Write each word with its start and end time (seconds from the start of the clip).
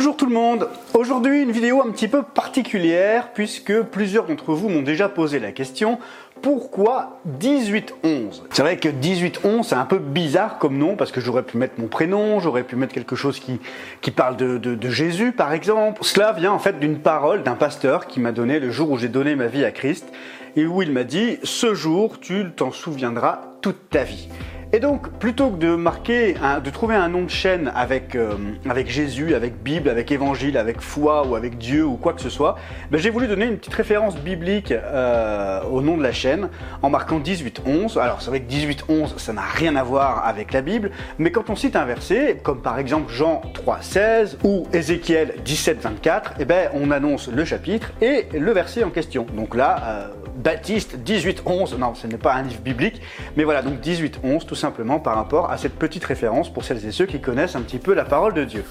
Bonjour 0.00 0.16
tout 0.16 0.24
le 0.24 0.32
monde 0.32 0.66
Aujourd'hui 0.94 1.42
une 1.42 1.50
vidéo 1.50 1.82
un 1.86 1.90
petit 1.90 2.08
peu 2.08 2.22
particulière 2.22 3.34
puisque 3.34 3.82
plusieurs 3.82 4.24
d'entre 4.24 4.54
vous 4.54 4.70
m'ont 4.70 4.80
déjà 4.80 5.10
posé 5.10 5.38
la 5.38 5.52
question 5.52 5.98
pourquoi 6.40 7.20
1811 7.42 8.44
C'est 8.50 8.62
vrai 8.62 8.78
que 8.78 8.88
1811 8.88 9.66
c'est 9.66 9.74
un 9.74 9.84
peu 9.84 9.98
bizarre 9.98 10.56
comme 10.56 10.78
nom 10.78 10.96
parce 10.96 11.12
que 11.12 11.20
j'aurais 11.20 11.42
pu 11.42 11.58
mettre 11.58 11.74
mon 11.76 11.86
prénom, 11.86 12.40
j'aurais 12.40 12.62
pu 12.62 12.76
mettre 12.76 12.94
quelque 12.94 13.14
chose 13.14 13.40
qui, 13.40 14.10
parle 14.10 14.38
de 14.38 14.88
Jésus 14.88 15.32
par 15.32 15.52
exemple. 15.52 16.02
Cela 16.02 16.32
vient 16.32 16.52
en 16.52 16.58
fait 16.58 16.80
d'une 16.80 17.00
parole 17.00 17.42
d'un 17.42 17.54
pasteur 17.54 18.06
qui 18.06 18.20
m'a 18.20 18.32
donné 18.32 18.58
le 18.58 18.70
jour 18.70 18.90
où 18.90 18.96
j'ai 18.96 19.08
donné 19.08 19.36
ma 19.36 19.48
vie 19.48 19.66
à 19.66 19.70
Christ 19.70 20.10
et 20.56 20.64
où 20.64 20.80
il 20.80 20.92
m'a 20.92 21.04
dit 21.04 21.36
ce 21.42 21.74
jour 21.74 22.18
tu 22.20 22.46
t'en 22.56 22.72
souviendras 22.72 23.42
toute 23.60 23.90
ta 23.90 24.04
vie. 24.04 24.30
Et 24.72 24.78
donc, 24.78 25.10
plutôt 25.18 25.50
que 25.50 25.56
de 25.56 25.74
marquer, 25.74 26.36
de 26.62 26.70
trouver 26.70 26.94
un 26.94 27.08
nom 27.08 27.22
de 27.22 27.30
chaîne 27.30 27.72
avec, 27.74 28.14
euh, 28.14 28.34
avec 28.68 28.88
Jésus, 28.88 29.34
avec 29.34 29.60
Bible, 29.64 29.88
avec 29.88 30.12
Évangile, 30.12 30.56
avec 30.56 30.80
foi 30.80 31.26
ou 31.26 31.34
avec 31.34 31.58
Dieu 31.58 31.84
ou 31.84 31.96
quoi 31.96 32.12
que 32.12 32.20
ce 32.20 32.30
soit, 32.30 32.56
ben, 32.88 32.98
j'ai 32.98 33.10
voulu 33.10 33.26
donner 33.26 33.46
une 33.46 33.56
petite 33.56 33.74
référence 33.74 34.16
biblique 34.16 34.70
euh, 34.70 35.60
au 35.64 35.82
nom 35.82 35.96
de 35.96 36.04
la 36.04 36.12
chaîne 36.12 36.50
en 36.82 36.90
marquant 36.90 37.18
18-11. 37.18 37.98
Alors, 37.98 38.22
c'est 38.22 38.30
vrai 38.30 38.42
que 38.42 38.52
18-11, 38.52 39.18
ça 39.18 39.32
n'a 39.32 39.42
rien 39.42 39.74
à 39.74 39.82
voir 39.82 40.24
avec 40.24 40.52
la 40.52 40.62
Bible, 40.62 40.92
mais 41.18 41.32
quand 41.32 41.50
on 41.50 41.56
cite 41.56 41.74
un 41.74 41.84
verset, 41.84 42.38
comme 42.40 42.62
par 42.62 42.78
exemple 42.78 43.12
Jean 43.12 43.42
3-16 43.66 44.36
ou 44.44 44.68
Ézéchiel 44.72 45.34
17-24, 45.44 46.34
eh 46.38 46.44
ben, 46.44 46.70
on 46.74 46.92
annonce 46.92 47.28
le 47.28 47.44
chapitre 47.44 47.90
et 48.00 48.28
le 48.32 48.52
verset 48.52 48.84
en 48.84 48.90
question. 48.90 49.26
Donc 49.34 49.56
là, 49.56 49.82
euh, 49.84 50.08
Baptiste 50.36 50.96
18-11, 51.04 51.76
non, 51.76 51.94
ce 51.94 52.06
n'est 52.06 52.16
pas 52.16 52.34
un 52.34 52.42
livre 52.42 52.60
biblique, 52.60 53.02
mais 53.36 53.44
voilà, 53.44 53.62
donc 53.62 53.80
18-11, 53.80 54.46
tout 54.46 54.54
simplement 54.60 55.00
par 55.00 55.16
rapport 55.16 55.50
à 55.50 55.56
cette 55.56 55.74
petite 55.74 56.04
référence 56.04 56.52
pour 56.52 56.64
celles 56.64 56.86
et 56.86 56.92
ceux 56.92 57.06
qui 57.06 57.20
connaissent 57.20 57.56
un 57.56 57.62
petit 57.62 57.78
peu 57.78 57.94
la 57.94 58.04
parole 58.04 58.34
de 58.34 58.44
Dieu. 58.44 58.64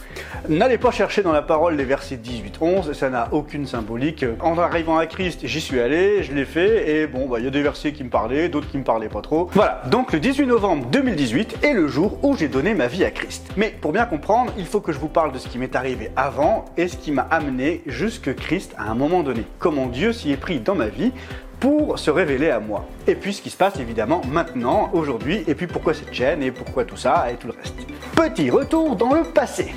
N'allez 0.47 0.77
pas 0.77 0.91
chercher 0.91 1.23
dans 1.23 1.31
la 1.31 1.41
parole 1.41 1.75
les 1.75 1.83
versets 1.83 2.17
18-11, 2.17 2.93
ça 2.93 3.09
n'a 3.09 3.27
aucune 3.31 3.65
symbolique. 3.65 4.25
En 4.39 4.57
arrivant 4.57 4.97
à 4.97 5.05
Christ, 5.05 5.41
j'y 5.43 5.59
suis 5.61 5.79
allé, 5.79 6.23
je 6.23 6.33
l'ai 6.33 6.45
fait, 6.45 6.89
et 6.89 7.07
bon, 7.07 7.27
bah, 7.27 7.39
il 7.39 7.45
y 7.45 7.47
a 7.47 7.51
des 7.51 7.61
versets 7.61 7.91
qui 7.91 8.03
me 8.03 8.09
parlaient, 8.09 8.49
d'autres 8.49 8.69
qui 8.69 8.77
me 8.77 8.83
parlaient 8.83 9.09
pas 9.09 9.21
trop. 9.21 9.49
Voilà, 9.53 9.81
donc 9.87 10.13
le 10.13 10.19
18 10.19 10.45
novembre 10.45 10.85
2018 10.87 11.57
est 11.63 11.73
le 11.73 11.87
jour 11.87 12.19
où 12.23 12.37
j'ai 12.37 12.47
donné 12.47 12.73
ma 12.73 12.87
vie 12.87 13.03
à 13.03 13.11
Christ. 13.11 13.49
Mais 13.57 13.75
pour 13.81 13.91
bien 13.91 14.05
comprendre, 14.05 14.53
il 14.57 14.65
faut 14.65 14.81
que 14.81 14.91
je 14.91 14.99
vous 14.99 15.07
parle 15.07 15.31
de 15.31 15.39
ce 15.39 15.47
qui 15.47 15.57
m'est 15.57 15.75
arrivé 15.75 16.11
avant 16.15 16.65
et 16.77 16.87
ce 16.87 16.97
qui 16.97 17.11
m'a 17.11 17.27
amené 17.31 17.81
jusque 17.87 18.35
Christ 18.35 18.73
à 18.77 18.89
un 18.89 18.95
moment 18.95 19.23
donné. 19.23 19.43
Comment 19.57 19.87
Dieu 19.87 20.13
s'y 20.13 20.31
est 20.31 20.37
pris 20.37 20.59
dans 20.59 20.75
ma 20.75 20.87
vie 20.87 21.11
pour 21.59 21.99
se 21.99 22.09
révéler 22.09 22.49
à 22.49 22.59
moi. 22.59 22.85
Et 23.07 23.15
puis 23.15 23.33
ce 23.33 23.41
qui 23.41 23.49
se 23.49 23.57
passe 23.57 23.79
évidemment 23.79 24.21
maintenant, 24.29 24.89
aujourd'hui, 24.93 25.43
et 25.47 25.55
puis 25.55 25.67
pourquoi 25.67 25.93
cette 25.93 26.13
chaîne, 26.13 26.41
et 26.41 26.51
pourquoi 26.51 26.85
tout 26.85 26.97
ça, 26.97 27.27
et 27.31 27.35
tout 27.35 27.47
le 27.47 27.53
reste. 27.53 27.75
Petit 28.15 28.49
retour 28.49 28.95
dans 28.95 29.13
le 29.13 29.23
passé. 29.23 29.73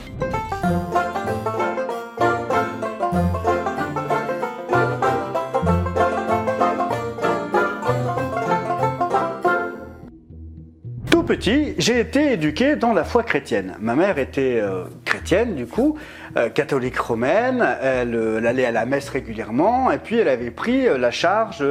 Tout 11.10 11.22
petit, 11.22 11.74
j'ai 11.78 12.00
été 12.00 12.32
éduqué 12.32 12.76
dans 12.76 12.92
la 12.92 13.04
foi 13.04 13.22
chrétienne. 13.22 13.76
Ma 13.80 13.94
mère 13.94 14.18
était 14.18 14.58
euh, 14.60 14.84
chrétienne 15.04 15.54
du 15.54 15.66
coup, 15.66 15.96
euh, 16.36 16.48
catholique 16.48 16.96
romaine, 16.96 17.62
euh, 17.62 18.38
elle, 18.38 18.46
allait 18.46 18.64
à 18.64 18.70
la 18.70 18.86
messe 18.86 19.10
régulièrement 19.10 19.90
et 19.90 19.98
puis 19.98 20.16
elle 20.16 20.28
avait 20.28 20.50
pris 20.50 20.86
euh, 20.86 20.96
la 20.96 21.10
charge 21.10 21.62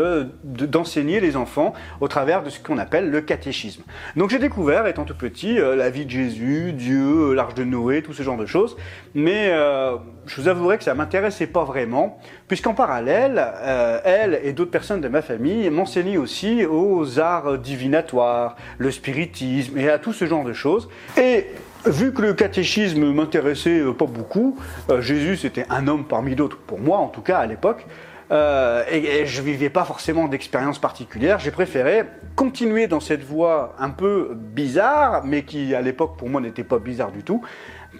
d'enseigner 0.43 1.19
les 1.19 1.35
enfants 1.35 1.73
au 1.99 2.07
travers 2.07 2.43
de 2.43 2.49
ce 2.51 2.59
qu'on 2.59 2.77
appelle 2.77 3.09
le 3.09 3.21
catéchisme. 3.21 3.81
Donc 4.15 4.29
j'ai 4.29 4.37
découvert, 4.37 4.85
étant 4.85 5.03
tout 5.03 5.15
petit, 5.15 5.55
la 5.55 5.89
vie 5.89 6.05
de 6.05 6.11
Jésus, 6.11 6.73
Dieu, 6.73 7.33
l'arche 7.33 7.55
de 7.55 7.63
Noé, 7.63 8.03
tout 8.03 8.13
ce 8.13 8.23
genre 8.23 8.37
de 8.37 8.45
choses, 8.45 8.77
mais 9.15 9.51
je 10.25 10.41
vous 10.41 10.47
avouerai 10.47 10.77
que 10.77 10.83
ça 10.83 10.93
m'intéressait 10.93 11.47
pas 11.47 11.63
vraiment, 11.63 12.19
puisqu'en 12.47 12.73
parallèle, 12.73 13.43
elle 14.03 14.39
et 14.43 14.53
d'autres 14.53 14.71
personnes 14.71 15.01
de 15.01 15.07
ma 15.07 15.21
famille 15.21 15.69
m'enseignaient 15.69 16.17
aussi 16.17 16.65
aux 16.65 17.19
arts 17.19 17.57
divinatoires, 17.57 18.55
le 18.77 18.91
spiritisme 18.91 19.77
et 19.77 19.89
à 19.89 19.99
tout 19.99 20.13
ce 20.13 20.25
genre 20.25 20.43
de 20.43 20.53
choses. 20.53 20.89
Et 21.17 21.47
Vu 21.85 22.13
que 22.13 22.21
le 22.21 22.33
catéchisme 22.33 23.11
m'intéressait 23.11 23.79
euh, 23.79 23.91
pas 23.91 24.05
beaucoup, 24.05 24.55
euh, 24.91 25.01
Jésus 25.01 25.35
c'était 25.35 25.65
un 25.71 25.87
homme 25.87 26.05
parmi 26.05 26.35
d'autres, 26.35 26.57
pour 26.57 26.79
moi 26.79 26.99
en 26.99 27.07
tout 27.07 27.21
cas 27.21 27.39
à 27.39 27.47
l'époque, 27.47 27.87
euh, 28.31 28.83
et, 28.91 29.25
je 29.25 29.41
vivais 29.41 29.71
pas 29.71 29.83
forcément 29.83 30.27
d'expérience 30.27 30.77
particulière, 30.77 31.39
j'ai 31.39 31.49
préféré 31.49 32.03
continuer 32.35 32.85
dans 32.85 32.99
cette 32.99 33.23
voie 33.23 33.75
un 33.79 33.89
peu 33.89 34.33
bizarre, 34.35 35.23
mais 35.25 35.41
qui 35.41 35.73
à 35.73 35.81
l'époque 35.81 36.17
pour 36.17 36.29
moi 36.29 36.39
n'était 36.39 36.63
pas 36.63 36.77
bizarre 36.77 37.11
du 37.11 37.23
tout, 37.23 37.41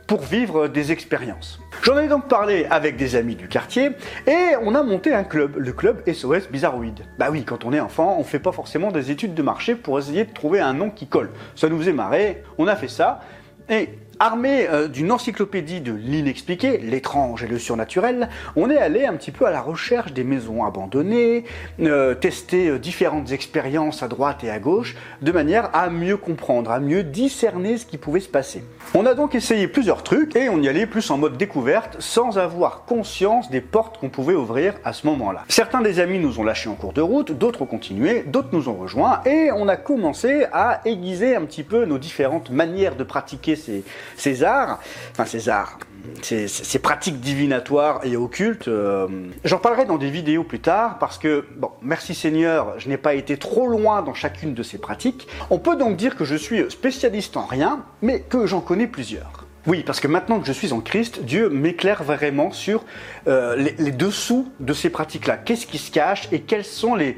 pour 0.06 0.22
vivre 0.22 0.68
des 0.68 0.92
expériences. 0.92 1.60
J'en 1.82 1.98
ai 1.98 2.08
donc 2.08 2.28
parlé 2.28 2.68
avec 2.70 2.98
des 2.98 3.16
amis 3.16 3.36
du 3.36 3.48
quartier 3.48 3.92
et 4.28 4.56
on 4.62 4.76
a 4.76 4.84
monté 4.84 5.12
un 5.12 5.24
club, 5.24 5.58
le 5.58 5.74
club 5.74 6.04
SOS 6.08 6.50
Bizarroïde. 6.52 7.02
Bah 7.18 7.30
oui, 7.32 7.44
quand 7.44 7.66
on 7.66 7.74
est 7.74 7.80
enfant, 7.80 8.16
on 8.20 8.24
fait 8.24 8.40
pas 8.40 8.52
forcément 8.52 8.92
des 8.92 9.10
études 9.10 9.34
de 9.34 9.42
marché 9.42 9.74
pour 9.74 9.98
essayer 9.98 10.24
de 10.24 10.32
trouver 10.32 10.60
un 10.60 10.74
nom 10.74 10.92
qui 10.92 11.08
colle. 11.08 11.32
Ça 11.56 11.68
nous 11.68 11.80
faisait 11.80 11.94
marrer, 11.94 12.44
on 12.60 12.68
a 12.68 12.76
fait 12.76 12.88
ça 12.88 13.22
et 13.72 13.90
armé 14.22 14.68
euh, 14.70 14.88
d'une 14.88 15.12
encyclopédie 15.12 15.82
de 15.82 15.94
l'inexpliqué, 15.94 16.78
l'étrange 16.78 17.44
et 17.44 17.48
le 17.48 17.58
surnaturel, 17.58 18.30
on 18.56 18.70
est 18.70 18.78
allé 18.78 19.04
un 19.04 19.16
petit 19.16 19.32
peu 19.32 19.48
à 19.48 19.52
la 19.52 19.62
recherche 19.62 20.14
des 20.14 20.24
maisons 20.24 20.64
abandonnées, 20.64 21.44
euh, 21.80 22.14
tester 22.14 22.70
euh, 22.70 22.78
différentes 22.78 23.32
expériences 23.32 24.04
à 24.04 24.08
droite 24.08 24.44
et 24.44 24.52
à 24.52 24.60
gauche, 24.60 24.96
de 25.24 25.32
manière 25.32 25.72
à 25.74 25.90
mieux 25.90 26.18
comprendre, 26.18 26.70
à 26.70 26.80
mieux 26.80 27.02
discerner 27.02 27.80
ce 27.80 27.88
qui 27.88 27.98
pouvait 27.98 28.20
se 28.20 28.30
passer. 28.30 28.64
On 28.94 29.08
a 29.08 29.16
donc 29.16 29.34
essayé 29.34 29.68
plusieurs 29.68 30.04
trucs 30.04 30.36
et 30.36 30.50
on 30.50 30.62
y 30.62 30.70
allait 30.70 30.86
plus 30.86 31.10
en 31.10 31.18
mode 31.18 31.38
découverte, 31.38 31.96
sans 31.98 32.38
avoir 32.38 32.86
conscience 32.86 33.50
des 33.50 33.62
portes 33.62 33.98
qu'on 33.98 34.10
pouvait 34.10 34.36
ouvrir 34.36 34.76
à 34.84 34.94
ce 34.94 35.08
moment-là. 35.08 35.46
Certains 35.48 35.82
des 35.82 36.00
amis 36.00 36.20
nous 36.20 36.40
ont 36.40 36.44
lâchés 36.44 36.70
en 36.70 36.76
cours 36.76 36.94
de 36.94 37.02
route, 37.02 37.32
d'autres 37.32 37.64
ont 37.64 37.66
continué, 37.66 38.22
d'autres 38.28 38.50
nous 38.52 38.70
ont 38.70 38.76
rejoints 38.76 39.22
et 39.26 39.50
on 39.52 39.68
a 39.68 39.78
commencé 39.78 40.46
à 40.54 40.82
aiguiser 40.86 41.36
un 41.36 41.46
petit 41.46 41.64
peu 41.64 41.86
nos 41.86 41.98
différentes 41.98 42.52
manières 42.52 42.96
de 42.96 43.04
pratiquer 43.04 43.56
ces, 43.56 43.84
ces 44.16 44.44
arts, 44.44 44.80
enfin 45.12 45.26
ces 45.26 45.50
arts, 45.50 45.80
ces, 46.22 46.80
pratiques 46.80 47.20
divinatoires 47.20 48.02
et 48.04 48.16
occultes. 48.18 48.68
Euh, 48.68 49.08
j'en 49.44 49.58
parlerai 49.58 49.86
dans 49.86 49.98
des 49.98 50.10
vidéos 50.10 50.44
plus 50.44 50.60
tard 50.60 51.00
parce 51.00 51.18
que, 51.18 51.46
bon, 51.58 51.72
merci 51.82 52.16
Seigneur, 52.16 52.80
je 52.80 52.90
n'ai 52.90 52.98
pas 52.98 53.14
été 53.14 53.38
trop 53.38 53.68
loin 53.68 54.02
dans 54.02 54.14
chacune 54.14 54.54
de 54.54 54.64
ces 54.64 54.78
pratiques. 54.78 55.28
On 55.50 55.60
peut 55.60 55.76
donc 55.76 55.98
dire 55.98 56.16
que 56.16 56.26
je 56.26 56.36
suis 56.36 56.70
spécialiste 56.70 57.38
en 57.38 57.46
rien, 57.46 57.84
mais 58.02 58.22
que 58.22 58.46
j'en 58.46 58.62
connais 58.62 58.88
plusieurs. 58.88 59.46
Oui, 59.68 59.84
parce 59.86 60.00
que 60.00 60.08
maintenant 60.08 60.40
que 60.40 60.48
je 60.48 60.54
suis 60.54 60.74
en 60.74 60.80
Christ, 60.80 61.24
Dieu 61.24 61.50
m'éclaire 61.50 62.04
vraiment 62.04 62.52
sur 62.52 62.84
euh, 63.28 63.56
les 63.56 63.92
dessous 63.92 64.52
de 64.60 64.74
ces 64.74 64.90
pratiques-là. 64.90 65.38
Qu'est-ce 65.38 65.68
qui 65.68 65.78
se 65.78 65.92
cache 65.92 66.28
et 66.32 66.42
quels 66.42 66.66
sont 66.66 66.96
les, 66.96 67.16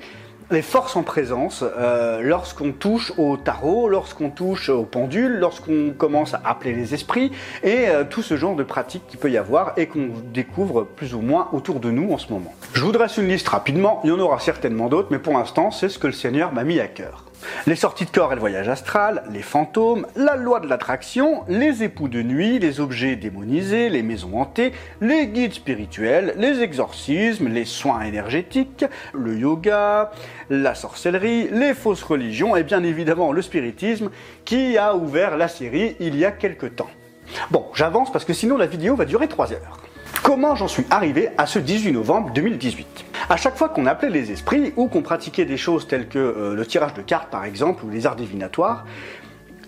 les 0.52 0.62
forces 0.62 0.96
en 0.96 1.04
présence 1.04 1.64
euh, 1.64 2.22
lorsqu'on 2.22 2.72
touche 2.72 3.14
au 3.18 3.38
tarot, 3.38 3.90
lorsqu'on 3.90 4.30
touche 4.30 4.70
au 4.70 4.84
pendule, 4.84 5.38
lorsqu'on 5.40 5.94
commence 5.98 6.34
à 6.34 6.42
appeler 6.46 6.74
les 6.74 6.94
esprits 6.94 7.32
et 7.64 7.90
euh, 7.90 8.04
tout 8.04 8.22
ce 8.22 8.38
genre 8.38 8.56
de 8.56 8.64
pratiques 8.64 9.08
qu'il 9.08 9.20
peut 9.20 9.32
y 9.32 9.38
avoir 9.38 9.74
et 9.78 9.88
qu'on 9.88 10.10
découvre 10.34 10.84
plus 10.84 11.14
ou 11.14 11.22
moins 11.22 11.50
autour 11.54 11.80
de 11.80 11.92
nous 11.92 12.12
en 12.12 12.18
ce 12.18 12.32
moment. 12.32 12.54
Je 12.74 12.84
vous 12.84 12.92
dresse 12.92 13.18
une 13.18 13.28
liste 13.28 13.48
rapidement, 13.48 14.02
il 14.04 14.10
y 14.10 14.14
en 14.14 14.20
aura 14.20 14.40
certainement 14.40 14.88
d'autres, 14.88 15.10
mais 15.12 15.20
pour 15.20 15.34
l'instant 15.34 15.72
c'est 15.72 15.90
ce 15.90 16.00
que 16.00 16.08
le 16.08 16.14
Seigneur 16.14 16.54
m'a 16.54 16.64
mis 16.64 16.80
à 16.80 16.88
cœur. 16.88 17.26
Les 17.68 17.76
sorties 17.76 18.06
de 18.06 18.12
corps 18.12 18.32
et 18.32 18.36
le 18.36 18.42
voyage 18.42 18.70
astral, 18.70 19.24
les 19.32 19.42
fantômes, 19.42 20.06
la 20.16 20.36
loi 20.36 20.60
de 20.60 20.68
l'attraction, 20.68 21.44
les 21.48 21.84
époux 21.84 22.08
de 22.08 22.22
nuit, 22.22 22.60
les 22.60 22.80
objets 22.80 23.16
démonisés, 23.16 23.90
les 23.90 24.04
maisons 24.04 24.40
hantées, 24.40 24.74
les 25.02 25.28
guides 25.28 25.54
spirituels, 25.54 26.34
les 26.38 26.62
exorcismes, 26.62 27.48
les 27.48 27.66
soins 27.66 28.02
énergétiques, 28.02 28.86
le 29.14 29.38
yoga, 29.38 30.12
la 30.50 30.76
sorcellerie, 30.76 31.50
les 31.52 31.74
fausses 31.74 32.04
religions 32.04 32.56
et 32.56 32.64
bien 32.64 32.84
évidemment 32.84 33.32
le 33.32 33.42
spiritisme 33.42 34.10
qui 34.46 34.78
a 34.78 34.96
ouvert 34.96 35.38
la 35.38 35.48
série 35.48 35.96
il 36.00 36.16
y 36.16 36.26
a 36.26 36.32
quelque 36.32 36.66
temps. 36.66 36.90
Bon, 37.52 37.66
j'avance 37.74 38.12
parce 38.12 38.26
que 38.26 38.34
sinon 38.34 38.58
la 38.58 38.66
vidéo 38.66 38.96
va 38.96 39.06
durer 39.06 39.28
3 39.28 39.54
heures. 39.54 39.78
Comment 40.22 40.56
j'en 40.56 40.68
suis 40.68 40.86
arrivé 40.90 41.30
à 41.38 41.46
ce 41.46 41.60
18 41.60 41.92
novembre 41.92 42.32
2018 42.34 43.13
À 43.30 43.38
chaque 43.38 43.56
fois 43.56 43.70
qu'on 43.70 43.86
appelait 43.86 44.10
les 44.10 44.32
esprits 44.32 44.74
ou 44.76 44.88
qu'on 44.88 45.02
pratiquait 45.02 45.46
des 45.46 45.58
choses 45.58 45.88
telles 45.88 46.08
que 46.08 46.20
euh, 46.20 46.56
le 46.56 46.66
tirage 46.66 46.94
de 46.94 47.02
cartes 47.02 47.30
par 47.30 47.46
exemple 47.46 47.86
ou 47.86 47.90
les 47.90 48.06
arts 48.06 48.16
divinatoires, 48.16 48.86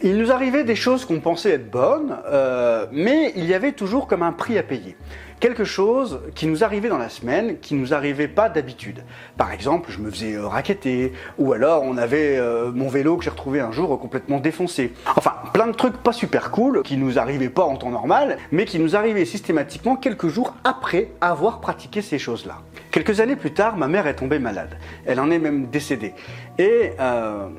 il 0.02 0.18
nous 0.18 0.32
arrivait 0.32 0.64
des 0.64 0.76
choses 0.76 1.06
qu'on 1.06 1.22
pensait 1.22 1.52
être 1.52 1.72
bonnes, 1.72 2.18
euh, 2.28 2.86
mais 2.92 3.32
il 3.36 3.46
y 3.46 3.54
avait 3.54 3.72
toujours 3.72 4.08
comme 4.08 4.24
un 4.24 4.34
prix 4.34 4.58
à 4.58 4.64
payer 4.64 4.98
quelque 5.40 5.64
chose 5.64 6.22
qui 6.34 6.48
nous 6.48 6.64
arrivait 6.64 6.90
dans 6.90 6.98
la 6.98 7.10
semaine, 7.10 7.60
qui 7.60 7.76
nous 7.76 7.94
arrivait 7.94 8.28
pas 8.28 8.50
d'habitude. 8.50 9.04
Par 9.38 9.52
exemple, 9.52 9.92
je 9.92 10.00
me 10.00 10.10
faisais 10.10 10.34
euh, 10.34 10.48
raqueter, 10.48 11.14
ou 11.38 11.54
alors 11.54 11.84
on 11.84 11.98
avait 11.98 12.38
euh, 12.38 12.72
mon 12.72 12.88
vélo 12.88 13.18
que 13.18 13.24
j'ai 13.24 13.30
retrouvé 13.30 13.60
un 13.60 13.72
jour 13.72 14.00
complètement 14.00 14.40
défoncé. 14.40 14.94
Enfin, 15.16 15.34
plein 15.54 15.68
de 15.68 15.74
trucs 15.74 15.98
pas 15.98 16.14
super 16.14 16.52
cool 16.52 16.84
qui 16.84 16.98
nous 16.98 17.20
arrivaient 17.20 17.50
pas 17.50 17.64
en 17.64 17.76
temps 17.76 17.92
normal, 17.92 18.38
mais 18.52 18.66
qui 18.66 18.80
nous 18.80 18.96
arrivaient 18.96 19.26
systématiquement 19.26 19.96
quelques 19.96 20.28
jours 20.28 20.54
après 20.64 21.12
avoir 21.22 21.62
pratiqué 21.62 22.02
ces 22.02 22.20
choses-là. 22.20 22.62
Quelques 22.92 23.20
années 23.20 23.36
plus 23.36 23.52
tard, 23.52 23.78
ma 23.78 23.88
mère 23.88 24.08
est 24.08 24.16
tombée 24.16 24.40
malade. 24.40 24.78
Elle 25.06 25.20
en 25.20 25.30
est 25.30 25.40
même 25.40 25.68
décédée. 25.68 26.14
Et 26.58 26.92
euh, 27.00 27.50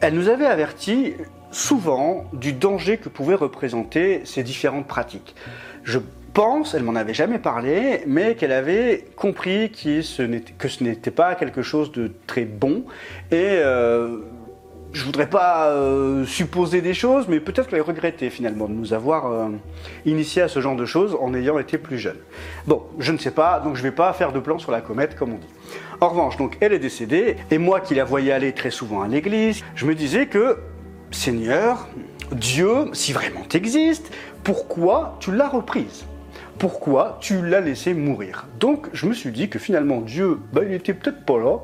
elle 0.00 0.14
nous 0.14 0.28
avait 0.28 0.46
averti 0.46 1.14
souvent 1.52 2.24
du 2.32 2.52
danger 2.52 2.96
que 2.96 3.08
pouvaient 3.08 3.34
représenter 3.34 4.22
ces 4.24 4.42
différentes 4.42 4.86
pratiques. 4.86 5.34
Pense, 6.32 6.74
elle 6.74 6.82
m'en 6.82 6.94
avait 6.94 7.14
jamais 7.14 7.38
parlé, 7.38 8.02
mais 8.06 8.34
qu'elle 8.34 8.52
avait 8.52 9.04
compris 9.16 9.70
que 9.70 10.02
ce 10.02 10.22
n'était 10.82 11.10
pas 11.10 11.34
quelque 11.34 11.62
chose 11.62 11.92
de 11.92 12.10
très 12.26 12.44
bon. 12.44 12.84
Et 13.30 13.58
euh, 13.58 14.18
je 14.92 15.04
voudrais 15.04 15.28
pas 15.28 15.68
euh, 15.68 16.24
supposer 16.24 16.80
des 16.80 16.94
choses, 16.94 17.26
mais 17.28 17.40
peut-être 17.40 17.68
qu'elle 17.68 17.82
regrettait 17.82 18.30
finalement 18.30 18.66
de 18.66 18.72
nous 18.72 18.92
avoir 18.92 19.30
euh, 19.30 19.48
initié 20.04 20.42
à 20.42 20.48
ce 20.48 20.60
genre 20.60 20.76
de 20.76 20.84
choses 20.84 21.16
en 21.20 21.34
ayant 21.34 21.58
été 21.58 21.78
plus 21.78 21.98
jeune. 21.98 22.18
Bon, 22.66 22.82
je 22.98 23.12
ne 23.12 23.18
sais 23.18 23.30
pas, 23.30 23.60
donc 23.60 23.76
je 23.76 23.82
vais 23.82 23.92
pas 23.92 24.12
faire 24.12 24.32
de 24.32 24.40
plan 24.40 24.58
sur 24.58 24.72
la 24.72 24.80
comète 24.80 25.16
comme 25.16 25.34
on 25.34 25.38
dit. 25.38 25.78
En 26.00 26.08
revanche, 26.08 26.36
donc 26.36 26.56
elle 26.60 26.72
est 26.72 26.78
décédée, 26.78 27.36
et 27.50 27.58
moi 27.58 27.80
qui 27.80 27.94
la 27.94 28.04
voyais 28.04 28.32
aller 28.32 28.52
très 28.52 28.70
souvent 28.70 29.02
à 29.02 29.08
l'église, 29.08 29.62
je 29.74 29.86
me 29.86 29.94
disais 29.94 30.26
que, 30.26 30.58
Seigneur, 31.10 31.88
Dieu, 32.32 32.86
si 32.92 33.12
vraiment 33.12 33.42
tu 33.48 33.56
existes, 33.56 34.10
pourquoi 34.42 35.16
tu 35.20 35.32
l'as 35.32 35.48
reprise? 35.48 36.06
Pourquoi 36.60 37.16
tu 37.20 37.44
l'as 37.44 37.62
laissé 37.62 37.94
mourir. 37.94 38.46
Donc 38.60 38.88
je 38.92 39.06
me 39.06 39.14
suis 39.14 39.32
dit 39.32 39.48
que 39.48 39.58
finalement 39.58 40.02
Dieu, 40.02 40.38
bah, 40.52 40.60
il 40.62 40.74
était 40.74 40.92
peut-être 40.92 41.24
pas 41.24 41.38
là, 41.38 41.56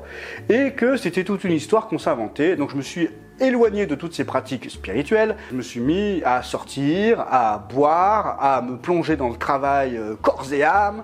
et 0.49 0.71
que 0.71 0.97
c'était 0.97 1.23
toute 1.23 1.43
une 1.43 1.51
histoire 1.51 1.87
qu'on 1.87 1.99
s'inventait. 1.99 2.55
Donc 2.55 2.71
je 2.71 2.75
me 2.75 2.81
suis 2.81 3.09
éloigné 3.39 3.85
de 3.85 3.93
toutes 3.93 4.15
ces 4.15 4.25
pratiques 4.25 4.71
spirituelles. 4.71 5.35
Je 5.51 5.55
me 5.55 5.61
suis 5.61 5.81
mis 5.81 6.23
à 6.25 6.41
sortir, 6.41 7.21
à 7.29 7.59
boire, 7.71 8.43
à 8.43 8.63
me 8.63 8.75
plonger 8.75 9.15
dans 9.15 9.29
le 9.29 9.37
travail 9.37 9.95
euh, 9.95 10.15
corps 10.19 10.51
et 10.51 10.63
âme, 10.63 11.03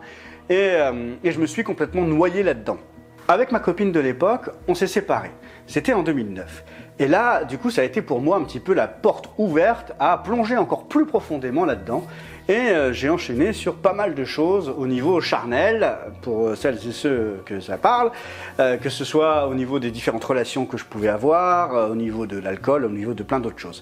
et, 0.50 0.72
euh, 0.72 1.14
et 1.24 1.32
je 1.32 1.40
me 1.40 1.46
suis 1.46 1.64
complètement 1.64 2.02
noyé 2.02 2.42
là-dedans. 2.42 2.80
Avec 3.28 3.52
ma 3.52 3.60
copine 3.60 3.92
de 3.92 4.00
l'époque, 4.00 4.50
on 4.68 4.74
s'est 4.74 4.88
séparés. 4.88 5.32
C'était 5.68 5.94
en 5.94 6.02
2009. 6.02 6.64
Et 7.00 7.08
là, 7.08 7.44
du 7.44 7.58
coup, 7.58 7.72
ça 7.72 7.82
a 7.82 7.84
été 7.84 8.02
pour 8.02 8.22
moi 8.22 8.38
un 8.38 8.44
petit 8.44 8.60
peu 8.60 8.74
la 8.74 8.88
porte 8.88 9.30
ouverte 9.38 9.94
à 10.00 10.18
plonger 10.18 10.58
encore 10.58 10.86
plus 10.86 11.06
profondément 11.06 11.66
là-dedans. 11.66 12.04
Et 12.50 12.54
euh, 12.54 12.92
j'ai 12.92 13.10
enchaîné 13.10 13.54
sur 13.54 13.76
pas 13.76 13.94
mal 13.94 14.16
de 14.16 14.26
choses 14.26 14.74
au 14.78 14.86
niveau 14.86 15.22
charnel, 15.22 15.96
pour 16.22 16.58
celles 16.58 16.76
et 16.88 16.92
ceux 16.92 17.42
que 17.46 17.62
ça 17.62 17.78
parle, 17.78 18.12
euh, 18.60 18.76
que 18.76 18.90
ce 18.90 19.06
soit 19.06 19.48
au 19.48 19.56
niveau 19.56 19.80
des 19.80 19.92
différentes 19.92 20.26
relations 20.26 20.66
que 20.66 20.78
je 20.78 20.84
pouvais 20.84 21.08
avoir, 21.08 21.74
euh, 21.74 21.90
au 21.90 21.96
niveau 21.96 22.26
de 22.26 22.38
l'alcool, 22.38 22.84
au 22.84 22.90
niveau 22.90 23.14
de 23.14 23.24
plein 23.24 23.40
d'autres 23.40 23.60
choses. 23.60 23.82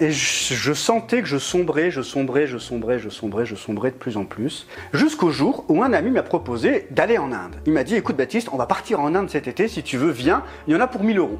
Et 0.00 0.10
je, 0.10 0.54
je, 0.54 0.72
sentais 0.72 1.22
que 1.22 1.28
je 1.28 1.38
sombrais, 1.38 1.90
je 1.90 2.02
sombrais, 2.02 2.46
je 2.46 2.58
sombrais, 2.58 2.98
je 2.98 3.08
sombrais, 3.08 3.46
je 3.46 3.54
sombrais 3.54 3.90
de 3.90 3.96
plus 3.96 4.16
en 4.16 4.24
plus. 4.24 4.66
Jusqu'au 4.92 5.30
jour 5.30 5.64
où 5.68 5.82
un 5.82 5.92
ami 5.92 6.10
m'a 6.10 6.24
proposé 6.24 6.88
d'aller 6.90 7.16
en 7.16 7.32
Inde. 7.32 7.54
Il 7.64 7.72
m'a 7.72 7.84
dit, 7.84 7.94
écoute 7.94 8.16
Baptiste, 8.16 8.48
on 8.52 8.56
va 8.56 8.66
partir 8.66 9.00
en 9.00 9.14
Inde 9.14 9.30
cet 9.30 9.48
été, 9.48 9.66
si 9.66 9.82
tu 9.82 9.96
veux, 9.96 10.10
viens, 10.10 10.42
il 10.66 10.74
y 10.74 10.76
en 10.76 10.80
a 10.80 10.88
pour 10.88 11.04
1000 11.04 11.18
euros. 11.18 11.38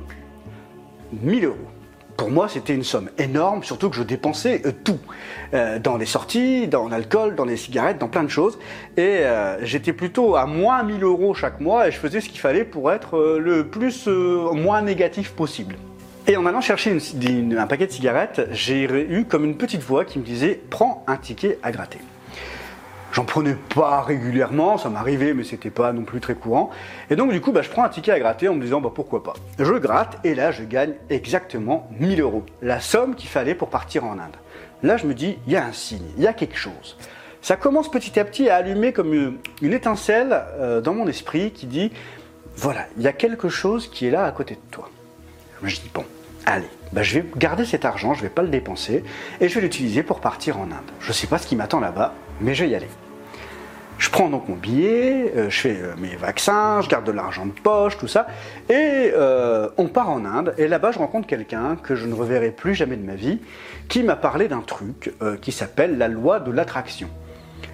1000 1.22 1.44
euros. 1.46 1.56
Pour 2.16 2.30
moi, 2.30 2.48
c'était 2.48 2.74
une 2.74 2.84
somme 2.84 3.10
énorme, 3.18 3.64
surtout 3.64 3.90
que 3.90 3.96
je 3.96 4.02
dépensais 4.02 4.62
euh, 4.66 4.72
tout. 4.84 5.00
Euh, 5.52 5.78
dans 5.78 5.96
les 5.96 6.06
sorties, 6.06 6.68
dans 6.68 6.88
l'alcool, 6.88 7.34
dans 7.34 7.44
les 7.44 7.56
cigarettes, 7.56 7.98
dans 7.98 8.08
plein 8.08 8.22
de 8.22 8.28
choses. 8.28 8.58
Et 8.96 9.20
euh, 9.22 9.64
j'étais 9.64 9.92
plutôt 9.92 10.36
à 10.36 10.46
moins 10.46 10.82
1000 10.84 11.02
euros 11.02 11.34
chaque 11.34 11.60
mois 11.60 11.88
et 11.88 11.90
je 11.90 11.98
faisais 11.98 12.20
ce 12.20 12.28
qu'il 12.28 12.40
fallait 12.40 12.64
pour 12.64 12.92
être 12.92 13.38
le 13.38 13.66
plus 13.66 14.06
moins 14.06 14.82
négatif 14.82 15.32
possible. 15.32 15.76
Et 16.26 16.36
en 16.36 16.46
allant 16.46 16.60
chercher 16.60 16.96
un 17.56 17.66
paquet 17.66 17.86
de 17.86 17.92
cigarettes, 17.92 18.48
j'ai 18.52 18.84
eu 18.84 19.26
comme 19.26 19.44
une 19.44 19.56
petite 19.56 19.82
voix 19.82 20.04
qui 20.04 20.18
me 20.18 20.24
disait 20.24 20.60
Prends 20.70 21.04
un 21.06 21.16
ticket 21.16 21.58
à 21.62 21.70
gratter. 21.70 21.98
J'en 23.14 23.24
prenais 23.24 23.54
pas 23.76 24.02
régulièrement, 24.02 24.76
ça 24.76 24.88
m'arrivait, 24.88 25.34
mais 25.34 25.44
c'était 25.44 25.70
pas 25.70 25.92
non 25.92 26.02
plus 26.02 26.18
très 26.18 26.34
courant. 26.34 26.70
Et 27.10 27.14
donc, 27.14 27.30
du 27.30 27.40
coup, 27.40 27.52
bah, 27.52 27.62
je 27.62 27.70
prends 27.70 27.84
un 27.84 27.88
ticket 27.88 28.10
à 28.10 28.18
gratter 28.18 28.48
en 28.48 28.54
me 28.54 28.60
disant, 28.60 28.80
bah, 28.80 28.90
pourquoi 28.92 29.22
pas. 29.22 29.34
Je 29.56 29.74
gratte, 29.74 30.18
et 30.24 30.34
là, 30.34 30.50
je 30.50 30.64
gagne 30.64 30.94
exactement 31.10 31.88
1000 32.00 32.20
euros. 32.20 32.44
La 32.60 32.80
somme 32.80 33.14
qu'il 33.14 33.28
fallait 33.28 33.54
pour 33.54 33.70
partir 33.70 34.04
en 34.04 34.14
Inde. 34.14 34.34
Là, 34.82 34.96
je 34.96 35.06
me 35.06 35.14
dis, 35.14 35.38
il 35.46 35.52
y 35.52 35.56
a 35.56 35.64
un 35.64 35.70
signe, 35.70 36.02
il 36.16 36.24
y 36.24 36.26
a 36.26 36.32
quelque 36.32 36.56
chose. 36.56 36.98
Ça 37.40 37.54
commence 37.54 37.88
petit 37.88 38.18
à 38.18 38.24
petit 38.24 38.48
à 38.48 38.56
allumer 38.56 38.92
comme 38.92 39.14
une, 39.14 39.72
étincelle 39.72 40.42
euh, 40.58 40.80
dans 40.80 40.94
mon 40.94 41.06
esprit 41.06 41.52
qui 41.52 41.66
dit, 41.66 41.92
voilà, 42.56 42.84
il 42.96 43.04
y 43.04 43.06
a 43.06 43.12
quelque 43.12 43.48
chose 43.48 43.88
qui 43.88 44.08
est 44.08 44.10
là 44.10 44.24
à 44.24 44.32
côté 44.32 44.56
de 44.56 44.72
toi. 44.72 44.90
Je 45.62 45.76
dis, 45.76 45.90
bon, 45.94 46.04
allez, 46.46 46.66
bah, 46.92 47.04
je 47.04 47.20
vais 47.20 47.26
garder 47.36 47.64
cet 47.64 47.84
argent, 47.84 48.12
je 48.12 48.22
vais 48.22 48.28
pas 48.28 48.42
le 48.42 48.48
dépenser, 48.48 49.04
et 49.40 49.48
je 49.48 49.54
vais 49.54 49.60
l'utiliser 49.60 50.02
pour 50.02 50.18
partir 50.18 50.58
en 50.58 50.64
Inde. 50.64 50.90
Je 50.98 51.12
sais 51.12 51.28
pas 51.28 51.38
ce 51.38 51.46
qui 51.46 51.54
m'attend 51.54 51.78
là-bas, 51.78 52.12
mais 52.40 52.56
je 52.56 52.64
vais 52.64 52.70
y 52.70 52.74
aller. 52.74 52.88
Je 53.98 54.10
prends 54.10 54.28
donc 54.28 54.48
mon 54.48 54.56
billet, 54.56 55.32
euh, 55.36 55.50
je 55.50 55.60
fais 55.60 55.76
euh, 55.80 55.94
mes 55.98 56.16
vaccins, 56.16 56.80
je 56.80 56.88
garde 56.88 57.06
de 57.06 57.12
l'argent 57.12 57.46
de 57.46 57.52
poche, 57.52 57.96
tout 57.96 58.08
ça, 58.08 58.26
et 58.68 59.12
euh, 59.14 59.68
on 59.76 59.86
part 59.86 60.10
en 60.10 60.24
Inde. 60.24 60.54
Et 60.58 60.66
là-bas, 60.66 60.90
je 60.90 60.98
rencontre 60.98 61.26
quelqu'un 61.26 61.76
que 61.76 61.94
je 61.94 62.06
ne 62.06 62.14
reverrai 62.14 62.50
plus 62.50 62.74
jamais 62.74 62.96
de 62.96 63.06
ma 63.06 63.14
vie, 63.14 63.40
qui 63.88 64.02
m'a 64.02 64.16
parlé 64.16 64.48
d'un 64.48 64.60
truc 64.62 65.12
qui 65.42 65.52
s'appelle 65.52 65.98
la 65.98 66.08
loi 66.08 66.40
de 66.40 66.50
l'attraction. 66.50 67.08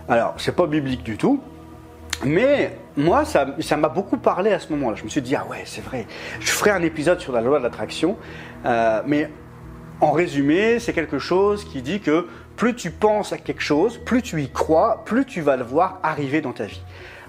Alors, 0.08 0.34
c'est 0.38 0.54
pas 0.54 0.66
biblique 0.66 1.02
du 1.02 1.16
tout, 1.16 1.40
mais 2.24 2.76
moi, 2.96 3.24
ça 3.24 3.76
m'a 3.76 3.88
beaucoup 3.88 4.18
parlé 4.18 4.52
à 4.52 4.58
ce 4.58 4.70
moment-là. 4.72 4.96
Je 4.96 5.04
me 5.04 5.08
suis 5.08 5.22
dit, 5.22 5.36
ah 5.36 5.46
ouais, 5.48 5.62
c'est 5.64 5.84
vrai, 5.84 6.06
je 6.40 6.50
ferai 6.50 6.70
un 6.70 6.82
épisode 6.82 7.20
sur 7.20 7.32
la 7.32 7.40
loi 7.40 7.58
de 7.58 7.64
l'attraction, 7.64 8.16
mais 8.64 9.30
en 10.00 10.12
résumé, 10.12 10.78
c'est 10.80 10.92
quelque 10.92 11.18
chose 11.18 11.64
qui 11.64 11.82
dit 11.82 12.00
que 12.00 12.26
plus 12.60 12.74
tu 12.74 12.90
penses 12.90 13.32
à 13.32 13.38
quelque 13.38 13.62
chose, 13.62 13.96
plus 13.96 14.20
tu 14.20 14.42
y 14.42 14.50
crois, 14.50 15.02
plus 15.06 15.24
tu 15.24 15.40
vas 15.40 15.56
le 15.56 15.64
voir 15.64 15.98
arriver 16.02 16.42
dans 16.42 16.52
ta 16.52 16.66
vie. 16.66 16.82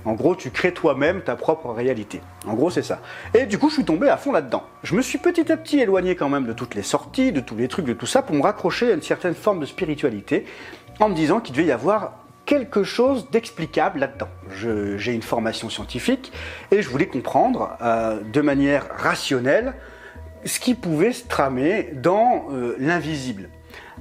En 0.04 0.12
gros, 0.12 0.36
tu 0.36 0.52
crées 0.52 0.74
toi-même 0.74 1.22
ta 1.22 1.38
propre 1.38 1.70
réalité. 1.70 2.20
En 2.46 2.54
gros, 2.54 2.70
c'est 2.70 2.82
ça. 2.82 3.00
Et 3.34 3.46
du 3.46 3.58
coup, 3.58 3.70
je 3.70 3.76
suis 3.76 3.86
tombé 3.86 4.10
à 4.10 4.18
fond 4.18 4.34
là-dedans. 4.34 4.64
Je 4.84 4.94
me 4.94 5.02
suis 5.02 5.20
petit 5.20 5.50
à 5.50 5.56
petit 5.56 5.80
éloigné 5.80 6.18
quand 6.18 6.28
même 6.28 6.46
de 6.46 6.52
toutes 6.52 6.76
les 6.76 6.82
sorties, 6.82 7.32
de 7.32 7.40
tous 7.40 7.56
les 7.56 7.70
trucs, 7.70 7.86
de 7.86 7.94
tout 7.94 8.06
ça, 8.06 8.22
pour 8.22 8.36
me 8.36 8.42
raccrocher 8.42 8.92
à 8.92 8.94
une 8.94 9.02
certaine 9.02 9.34
forme 9.34 9.62
de 9.62 9.66
spiritualité, 9.66 10.44
en 11.00 11.08
me 11.08 11.16
disant 11.16 11.40
qu'il 11.40 11.56
devait 11.56 11.68
y 11.68 11.72
avoir 11.72 12.12
quelque 12.46 12.84
chose 12.84 13.32
d'explicable 13.32 14.02
là-dedans. 14.02 14.28
J'ai 14.98 15.14
une 15.14 15.22
formation 15.22 15.70
scientifique 15.70 16.34
et 16.72 16.82
je 16.82 16.90
voulais 16.90 17.08
comprendre 17.08 17.78
euh, 17.82 18.20
de 18.20 18.42
manière 18.42 18.86
rationnelle 18.98 19.76
ce 20.44 20.60
qui 20.60 20.76
pouvait 20.76 21.14
se 21.14 21.26
tramer 21.26 21.92
dans 21.94 22.48
euh, 22.52 22.76
l'invisible. 22.80 23.48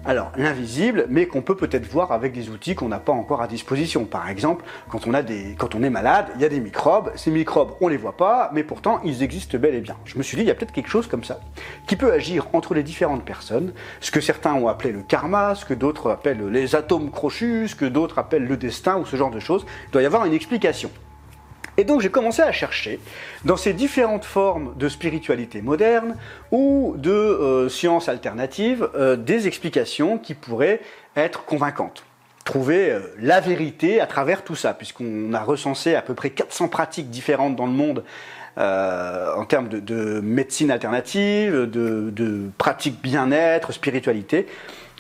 Alors, 0.07 0.33
l'invisible, 0.35 1.05
mais 1.11 1.27
qu'on 1.27 1.43
peut 1.43 1.55
peut-être 1.55 1.87
voir 1.87 2.11
avec 2.13 2.33
des 2.33 2.49
outils 2.49 2.75
qu'on 2.75 2.89
n'a 2.89 2.99
pas 2.99 3.13
encore 3.13 3.43
à 3.43 3.47
disposition. 3.47 4.07
Par 4.07 4.31
exemple, 4.31 4.65
quand 4.89 5.07
on, 5.07 5.13
est 5.13 5.91
malade, 5.91 6.29
il 6.37 6.41
y 6.41 6.45
a 6.47 6.49
des 6.49 6.59
microbes. 6.59 7.13
Ces 7.17 7.31
microbes, 7.31 7.73
on 7.83 7.89
les 7.89 7.99
voit 7.99 8.17
pas, 8.17 8.51
mais 8.55 8.65
pourtant, 8.65 9.03
ils 9.05 9.23
existent 9.23 9.59
bel 9.59 9.75
et 9.75 9.81
bien. 9.83 9.97
Je 10.07 10.17
me 10.17 10.23
suis 10.23 10.39
dit, 10.39 10.43
il 10.43 10.47
y 10.47 10.51
a 10.51 10.55
peut-être 10.55 10.73
quelque 10.73 10.89
chose 10.89 11.07
comme 11.07 11.23
ça, 11.23 11.39
qui 11.87 11.97
peut 11.97 12.13
agir 12.13 12.47
entre 12.55 12.73
les 12.73 12.83
différentes 12.83 13.27
personnes, 13.27 13.75
ce 14.01 14.11
que 14.11 14.23
certains 14.23 14.55
ont 14.55 14.69
appelé 14.69 14.91
le 14.91 15.03
karma, 15.03 15.55
ce 15.55 15.67
que 15.67 15.75
d'autres 15.75 16.11
appellent 16.11 16.49
les 16.49 16.75
atomes 16.75 17.11
crochus, 17.11 17.69
ce 17.69 17.77
que 17.77 17.85
d'autres 17.85 18.19
appellent 18.19 18.47
le 18.47 18.57
destin, 18.57 18.97
ou 18.97 19.05
ce 19.05 19.17
genre 19.17 19.31
de 19.31 19.41
choses. 19.41 19.67
Il 19.89 19.91
doit 19.91 20.03
y 20.03 20.07
avoir 20.07 20.25
une 20.25 20.33
explication. 20.33 20.91
Et 21.81 21.85
donc 21.85 22.03
j'ai 22.03 22.11
commencé 22.11 22.43
à 22.43 22.53
chercher 22.53 23.01
dans 23.47 23.57
ces 23.57 23.73
différentes 23.73 24.27
formes 24.27 24.75
de 24.77 24.87
spiritualité 24.91 25.63
moderne 25.63 26.15
ou 26.51 26.95
de 26.99 27.11
euh, 27.11 27.71
sciences 27.71 28.11
alternatives 28.11 28.87
euh, 28.95 29.17
des 29.17 29.47
explications 29.47 30.19
qui 30.19 30.35
pourraient 30.35 30.83
être 31.17 31.47
convaincantes. 31.47 32.05
Trouver 32.45 32.91
euh, 32.91 33.01
la 33.19 33.41
vérité 33.41 33.99
à 33.99 34.07
travers 34.07 34.45
tout 34.45 34.57
ça, 34.57 34.75
puisqu'on 34.75 35.33
a 35.33 35.41
recensé 35.41 35.95
à 35.95 36.03
peu 36.03 36.13
près 36.13 36.29
400 36.29 36.69
pratiques 36.69 37.09
différentes 37.09 37.57
dans 37.57 37.67
le 37.67 37.73
monde 37.73 38.05
en 38.59 39.47
termes 39.47 39.69
de, 39.69 39.81
de 39.81 40.21
médecine 40.21 40.71
alternative, 40.71 41.63
de 41.63 42.51
pratiques 42.59 43.01
bien-être, 43.01 43.73
spiritualité. 43.73 44.49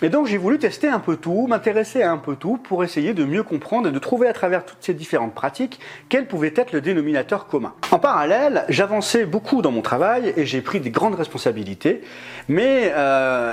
Et 0.02 0.08
donc 0.08 0.26
j'ai 0.26 0.38
voulu 0.38 0.58
tester 0.58 0.88
un 0.88 0.98
peu 0.98 1.16
tout, 1.16 1.46
m'intéresser 1.46 2.02
à 2.02 2.10
un 2.10 2.18
peu 2.18 2.36
tout 2.36 2.56
pour 2.56 2.84
essayer 2.84 3.12
de 3.12 3.24
mieux 3.24 3.42
comprendre 3.42 3.88
et 3.88 3.92
de 3.92 3.98
trouver 3.98 4.28
à 4.28 4.32
travers 4.32 4.64
toutes 4.64 4.78
ces 4.80 4.94
différentes 4.94 5.34
pratiques 5.34 5.80
quel 6.08 6.26
pouvait 6.26 6.52
être 6.56 6.72
le 6.72 6.80
dénominateur 6.80 7.46
commun. 7.46 7.74
En 7.90 7.98
parallèle, 7.98 8.64
j'avançais 8.68 9.24
beaucoup 9.24 9.62
dans 9.62 9.72
mon 9.72 9.82
travail 9.82 10.32
et 10.36 10.46
j'ai 10.46 10.62
pris 10.62 10.80
des 10.80 10.90
grandes 10.90 11.14
responsabilités, 11.14 12.02
mais 12.48 12.92
euh, 12.94 13.52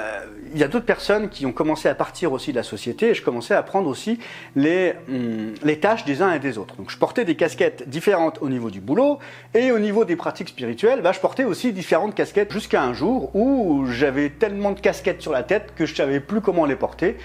il 0.54 0.60
y 0.60 0.64
a 0.64 0.68
d'autres 0.68 0.86
personnes 0.86 1.30
qui 1.30 1.46
ont 1.46 1.52
commencé 1.52 1.90
à 1.90 1.96
partir 1.96 2.32
aussi 2.32 2.52
de 2.52 2.58
la 2.58 2.64
société 2.64 3.10
et 3.10 3.14
je 3.14 3.24
commençais 3.24 3.54
à 3.54 3.64
prendre 3.64 3.90
aussi 3.90 4.20
les, 4.56 4.94
hum, 5.10 5.54
les 5.64 5.80
tâches 5.80 6.06
des 6.06 6.22
uns 6.22 6.34
et 6.34 6.40
des 6.40 6.58
autres. 6.58 6.76
Donc 6.76 6.90
je 6.90 6.98
portais 6.98 7.26
des 7.26 7.36
casquettes 7.36 7.88
différentes 7.88 8.40
au 8.42 8.50
niveau 8.50 8.70
du 8.70 8.80
boulot 8.80 9.20
et 9.54 9.72
au 9.72 9.80
niveau 9.80 10.06
des 10.06 10.16
pratiques 10.16 10.50
spirituelles, 10.50 11.02
bah, 11.02 11.12
je 11.12 11.20
portais 11.20 11.44
aussi 11.44 11.74
différentes 11.74 12.16
casquettes 12.16 12.52
jusqu'à 12.52 12.84
un 12.84 12.94
jour 12.94 13.36
où 13.36 13.86
j'avais 13.88 14.30
tellement 14.30 14.72
de 14.72 14.80
casquettes 14.80 15.22
sur 15.22 15.32
la 15.32 15.44
tête 15.44 15.74
que 15.76 15.86
je 15.86 15.96
savais 15.96 16.20
plus 16.20 16.42
comment 16.42 16.66
les 16.66 16.76
porter 16.76 17.18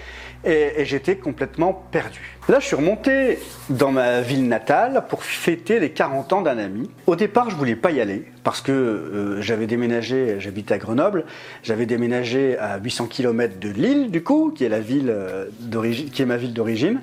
et, 0.45 0.81
et 0.81 0.85
j'étais 0.85 1.15
complètement 1.15 1.85
perdu. 1.91 2.37
Là, 2.49 2.59
je 2.59 2.65
suis 2.65 2.75
remonté 2.75 3.39
dans 3.69 3.91
ma 3.91 4.21
ville 4.21 4.47
natale 4.47 5.05
pour 5.07 5.23
fêter 5.23 5.79
les 5.79 5.91
40 5.91 6.33
ans 6.33 6.41
d'un 6.41 6.57
ami. 6.57 6.89
Au 7.07 7.15
départ, 7.15 7.49
je 7.49 7.55
voulais 7.55 7.75
pas 7.75 7.91
y 7.91 8.01
aller 8.01 8.25
parce 8.43 8.61
que 8.61 8.71
euh, 8.71 9.41
j'avais 9.41 9.67
déménagé, 9.67 10.35
j'habite 10.39 10.71
à 10.71 10.77
Grenoble, 10.77 11.25
j'avais 11.63 11.85
déménagé 11.85 12.57
à 12.57 12.79
800 12.79 13.07
km 13.07 13.59
de 13.59 13.69
Lille, 13.69 14.11
du 14.11 14.23
coup, 14.23 14.51
qui 14.53 14.65
est 14.65 14.69
la 14.69 14.81
ville 14.81 15.09
euh, 15.09 15.45
d'origine, 15.61 16.09
qui 16.09 16.21
est 16.21 16.25
ma 16.25 16.37
ville 16.37 16.53
d'origine. 16.53 17.01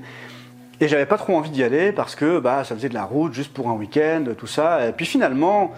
Et 0.83 0.89
j'avais 0.89 1.07
pas 1.07 1.17
trop 1.17 1.35
envie 1.37 1.51
d'y 1.51 1.63
aller 1.63 1.93
parce 1.93 2.15
que 2.15 2.39
bah, 2.39 2.65
ça 2.65 2.75
faisait 2.75 2.89
de 2.89 2.95
la 2.95 3.05
route 3.05 3.33
juste 3.33 3.53
pour 3.53 3.69
un 3.69 3.75
week-end, 3.75 4.25
tout 4.37 4.47
ça. 4.47 4.89
Et 4.89 4.93
puis 4.93 5.07
finalement, 5.07 5.75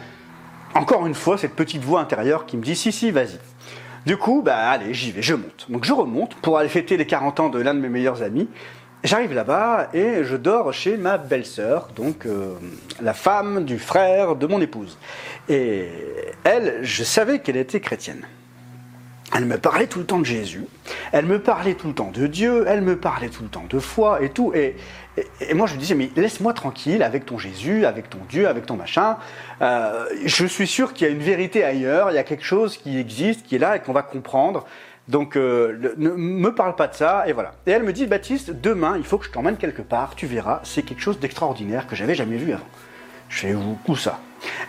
encore 0.74 1.06
une 1.06 1.14
fois, 1.14 1.38
cette 1.38 1.54
petite 1.54 1.82
voix 1.82 2.00
intérieure 2.00 2.46
qui 2.46 2.56
me 2.56 2.62
dit 2.62 2.76
si, 2.76 2.92
si, 2.92 3.10
vas-y. 3.10 3.38
Du 4.04 4.16
coup, 4.16 4.42
bah 4.42 4.70
allez, 4.70 4.94
j'y 4.94 5.12
vais, 5.12 5.22
je 5.22 5.34
monte. 5.34 5.66
Donc 5.68 5.84
je 5.84 5.92
remonte 5.92 6.34
pour 6.36 6.58
aller 6.58 6.68
fêter 6.68 6.96
les 6.96 7.06
40 7.06 7.40
ans 7.40 7.48
de 7.48 7.60
l'un 7.60 7.72
de 7.72 7.78
mes 7.78 7.88
meilleurs 7.88 8.22
amis. 8.22 8.48
J'arrive 9.04 9.32
là-bas 9.32 9.88
et 9.94 10.24
je 10.24 10.36
dors 10.36 10.72
chez 10.72 10.96
ma 10.96 11.18
belle-sœur, 11.18 11.88
donc 11.94 12.26
euh, 12.26 12.54
la 13.00 13.14
femme 13.14 13.64
du 13.64 13.78
frère 13.78 14.36
de 14.36 14.46
mon 14.46 14.60
épouse. 14.60 14.96
Et 15.48 15.88
elle, 16.44 16.80
je 16.82 17.02
savais 17.02 17.40
qu'elle 17.40 17.56
était 17.56 17.80
chrétienne. 17.80 18.22
Elle 19.34 19.46
me 19.46 19.56
parlait 19.56 19.86
tout 19.86 19.98
le 19.98 20.04
temps 20.04 20.18
de 20.18 20.26
Jésus, 20.26 20.66
elle 21.10 21.24
me 21.24 21.40
parlait 21.40 21.74
tout 21.74 21.88
le 21.88 21.94
temps 21.94 22.10
de 22.12 22.26
Dieu, 22.26 22.64
elle 22.68 22.82
me 22.82 22.96
parlait 22.98 23.30
tout 23.30 23.42
le 23.42 23.48
temps 23.48 23.64
de 23.66 23.78
foi 23.78 24.22
et 24.22 24.28
tout. 24.28 24.52
Et, 24.54 24.76
et, 25.40 25.54
moi 25.54 25.66
je 25.66 25.72
lui 25.72 25.80
disais, 25.80 25.94
mais 25.94 26.10
laisse-moi 26.16 26.52
tranquille 26.52 27.02
avec 27.02 27.24
ton 27.24 27.38
Jésus, 27.38 27.86
avec 27.86 28.10
ton 28.10 28.18
Dieu, 28.28 28.46
avec 28.46 28.66
ton 28.66 28.76
machin. 28.76 29.16
Euh, 29.62 30.04
je 30.26 30.44
suis 30.44 30.66
sûr 30.66 30.92
qu'il 30.92 31.06
y 31.06 31.10
a 31.10 31.12
une 31.12 31.22
vérité 31.22 31.64
ailleurs, 31.64 32.10
il 32.10 32.14
y 32.14 32.18
a 32.18 32.24
quelque 32.24 32.44
chose 32.44 32.76
qui 32.76 32.98
existe, 32.98 33.46
qui 33.46 33.54
est 33.54 33.58
là 33.58 33.76
et 33.76 33.80
qu'on 33.80 33.94
va 33.94 34.02
comprendre. 34.02 34.66
Donc 35.08 35.36
euh, 35.36 35.94
ne 35.96 36.10
me 36.10 36.54
parle 36.54 36.76
pas 36.76 36.86
de 36.86 36.94
ça, 36.94 37.24
et 37.26 37.32
voilà. 37.32 37.52
Et 37.66 37.70
elle 37.70 37.84
me 37.84 37.92
dit, 37.94 38.06
Baptiste, 38.06 38.50
demain, 38.50 38.98
il 38.98 39.04
faut 39.04 39.16
que 39.16 39.24
je 39.24 39.30
t'emmène 39.30 39.56
quelque 39.56 39.82
part, 39.82 40.14
tu 40.14 40.26
verras, 40.26 40.60
c'est 40.62 40.82
quelque 40.82 41.02
chose 41.02 41.18
d'extraordinaire 41.18 41.86
que 41.86 41.96
j'avais 41.96 42.14
jamais 42.14 42.36
vu 42.36 42.52
avant. 42.52 42.68
Je 43.30 43.38
fais 43.38 43.54
où 43.54 43.96
ça? 43.96 44.20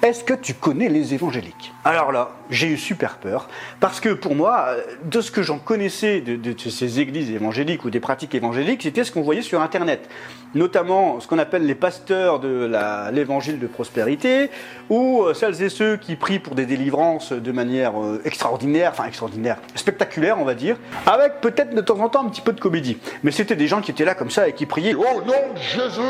Est-ce 0.01 0.23
que 0.23 0.33
tu 0.33 0.53
connais 0.53 0.89
les 0.89 1.13
évangéliques? 1.13 1.73
Alors 1.85 2.11
là, 2.11 2.31
j'ai 2.49 2.67
eu 2.67 2.77
super 2.77 3.17
peur, 3.17 3.47
parce 3.79 3.99
que 3.99 4.09
pour 4.09 4.35
moi, 4.35 4.65
euh, 4.67 4.81
de 5.05 5.21
ce 5.21 5.31
que 5.31 5.41
j'en 5.41 5.59
connaissais 5.59 6.21
de, 6.21 6.53
ces 6.57 6.99
églises 6.99 7.31
évangéliques 7.31 7.85
ou 7.85 7.89
des 7.89 7.99
pratiques 7.99 8.35
évangéliques, 8.35 8.83
c'était 8.83 9.03
ce 9.03 9.11
qu'on 9.11 9.21
voyait 9.21 9.41
sur 9.41 9.61
Internet. 9.61 10.09
Notamment 10.55 11.19
ce 11.19 11.27
qu'on 11.27 11.39
appelle 11.39 11.65
les 11.65 11.75
pasteurs 11.75 12.39
de 12.39 12.71
l'évangile 13.11 13.59
de 13.59 13.67
prospérité, 13.67 14.49
ou 14.89 15.23
euh, 15.23 15.33
celles 15.33 15.61
et 15.63 15.69
ceux 15.69 15.97
qui 15.97 16.15
prient 16.15 16.39
pour 16.39 16.55
des 16.55 16.65
délivrances 16.65 17.33
de 17.33 17.51
manière 17.51 18.01
euh, 18.01 18.21
extraordinaire, 18.25 18.91
enfin 18.93 19.05
extraordinaire, 19.05 19.57
spectaculaire 19.75 20.37
on 20.39 20.45
va 20.45 20.53
dire, 20.53 20.77
avec 21.05 21.41
peut-être 21.41 21.73
de 21.73 21.81
temps 21.81 21.99
en 21.99 22.09
temps 22.09 22.25
un 22.25 22.29
petit 22.29 22.41
peu 22.41 22.53
de 22.53 22.59
comédie. 22.59 22.97
Mais 23.23 23.31
c'était 23.31 23.55
des 23.55 23.67
gens 23.67 23.81
qui 23.81 23.91
étaient 23.91 24.05
là 24.05 24.15
comme 24.15 24.29
ça 24.29 24.47
et 24.47 24.53
qui 24.53 24.65
priaient 24.65 24.93
«Au 24.95 25.21
nom 25.21 25.53
de 25.55 25.59
Jésus, 25.59 26.01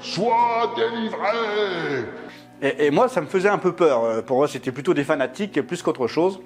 sois 0.00 0.74
délivré!» 0.76 2.06
Et, 2.60 2.90
moi, 2.90 3.08
ça 3.08 3.20
me 3.20 3.26
faisait 3.26 3.48
un 3.48 3.58
peu 3.58 3.72
peur. 3.72 4.04
Euh, 4.04 4.22
pour 4.22 4.38
moi, 4.38 4.48
c'était 4.48 4.72
plutôt 4.72 4.94
des 4.94 5.04
fanatiques 5.04 5.60
plus 5.62 5.82
qu'autre 5.82 6.06
chose. 6.06 6.40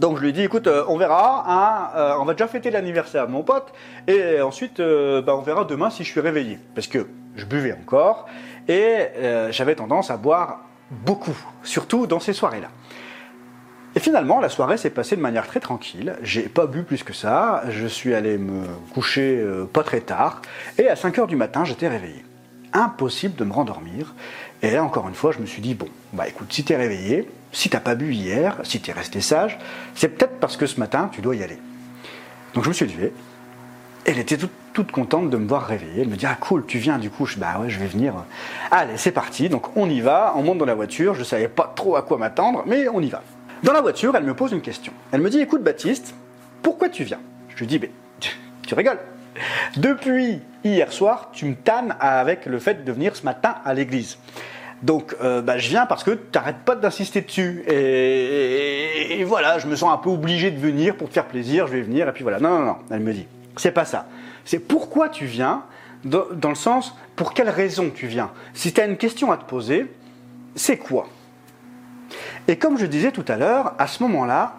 Donc 0.00 0.16
je 0.16 0.22
lui 0.22 0.32
dit, 0.32 0.42
écoute, 0.42 0.66
euh, 0.66 0.84
on 0.88 0.96
verra, 0.96 1.44
hein, 1.46 1.90
euh, 1.96 2.14
on 2.18 2.24
va 2.24 2.34
déjà 2.34 2.48
fêter 2.48 2.70
l'anniversaire 2.70 3.28
de 3.28 3.32
mon 3.32 3.44
pote, 3.44 3.72
et 4.08 4.40
ensuite, 4.40 4.80
bah, 4.80 5.36
on 5.36 5.40
verra 5.40 5.64
demain 5.64 5.88
si 5.88 6.02
je 6.02 6.10
suis 6.10 6.20
réveillé. 6.20 6.58
Parce 6.74 6.88
que 6.88 7.06
je 7.36 7.44
buvais 7.44 7.72
encore, 7.72 8.26
et 8.68 9.08
j'avais 9.50 9.76
tendance 9.76 10.10
à 10.10 10.16
boire 10.16 10.60
beaucoup, 10.90 11.36
surtout 11.62 12.06
dans 12.06 12.18
ces 12.18 12.32
soirées-là. 12.32 12.68
Et 13.96 14.00
finalement, 14.00 14.40
la 14.40 14.48
soirée 14.48 14.76
s'est 14.76 14.90
passée 14.90 15.14
de 15.14 15.20
manière 15.20 15.46
très 15.46 15.60
tranquille. 15.60 16.16
J'ai 16.22 16.42
pas 16.42 16.66
bu 16.66 16.82
plus 16.82 17.04
que 17.04 17.12
ça. 17.12 17.62
Je 17.68 17.86
suis 17.86 18.14
allé 18.14 18.38
me 18.38 18.64
coucher 18.92 19.44
pas 19.72 19.84
très 19.84 20.00
tard. 20.00 20.42
Et 20.78 20.88
à 20.88 20.96
5 20.96 21.20
heures 21.20 21.26
du 21.28 21.36
matin, 21.36 21.64
j'étais 21.64 21.86
réveillé. 21.86 22.24
Impossible 22.72 23.36
de 23.36 23.44
me 23.44 23.52
rendormir. 23.52 24.14
Et 24.64 24.70
là, 24.70 24.82
encore 24.82 25.06
une 25.08 25.14
fois, 25.14 25.30
je 25.30 25.40
me 25.40 25.46
suis 25.46 25.60
dit, 25.60 25.74
bon, 25.74 25.88
bah 26.14 26.26
écoute, 26.26 26.50
si 26.50 26.64
t'es 26.64 26.74
réveillé, 26.74 27.28
si 27.52 27.68
t'as 27.68 27.80
pas 27.80 27.94
bu 27.94 28.14
hier, 28.14 28.56
si 28.62 28.80
t'es 28.80 28.92
resté 28.92 29.20
sage, 29.20 29.58
c'est 29.94 30.08
peut-être 30.08 30.40
parce 30.40 30.56
que 30.56 30.66
ce 30.66 30.80
matin, 30.80 31.10
tu 31.12 31.20
dois 31.20 31.36
y 31.36 31.42
aller. 31.42 31.58
Donc 32.54 32.64
je 32.64 32.70
me 32.70 32.74
suis 32.74 32.86
levé. 32.86 33.12
Elle 34.06 34.18
était 34.18 34.38
toute, 34.72 34.90
contente 34.90 35.28
de 35.28 35.36
me 35.36 35.46
voir 35.46 35.66
réveillé. 35.66 36.00
Elle 36.00 36.08
me 36.08 36.16
dit, 36.16 36.24
ah 36.24 36.36
cool, 36.40 36.64
tu 36.64 36.78
viens 36.78 36.98
du 36.98 37.10
coup. 37.10 37.26
Je 37.26 37.36
bah 37.36 37.58
ouais, 37.60 37.68
je 37.68 37.78
vais 37.78 37.86
venir. 37.86 38.14
Allez, 38.70 38.96
c'est 38.96 39.12
parti. 39.12 39.50
Donc 39.50 39.76
on 39.76 39.88
y 39.90 40.00
va, 40.00 40.32
on 40.34 40.42
monte 40.42 40.56
dans 40.56 40.64
la 40.64 40.74
voiture. 40.74 41.12
Je 41.14 41.24
savais 41.24 41.48
pas 41.48 41.70
trop 41.76 41.96
à 41.96 42.02
quoi 42.02 42.16
m'attendre, 42.16 42.62
mais 42.64 42.88
on 42.88 43.02
y 43.02 43.10
va. 43.10 43.22
Dans 43.62 43.74
la 43.74 43.82
voiture, 43.82 44.16
elle 44.16 44.24
me 44.24 44.34
pose 44.34 44.52
une 44.52 44.62
question. 44.62 44.94
Elle 45.12 45.20
me 45.20 45.28
dit, 45.28 45.40
écoute 45.40 45.62
Baptiste, 45.62 46.14
pourquoi 46.62 46.88
tu 46.88 47.04
viens? 47.04 47.20
Je 47.50 47.56
lui 47.56 47.66
dis, 47.66 47.78
mais 47.78 47.90
tu 48.66 48.74
rigoles. 48.74 48.98
Depuis 49.76 50.40
hier 50.64 50.92
soir, 50.92 51.30
tu 51.32 51.46
me 51.46 51.54
tannes 51.54 51.94
avec 52.00 52.46
le 52.46 52.58
fait 52.58 52.84
de 52.84 52.92
venir 52.92 53.16
ce 53.16 53.24
matin 53.24 53.56
à 53.64 53.74
l'église. 53.74 54.18
Donc, 54.82 55.16
euh, 55.22 55.40
bah, 55.40 55.58
je 55.58 55.68
viens 55.68 55.86
parce 55.86 56.04
que 56.04 56.10
tu 56.10 56.20
n'arrêtes 56.34 56.58
pas 56.64 56.74
d'insister 56.74 57.22
dessus. 57.22 57.64
Et, 57.68 59.24
voilà, 59.24 59.58
je 59.58 59.66
me 59.66 59.76
sens 59.76 59.92
un 59.92 59.96
peu 59.96 60.10
obligé 60.10 60.50
de 60.50 60.58
venir 60.58 60.96
pour 60.96 61.08
te 61.08 61.14
faire 61.14 61.26
plaisir, 61.26 61.66
je 61.66 61.72
vais 61.72 61.80
venir, 61.80 62.08
et 62.08 62.12
puis 62.12 62.22
voilà. 62.22 62.38
Non, 62.38 62.50
non, 62.50 62.64
non, 62.64 62.76
elle 62.90 63.00
me 63.00 63.12
dit, 63.12 63.26
c'est 63.56 63.70
pas 63.70 63.84
ça. 63.84 64.06
C'est 64.44 64.58
pourquoi 64.58 65.08
tu 65.08 65.24
viens, 65.24 65.62
dans, 66.04 66.24
dans, 66.32 66.50
le 66.50 66.54
sens, 66.54 66.94
pour 67.16 67.32
quelle 67.32 67.48
raison 67.48 67.90
tu 67.94 68.06
viens? 68.06 68.30
Si 68.52 68.72
tu 68.72 68.80
as 68.80 68.84
une 68.84 68.98
question 68.98 69.32
à 69.32 69.38
te 69.38 69.44
poser, 69.44 69.90
c'est 70.54 70.76
quoi? 70.76 71.06
Et 72.46 72.56
comme 72.56 72.78
je 72.78 72.84
disais 72.84 73.10
tout 73.10 73.24
à 73.28 73.36
l'heure, 73.36 73.72
à 73.78 73.86
ce 73.86 74.02
moment-là, 74.02 74.56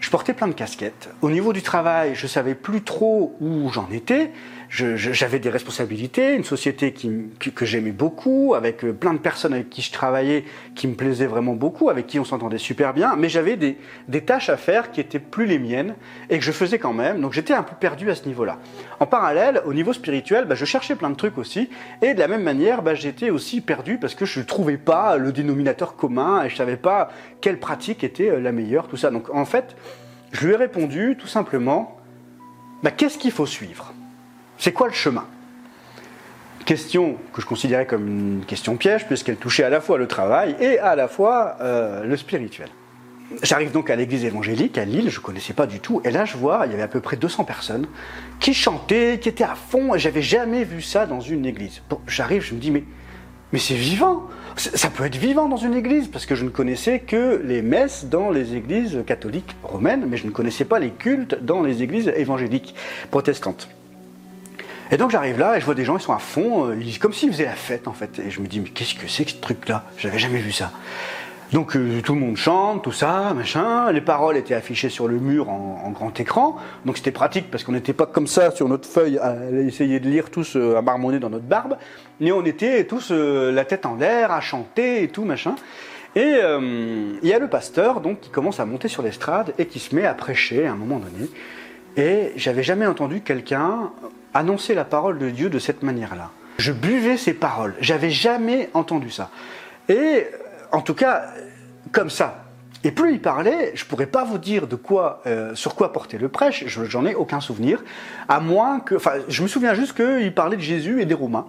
je 0.00 0.10
portais 0.10 0.34
plein 0.34 0.48
de 0.48 0.52
casquettes. 0.52 1.10
Au 1.22 1.30
niveau 1.30 1.52
du 1.52 1.62
travail, 1.62 2.14
je 2.14 2.26
savais 2.26 2.54
plus 2.54 2.82
trop 2.82 3.36
où 3.40 3.70
j'en 3.70 3.88
étais 3.90 4.30
j'avais 4.76 5.38
des 5.38 5.48
responsabilités, 5.48 6.34
une 6.34 6.44
société 6.44 6.92
que 6.92 7.64
j'aimais 7.64 7.92
beaucoup, 7.92 8.54
avec 8.54 8.84
euh, 8.84 8.92
plein 8.92 9.14
de 9.14 9.18
personnes 9.18 9.54
avec 9.54 9.70
qui 9.70 9.80
je 9.82 9.92
travaillais, 9.92 10.44
qui 10.74 10.86
me 10.86 10.94
plaisaient 10.94 11.26
vraiment 11.26 11.54
beaucoup, 11.54 11.88
avec 11.88 12.06
qui 12.06 12.18
on 12.20 12.24
s'entendait 12.24 12.58
super 12.58 12.92
bien, 12.92 13.16
mais 13.16 13.28
j'avais 13.28 13.56
des, 13.56 13.76
tâches 14.20 14.48
à 14.48 14.56
faire 14.56 14.90
qui 14.90 15.00
étaient 15.00 15.18
plus 15.18 15.46
les 15.46 15.58
miennes 15.58 15.94
et 16.30 16.38
que 16.38 16.44
je 16.44 16.52
faisais 16.52 16.78
quand 16.78 16.92
même, 16.92 17.20
donc 17.20 17.32
j'étais 17.32 17.54
un 17.54 17.62
peu 17.62 17.74
perdu 17.78 18.10
à 18.10 18.14
ce 18.14 18.26
niveau-là. 18.26 18.58
En 19.00 19.06
parallèle, 19.06 19.62
au 19.64 19.72
niveau 19.72 19.92
spirituel, 19.92 20.44
bah, 20.44 20.54
je 20.54 20.64
cherchais 20.64 20.96
plein 20.96 21.10
de 21.10 21.16
trucs 21.16 21.38
aussi, 21.38 21.70
et 22.02 22.14
de 22.14 22.18
la 22.18 22.28
même 22.28 22.42
manière, 22.42 22.82
bah, 22.82 22.94
j'étais 22.94 23.30
aussi 23.30 23.60
perdu 23.60 23.98
parce 23.98 24.14
que 24.14 24.24
je 24.24 24.40
ne 24.40 24.44
trouvais 24.44 24.76
pas 24.76 25.16
le 25.16 25.32
dénominateur 25.32 25.96
commun 25.96 26.44
et 26.44 26.50
je 26.50 26.56
savais 26.56 26.76
pas 26.76 27.10
quelle 27.40 27.58
pratique 27.58 28.04
était 28.04 28.30
euh, 28.30 28.40
la 28.40 28.52
meilleure, 28.52 28.88
tout 28.88 28.96
ça. 28.96 29.10
Donc 29.10 29.30
en 29.32 29.44
fait, 29.44 29.76
je 30.32 30.46
lui 30.46 30.54
ai 30.54 30.56
répondu 30.56 31.16
tout 31.18 31.28
simplement, 31.28 31.96
bah, 32.82 32.90
qu'est-ce 32.90 33.18
qu'il 33.18 33.32
faut 33.32 33.46
suivre? 33.46 33.92
C'est 34.58 34.72
quoi 34.72 34.88
le 34.88 34.94
chemin? 34.94 35.24
Question 36.64 37.16
que 37.32 37.40
je 37.40 37.46
considérais 37.46 37.86
comme 37.86 38.08
une 38.08 38.44
question 38.44 38.76
piège, 38.76 39.06
puisqu'elle 39.06 39.36
touchait 39.36 39.62
à 39.62 39.68
la 39.68 39.80
fois 39.80 39.98
le 39.98 40.08
travail 40.08 40.56
et 40.58 40.78
à 40.78 40.96
la 40.96 41.06
fois 41.06 41.56
euh, 41.60 42.04
le 42.04 42.16
spirituel. 42.16 42.68
J'arrive 43.42 43.72
donc 43.72 43.90
à 43.90 43.96
l'église 43.96 44.24
évangélique 44.24 44.78
à 44.78 44.84
Lille, 44.84 45.10
je 45.10 45.18
ne 45.18 45.22
connaissais 45.22 45.52
pas 45.52 45.66
du 45.66 45.80
tout, 45.80 46.00
et 46.04 46.10
là 46.10 46.24
je 46.24 46.36
vois, 46.36 46.62
il 46.66 46.70
y 46.70 46.74
avait 46.74 46.82
à 46.82 46.88
peu 46.88 47.00
près 47.00 47.16
200 47.16 47.44
personnes 47.44 47.86
qui 48.40 48.54
chantaient, 48.54 49.18
qui 49.20 49.28
étaient 49.28 49.44
à 49.44 49.54
fond, 49.56 49.94
et 49.94 49.98
j'avais 49.98 50.22
jamais 50.22 50.64
vu 50.64 50.80
ça 50.80 51.06
dans 51.06 51.20
une 51.20 51.44
église. 51.44 51.82
J'arrive, 52.06 52.42
je 52.42 52.54
me 52.54 52.60
dis, 52.60 52.70
mais, 52.70 52.84
mais 53.52 53.58
c'est 53.58 53.74
vivant 53.74 54.28
Ça 54.56 54.90
peut 54.90 55.04
être 55.04 55.16
vivant 55.16 55.48
dans 55.48 55.56
une 55.56 55.74
église, 55.74 56.08
parce 56.08 56.24
que 56.24 56.34
je 56.34 56.44
ne 56.44 56.50
connaissais 56.50 57.00
que 57.00 57.42
les 57.44 57.62
messes 57.62 58.06
dans 58.06 58.30
les 58.30 58.54
églises 58.54 59.02
catholiques 59.06 59.56
romaines, 59.62 60.06
mais 60.08 60.16
je 60.16 60.26
ne 60.26 60.30
connaissais 60.30 60.64
pas 60.64 60.78
les 60.78 60.90
cultes 60.90 61.36
dans 61.44 61.62
les 61.62 61.82
églises 61.82 62.12
évangéliques 62.16 62.74
protestantes. 63.10 63.68
Et 64.90 64.96
donc 64.96 65.10
j'arrive 65.10 65.38
là 65.38 65.56
et 65.56 65.60
je 65.60 65.64
vois 65.64 65.74
des 65.74 65.84
gens, 65.84 65.96
ils 65.96 66.02
sont 66.02 66.12
à 66.12 66.18
fond, 66.18 66.70
euh, 66.70 66.76
comme 67.00 67.12
s'ils 67.12 67.32
faisaient 67.32 67.44
la 67.44 67.52
fête 67.52 67.88
en 67.88 67.92
fait. 67.92 68.20
Et 68.20 68.30
je 68.30 68.40
me 68.40 68.46
dis, 68.46 68.60
mais 68.60 68.68
qu'est-ce 68.68 68.94
que 68.94 69.08
c'est 69.08 69.24
que 69.24 69.32
ce 69.32 69.36
truc-là? 69.36 69.84
J'avais 69.98 70.18
jamais 70.18 70.38
vu 70.38 70.52
ça. 70.52 70.70
Donc 71.52 71.76
euh, 71.76 72.00
tout 72.02 72.14
le 72.14 72.20
monde 72.20 72.36
chante, 72.36 72.84
tout 72.84 72.92
ça, 72.92 73.32
machin. 73.34 73.90
Les 73.90 74.00
paroles 74.00 74.36
étaient 74.36 74.54
affichées 74.54 74.88
sur 74.88 75.08
le 75.08 75.18
mur 75.18 75.48
en, 75.48 75.90
grand 75.90 76.18
écran. 76.20 76.56
Donc 76.84 76.98
c'était 76.98 77.10
pratique 77.10 77.50
parce 77.50 77.64
qu'on 77.64 77.72
n'était 77.72 77.92
pas 77.92 78.06
comme 78.06 78.28
ça 78.28 78.52
sur 78.52 78.68
notre 78.68 78.88
feuille 78.88 79.18
à 79.18 79.36
essayer 79.52 79.98
de 79.98 80.08
lire 80.08 80.30
tous 80.30 80.56
euh, 80.56 80.76
à 80.76 80.82
marmonner 80.82 81.18
dans 81.18 81.30
notre 81.30 81.44
barbe. 81.44 81.76
Mais 82.20 82.30
on 82.30 82.44
était 82.44 82.84
tous 82.84 83.10
la 83.10 83.64
tête 83.64 83.86
en 83.86 83.96
l'air, 83.96 84.30
à 84.30 84.40
chanter 84.40 85.02
et 85.02 85.08
tout, 85.08 85.24
machin. 85.24 85.56
Et 86.14 86.40
il 86.40 87.28
y 87.28 87.34
a 87.34 87.38
le 87.38 87.48
pasteur 87.48 88.00
donc 88.00 88.20
qui 88.20 88.30
commence 88.30 88.58
à 88.58 88.64
monter 88.64 88.88
sur 88.88 89.02
l'estrade 89.02 89.52
et 89.58 89.66
qui 89.66 89.78
se 89.80 89.94
met 89.94 90.06
à 90.06 90.14
prêcher 90.14 90.66
à 90.66 90.72
un 90.72 90.74
moment 90.74 90.98
donné. 90.98 91.28
Et 91.98 92.32
j'avais 92.36 92.62
jamais 92.62 92.86
entendu 92.86 93.20
quelqu'un 93.20 93.90
annoncer 94.36 94.74
la 94.74 94.84
parole 94.84 95.18
de 95.18 95.30
Dieu 95.30 95.50
de 95.50 95.58
cette 95.58 95.82
manière-là. 95.82 96.30
Je 96.58 96.72
buvais 96.72 97.16
ses 97.16 97.34
paroles. 97.34 97.74
J'avais 97.80 98.10
jamais 98.10 98.70
entendu 98.74 99.10
ça. 99.10 99.30
Et 99.88 100.26
en 100.72 100.80
tout 100.80 100.94
cas, 100.94 101.26
comme 101.92 102.10
ça. 102.10 102.45
Et 102.86 102.92
plus 102.92 103.14
il 103.14 103.20
parlait, 103.20 103.72
je 103.74 103.84
pourrais 103.84 104.06
pas 104.06 104.22
vous 104.22 104.38
dire 104.38 104.68
de 104.68 104.76
quoi, 104.76 105.20
euh, 105.26 105.56
sur 105.56 105.74
quoi 105.74 105.92
porter 105.92 106.18
le 106.18 106.28
prêche. 106.28 106.64
J'en 106.68 107.04
ai 107.04 107.16
aucun 107.16 107.40
souvenir, 107.40 107.82
à 108.28 108.38
moins 108.38 108.78
que, 108.78 108.94
enfin, 108.94 109.14
je 109.26 109.42
me 109.42 109.48
souviens 109.48 109.74
juste 109.74 109.96
qu'il 109.96 110.32
parlait 110.32 110.56
de 110.56 110.62
Jésus 110.62 111.02
et 111.02 111.04
des 111.04 111.12
Romains. 111.14 111.46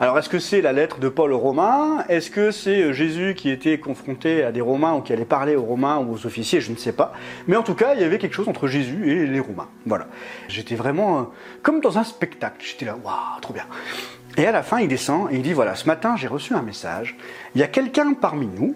Alors, 0.00 0.18
est-ce 0.18 0.30
que 0.30 0.38
c'est 0.38 0.62
la 0.62 0.72
lettre 0.72 0.98
de 0.98 1.10
Paul 1.10 1.34
aux 1.34 1.38
Romains? 1.38 2.06
Est-ce 2.08 2.30
que 2.30 2.50
c'est 2.50 2.84
euh, 2.84 2.92
Jésus 2.94 3.34
qui 3.36 3.50
était 3.50 3.78
confronté 3.78 4.42
à 4.42 4.50
des 4.50 4.62
Romains 4.62 4.94
ou 4.94 5.02
qui 5.02 5.12
allait 5.12 5.26
parler 5.26 5.56
aux 5.56 5.62
Romains 5.62 5.98
ou 5.98 6.14
aux 6.14 6.24
officiers? 6.24 6.62
Je 6.62 6.70
ne 6.70 6.76
sais 6.76 6.92
pas. 6.92 7.12
Mais 7.48 7.56
en 7.56 7.62
tout 7.62 7.74
cas, 7.74 7.92
il 7.92 8.00
y 8.00 8.04
avait 8.04 8.16
quelque 8.16 8.34
chose 8.34 8.48
entre 8.48 8.66
Jésus 8.66 9.10
et 9.10 9.26
les 9.26 9.40
Romains. 9.40 9.68
Voilà. 9.84 10.06
J'étais 10.48 10.74
vraiment 10.74 11.18
euh, 11.18 11.22
comme 11.62 11.82
dans 11.82 11.98
un 11.98 12.04
spectacle. 12.04 12.64
J'étais 12.64 12.86
là, 12.86 12.96
waouh, 13.04 13.40
trop 13.42 13.52
bien. 13.52 13.66
Et 14.38 14.46
à 14.46 14.52
la 14.52 14.62
fin, 14.62 14.80
il 14.80 14.88
descend 14.88 15.30
et 15.30 15.36
il 15.36 15.42
dit 15.42 15.52
voilà, 15.52 15.74
ce 15.74 15.86
matin, 15.86 16.16
j'ai 16.16 16.28
reçu 16.28 16.54
un 16.54 16.62
message. 16.62 17.14
Il 17.54 17.60
y 17.60 17.64
a 17.64 17.68
quelqu'un 17.68 18.14
parmi 18.14 18.46
nous 18.46 18.74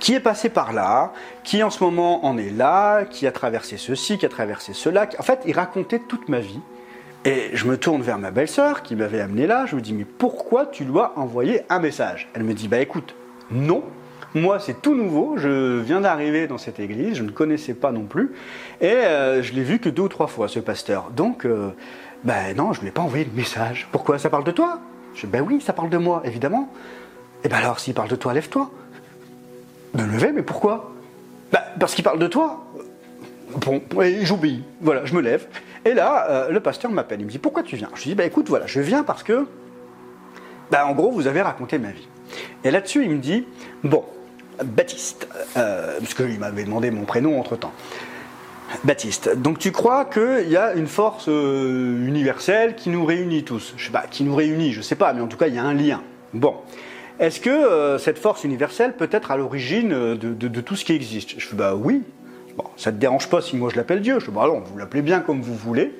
qui 0.00 0.14
est 0.14 0.20
passé 0.20 0.48
par 0.48 0.72
là, 0.72 1.12
qui 1.44 1.62
en 1.62 1.70
ce 1.70 1.82
moment 1.82 2.24
en 2.26 2.38
est 2.38 2.50
là, 2.50 3.04
qui 3.04 3.26
a 3.26 3.32
traversé 3.32 3.76
ceci, 3.76 4.18
qui 4.18 4.26
a 4.26 4.28
traversé 4.28 4.72
cela. 4.72 5.08
En 5.18 5.22
fait, 5.22 5.40
il 5.46 5.54
racontait 5.54 6.00
toute 6.00 6.28
ma 6.28 6.40
vie. 6.40 6.60
Et 7.24 7.50
je 7.54 7.66
me 7.66 7.76
tourne 7.76 8.02
vers 8.02 8.18
ma 8.18 8.30
belle-sœur 8.30 8.82
qui 8.82 8.94
m'avait 8.94 9.20
amené 9.20 9.46
là. 9.46 9.66
Je 9.66 9.74
me 9.74 9.80
dis, 9.80 9.92
mais 9.92 10.04
pourquoi 10.04 10.66
tu 10.66 10.84
lui 10.84 10.98
as 11.00 11.12
envoyé 11.16 11.62
un 11.68 11.80
message? 11.80 12.28
Elle 12.34 12.44
me 12.44 12.54
dit, 12.54 12.68
bah 12.68 12.78
écoute, 12.78 13.14
non. 13.50 13.82
Moi, 14.34 14.60
c'est 14.60 14.80
tout 14.80 14.94
nouveau. 14.94 15.36
Je 15.36 15.80
viens 15.80 16.00
d'arriver 16.00 16.46
dans 16.46 16.58
cette 16.58 16.78
église. 16.78 17.16
Je 17.16 17.22
ne 17.22 17.30
connaissais 17.30 17.74
pas 17.74 17.90
non 17.90 18.04
plus. 18.04 18.32
Et 18.80 18.86
euh, 18.86 19.42
je 19.42 19.54
l'ai 19.54 19.62
vu 19.62 19.78
que 19.78 19.88
deux 19.88 20.02
ou 20.02 20.08
trois 20.08 20.26
fois, 20.28 20.46
ce 20.46 20.60
pasteur. 20.60 21.10
Donc, 21.16 21.46
Ben 22.24 22.56
non, 22.56 22.72
je 22.72 22.78
ne 22.78 22.82
lui 22.82 22.88
ai 22.88 22.92
pas 22.92 23.02
envoyé 23.02 23.24
de 23.24 23.36
message. 23.36 23.88
Pourquoi? 23.92 24.18
Ça 24.18 24.30
parle 24.30 24.44
de 24.44 24.50
toi? 24.50 24.80
Je 25.14 25.22
dis, 25.22 25.26
ben 25.26 25.42
oui, 25.42 25.60
ça 25.60 25.72
parle 25.72 25.90
de 25.90 25.96
moi, 25.96 26.22
évidemment. 26.24 26.68
Et 27.44 27.48
ben 27.48 27.58
alors, 27.58 27.78
s'il 27.78 27.94
parle 27.94 28.08
de 28.08 28.16
toi, 28.16 28.34
lève-toi. 28.34 28.70
Me 29.94 30.04
lever, 30.04 30.32
mais 30.32 30.42
pourquoi 30.42 30.92
Ben, 31.52 31.60
parce 31.78 31.94
qu'il 31.94 32.04
parle 32.04 32.18
de 32.18 32.26
toi. 32.26 32.64
Bon, 33.58 33.80
j'obéis. 34.22 34.62
Voilà, 34.80 35.04
je 35.04 35.14
me 35.14 35.20
lève. 35.20 35.46
Et 35.84 35.94
là, 35.94 36.26
euh, 36.28 36.50
le 36.50 36.60
pasteur 36.60 36.90
m'appelle. 36.90 37.20
Il 37.20 37.26
me 37.26 37.30
dit, 37.30 37.38
pourquoi 37.38 37.62
tu 37.62 37.76
viens? 37.76 37.88
Je 37.94 38.02
lui 38.02 38.10
dis, 38.10 38.14
ben 38.14 38.26
écoute, 38.26 38.48
voilà, 38.48 38.66
je 38.66 38.80
viens 38.80 39.02
parce 39.02 39.22
que, 39.22 39.46
ben, 40.70 40.84
en 40.84 40.92
gros, 40.92 41.10
vous 41.10 41.26
avez 41.26 41.42
raconté 41.42 41.78
ma 41.78 41.90
vie. 41.90 42.08
Et 42.64 42.70
là-dessus, 42.70 43.04
il 43.04 43.10
me 43.10 43.18
dit, 43.18 43.46
bon, 43.84 44.04
Baptiste, 44.64 45.28
euh, 45.56 45.98
parce 46.00 46.14
qu'il 46.14 46.38
m'avait 46.38 46.64
demandé 46.64 46.90
mon 46.90 47.04
prénom 47.04 47.38
entre-temps. 47.38 47.72
Baptiste, 48.84 49.36
donc 49.36 49.58
tu 49.58 49.70
crois 49.70 50.04
qu'il 50.06 50.48
y 50.48 50.56
a 50.56 50.74
une 50.74 50.88
force 50.88 51.26
euh, 51.28 52.06
universelle 52.06 52.74
qui 52.74 52.88
nous 52.88 53.04
réunit 53.04 53.44
tous? 53.44 53.74
Je 53.76 53.86
sais 53.86 53.92
pas, 53.92 54.06
qui 54.10 54.24
nous 54.24 54.34
réunit, 54.34 54.72
je 54.72 54.80
sais 54.80 54.96
pas, 54.96 55.12
mais 55.12 55.20
en 55.20 55.28
tout 55.28 55.36
cas, 55.36 55.46
il 55.46 55.54
y 55.54 55.58
a 55.58 55.62
un 55.62 55.74
lien. 55.74 56.02
Bon. 56.34 56.56
Est-ce 57.18 57.40
que 57.40 57.50
euh, 57.50 57.98
cette 57.98 58.18
force 58.18 58.44
universelle 58.44 58.94
peut 58.94 59.08
être 59.10 59.30
à 59.30 59.36
l'origine 59.36 60.14
de, 60.16 60.60
tout 60.60 60.76
ce 60.76 60.84
qui 60.84 60.92
existe? 60.92 61.38
Je 61.38 61.46
fais 61.46 61.56
bah 61.56 61.74
oui. 61.74 62.02
Bon, 62.56 62.64
ça 62.76 62.92
te 62.92 62.96
dérange 62.96 63.28
pas 63.28 63.40
si 63.40 63.56
moi 63.56 63.70
je 63.70 63.76
l'appelle 63.76 64.00
Dieu 64.00 64.18
Je 64.20 64.26
fais 64.26 64.32
bah 64.32 64.46
non, 64.46 64.60
vous 64.60 64.78
l'appelez 64.78 65.02
bien 65.02 65.20
comme 65.20 65.40
vous 65.40 65.54
voulez. 65.54 65.92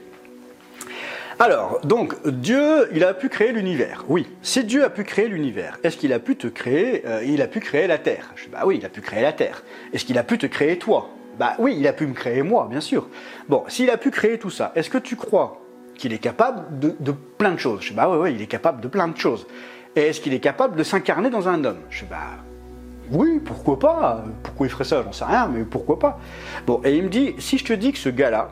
Alors, 1.39 1.81
donc, 1.85 2.15
Dieu, 2.27 2.89
il 2.95 3.05
a 3.05 3.13
pu 3.13 3.29
créer 3.29 3.53
l'univers. 3.53 4.05
Oui, 4.09 4.27
si 4.41 4.65
Dieu 4.65 4.85
a 4.85 4.89
pu 4.89 5.05
créer 5.05 5.29
l'univers, 5.29 5.79
est-ce 5.83 5.99
qu'il 5.99 6.15
a 6.15 6.19
pu 6.19 6.35
te 6.35 6.47
créer 6.47 7.03
euh, 7.07 7.23
Il 7.27 7.43
a 7.43 7.47
pu 7.47 7.61
créer 7.61 7.87
la 7.87 7.99
Terre? 7.99 8.33
Je 8.37 8.45
dis, 8.45 8.51
bah 8.51 8.63
oui, 8.65 8.79
il 8.79 8.87
a 8.87 8.89
pu 8.89 9.03
créer 9.03 9.21
la 9.21 9.35
Terre. 9.35 9.63
Est-ce 9.93 10.07
qu'il 10.07 10.17
a 10.17 10.23
pu 10.23 10.39
te 10.39 10.47
créer 10.47 10.79
toi? 10.79 11.11
Bah 11.39 11.55
oui, 11.59 11.77
il 11.79 11.87
a 11.87 11.93
pu 11.93 12.07
me 12.07 12.15
créer 12.15 12.43
moi, 12.43 12.67
bien 12.71 12.81
sûr. 12.81 13.09
Bon, 13.51 13.65
s'il 13.69 13.91
a 13.91 13.99
pu 13.99 14.11
créer 14.11 14.39
tout 14.39 14.49
ça, 14.49 14.73
est-ce 14.77 14.89
que 14.89 14.97
tu 14.97 15.15
crois 15.17 15.61
qu'il 15.95 16.15
est 16.15 16.19
capable 16.19 16.79
de, 16.79 17.13
plein 17.37 17.53
de 17.53 17.59
choses? 17.59 17.83
Je 17.83 17.91
dis, 17.91 17.95
bah 17.95 18.09
oui, 18.09 18.17
oui, 18.19 18.33
il 18.35 18.41
est 18.41 18.47
capable 18.47 18.81
de 18.81 18.89
plein 18.89 19.09
de 19.09 19.19
choses. 19.19 19.47
Et 19.97 20.03
est-ce 20.03 20.21
qu'il 20.21 20.35
est 20.35 20.41
capable 20.41 20.77
de 20.77 20.83
s'incarner 20.83 21.31
dans 21.31 21.49
un 21.49 21.65
homme? 21.65 21.81
Je 21.91 22.01
dis, 22.01 22.07
bah 22.11 22.45
oui, 23.11 23.41
pourquoi 23.43 23.79
pas? 23.79 24.25
Pourquoi 24.43 24.67
il 24.67 24.71
ferait 24.71 24.85
ça? 24.85 25.03
J'en 25.03 25.13
sais 25.13 25.25
rien, 25.25 25.49
mais 25.49 25.65
pourquoi 25.65 25.99
pas? 25.99 26.21
Bon, 26.67 26.83
et 26.85 26.95
il 26.95 27.05
me 27.05 27.09
dit, 27.09 27.35
si 27.39 27.57
je 27.57 27.65
te 27.65 27.73
dis 27.73 27.93
que 27.93 27.99
ce 27.99 28.11
gars-là, 28.11 28.51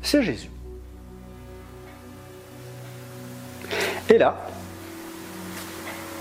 c'est 0.00 0.22
Jésus. 0.22 0.50
Et 4.08 4.18
là, 4.18 4.36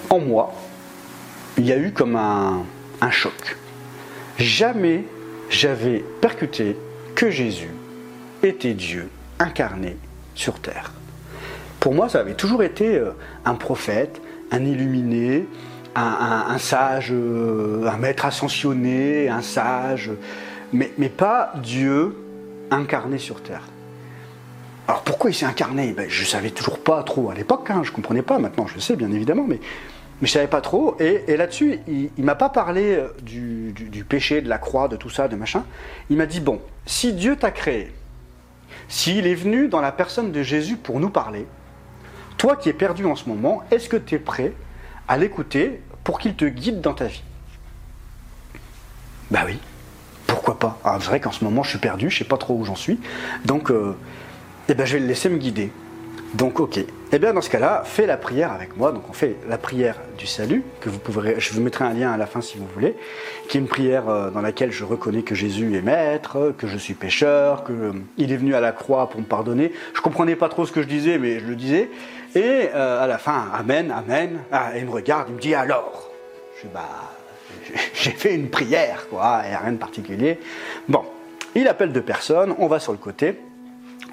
en 0.10 0.20
moi, 0.20 0.54
il 1.58 1.66
y 1.66 1.72
a 1.72 1.78
eu 1.78 1.92
comme 1.92 2.16
un, 2.16 2.64
choc. 3.12 3.58
Jamais 4.38 5.06
j'avais 5.50 6.04
percuté 6.22 6.78
que 7.16 7.32
Jésus 7.32 7.72
était 8.44 8.74
Dieu 8.74 9.10
incarné 9.40 9.98
sur 10.36 10.60
terre. 10.60 10.92
Pour 11.80 11.94
moi, 11.94 12.10
ça 12.10 12.20
avait 12.20 12.36
toujours 12.36 12.62
été 12.62 12.98
euh, 12.98 13.12
un 13.46 13.56
prophète, 13.56 14.22
un 14.52 14.66
illuminé, 14.66 15.48
un, 15.96 16.58
sage, 16.58 17.10
euh, 17.12 17.88
un 17.88 17.98
maître 17.98 18.26
ascensionné, 18.26 19.30
un 19.30 19.42
sage, 19.42 20.12
mais, 20.72 20.92
mais 20.98 21.10
pas 21.10 21.54
Dieu 21.62 22.16
incarné 22.72 23.18
sur 23.18 23.42
terre. 23.42 23.64
Alors 24.88 25.02
pourquoi 25.04 25.30
il 25.30 25.34
s'est 25.34 25.46
incarné? 25.46 25.94
Ben, 25.94 26.10
Je 26.10 26.22
ne 26.22 26.28
savais 26.28 26.50
toujours 26.50 26.80
pas 26.80 27.04
trop 27.04 27.30
à 27.30 27.36
l'époque, 27.36 27.70
hein, 27.70 27.82
je 27.84 27.92
ne 27.92 27.96
comprenais 27.96 28.22
pas, 28.22 28.40
maintenant 28.40 28.68
je 28.68 28.76
le 28.76 28.82
sais 28.82 28.96
bien 28.96 29.12
évidemment, 29.12 29.46
mais, 29.48 29.60
mais 30.22 30.28
je 30.28 30.32
ne 30.32 30.34
savais 30.34 30.48
pas 30.48 30.62
trop. 30.62 30.96
Et, 31.00 31.38
là-dessus, 31.38 31.80
il 31.88 32.10
ne 32.18 32.24
m'a 32.24 32.36
pas 32.36 32.50
parlé 32.50 32.96
euh, 32.96 33.08
du, 33.22 34.04
péché, 34.08 34.42
de 34.42 34.50
la 34.50 34.58
croix, 34.58 34.88
de 34.88 34.96
tout 34.96 35.10
ça, 35.10 35.28
de 35.28 35.36
machin. 35.36 35.64
Il 36.10 36.18
m'a 36.18 36.26
dit, 36.26 36.40
bon, 36.40 36.60
si 36.86 37.14
Dieu 37.14 37.36
t'a 37.36 37.52
créé, 37.52 37.92
s'il 38.88 39.28
est 39.28 39.36
venu 39.36 39.68
dans 39.68 39.82
la 39.82 39.92
personne 39.92 40.32
de 40.32 40.44
Jésus 40.44 40.76
pour 40.76 41.00
nous 41.00 41.10
parler, 41.10 41.46
toi 42.40 42.56
qui 42.56 42.70
es 42.70 42.74
perdu 42.74 43.06
en 43.06 43.16
ce 43.16 43.30
moment, 43.30 43.62
est-ce 43.70 43.88
que 43.88 43.98
tu 43.98 44.16
es 44.16 44.20
prêt 44.20 44.54
à 45.08 45.18
l'écouter 45.18 45.82
pour 46.04 46.18
qu'il 46.18 46.34
te 46.34 46.46
guide 46.46 46.82
dans 46.82 46.96
ta 46.96 47.06
vie? 47.06 47.22
Bah 49.30 49.42
oui, 49.46 49.60
pourquoi 50.26 50.58
pas? 50.58 50.80
Ah, 50.84 50.98
C'est 51.00 51.10
vrai 51.10 51.20
qu'en 51.20 51.32
ce 51.32 51.44
moment 51.44 51.62
je 51.62 51.70
suis 51.70 51.80
perdu, 51.80 52.10
je 52.10 52.16
ne 52.16 52.20
sais 52.20 52.28
pas 52.28 52.38
trop 52.38 52.56
où 52.56 52.66
j'en 52.66 52.76
suis. 52.76 53.00
Donc... 53.46 53.70
Euh, 53.70 53.96
eh 54.72 54.76
bien, 54.76 54.86
je 54.86 54.94
vais 54.94 55.00
le 55.00 55.08
laisser 55.08 55.30
me 55.30 55.38
guider. 55.38 55.72
Donc, 56.36 56.60
ok. 56.60 56.80
Eh 57.12 57.18
bien, 57.18 57.34
dans 57.34 57.42
ce 57.42 57.50
cas-là, 57.50 57.82
fais 57.86 58.06
la 58.06 58.18
prière 58.18 58.52
avec 58.52 58.78
moi. 58.78 58.92
Donc, 58.92 59.10
on 59.10 59.14
fait 59.14 59.38
la 59.50 59.58
prière 59.58 59.96
du 60.16 60.28
salut, 60.28 60.64
que 60.80 60.90
vous 60.90 61.00
pourrez, 61.00 61.40
je 61.40 61.52
vous 61.54 61.62
mettrai 61.62 61.86
un 61.86 61.94
lien 61.94 62.12
à 62.12 62.18
la 62.18 62.28
fin 62.28 62.40
si 62.40 62.60
vous 62.60 62.68
voulez, 62.76 62.96
qui 63.48 63.58
est 63.58 63.62
une 63.62 63.68
prière 63.68 64.08
euh, 64.08 64.30
dans 64.30 64.42
laquelle 64.42 64.72
je 64.72 64.84
reconnais 64.84 65.24
que 65.24 65.34
Jésus 65.34 65.76
est 65.76 65.82
maître, 65.82 66.54
que 66.56 66.68
je 66.68 66.78
suis 66.78 66.94
pécheur, 66.94 67.64
qu'il 67.64 67.76
euh, 67.76 67.94
est 68.20 68.38
venu 68.38 68.54
à 68.54 68.60
la 68.60 68.72
croix 68.72 69.10
pour 69.10 69.20
me 69.20 69.26
pardonner. 69.26 69.74
Je 69.96 70.02
comprenais 70.02 70.36
pas 70.36 70.50
trop 70.50 70.68
ce 70.68 70.72
que 70.72 70.84
je 70.84 70.88
disais, 70.88 71.18
mais 71.18 71.40
je 71.40 71.48
le 71.48 71.56
disais. 71.56 71.90
Et 72.36 72.70
euh, 72.74 73.04
à 73.04 73.08
la 73.08 73.18
fin, 73.18 73.50
Amen, 73.54 73.92
Amen. 73.92 74.40
Ah, 74.52 74.72
il 74.78 74.86
me 74.86 74.92
regarde, 74.92 75.28
il 75.30 75.36
me 75.36 75.40
dit 75.40 75.56
alors? 75.56 76.10
Je 76.62 76.68
bah, 76.68 76.82
j'ai 77.94 78.12
fait 78.12 78.36
une 78.36 78.50
prière, 78.50 79.08
quoi, 79.10 79.42
et 79.50 79.56
rien 79.56 79.72
de 79.72 79.78
particulier. 79.78 80.40
Bon, 80.88 81.04
il 81.56 81.68
appelle 81.68 81.92
deux 81.92 82.02
personnes, 82.02 82.56
on 82.60 82.68
va 82.68 82.80
sur 82.80 82.92
le 82.92 82.98
côté 82.98 83.40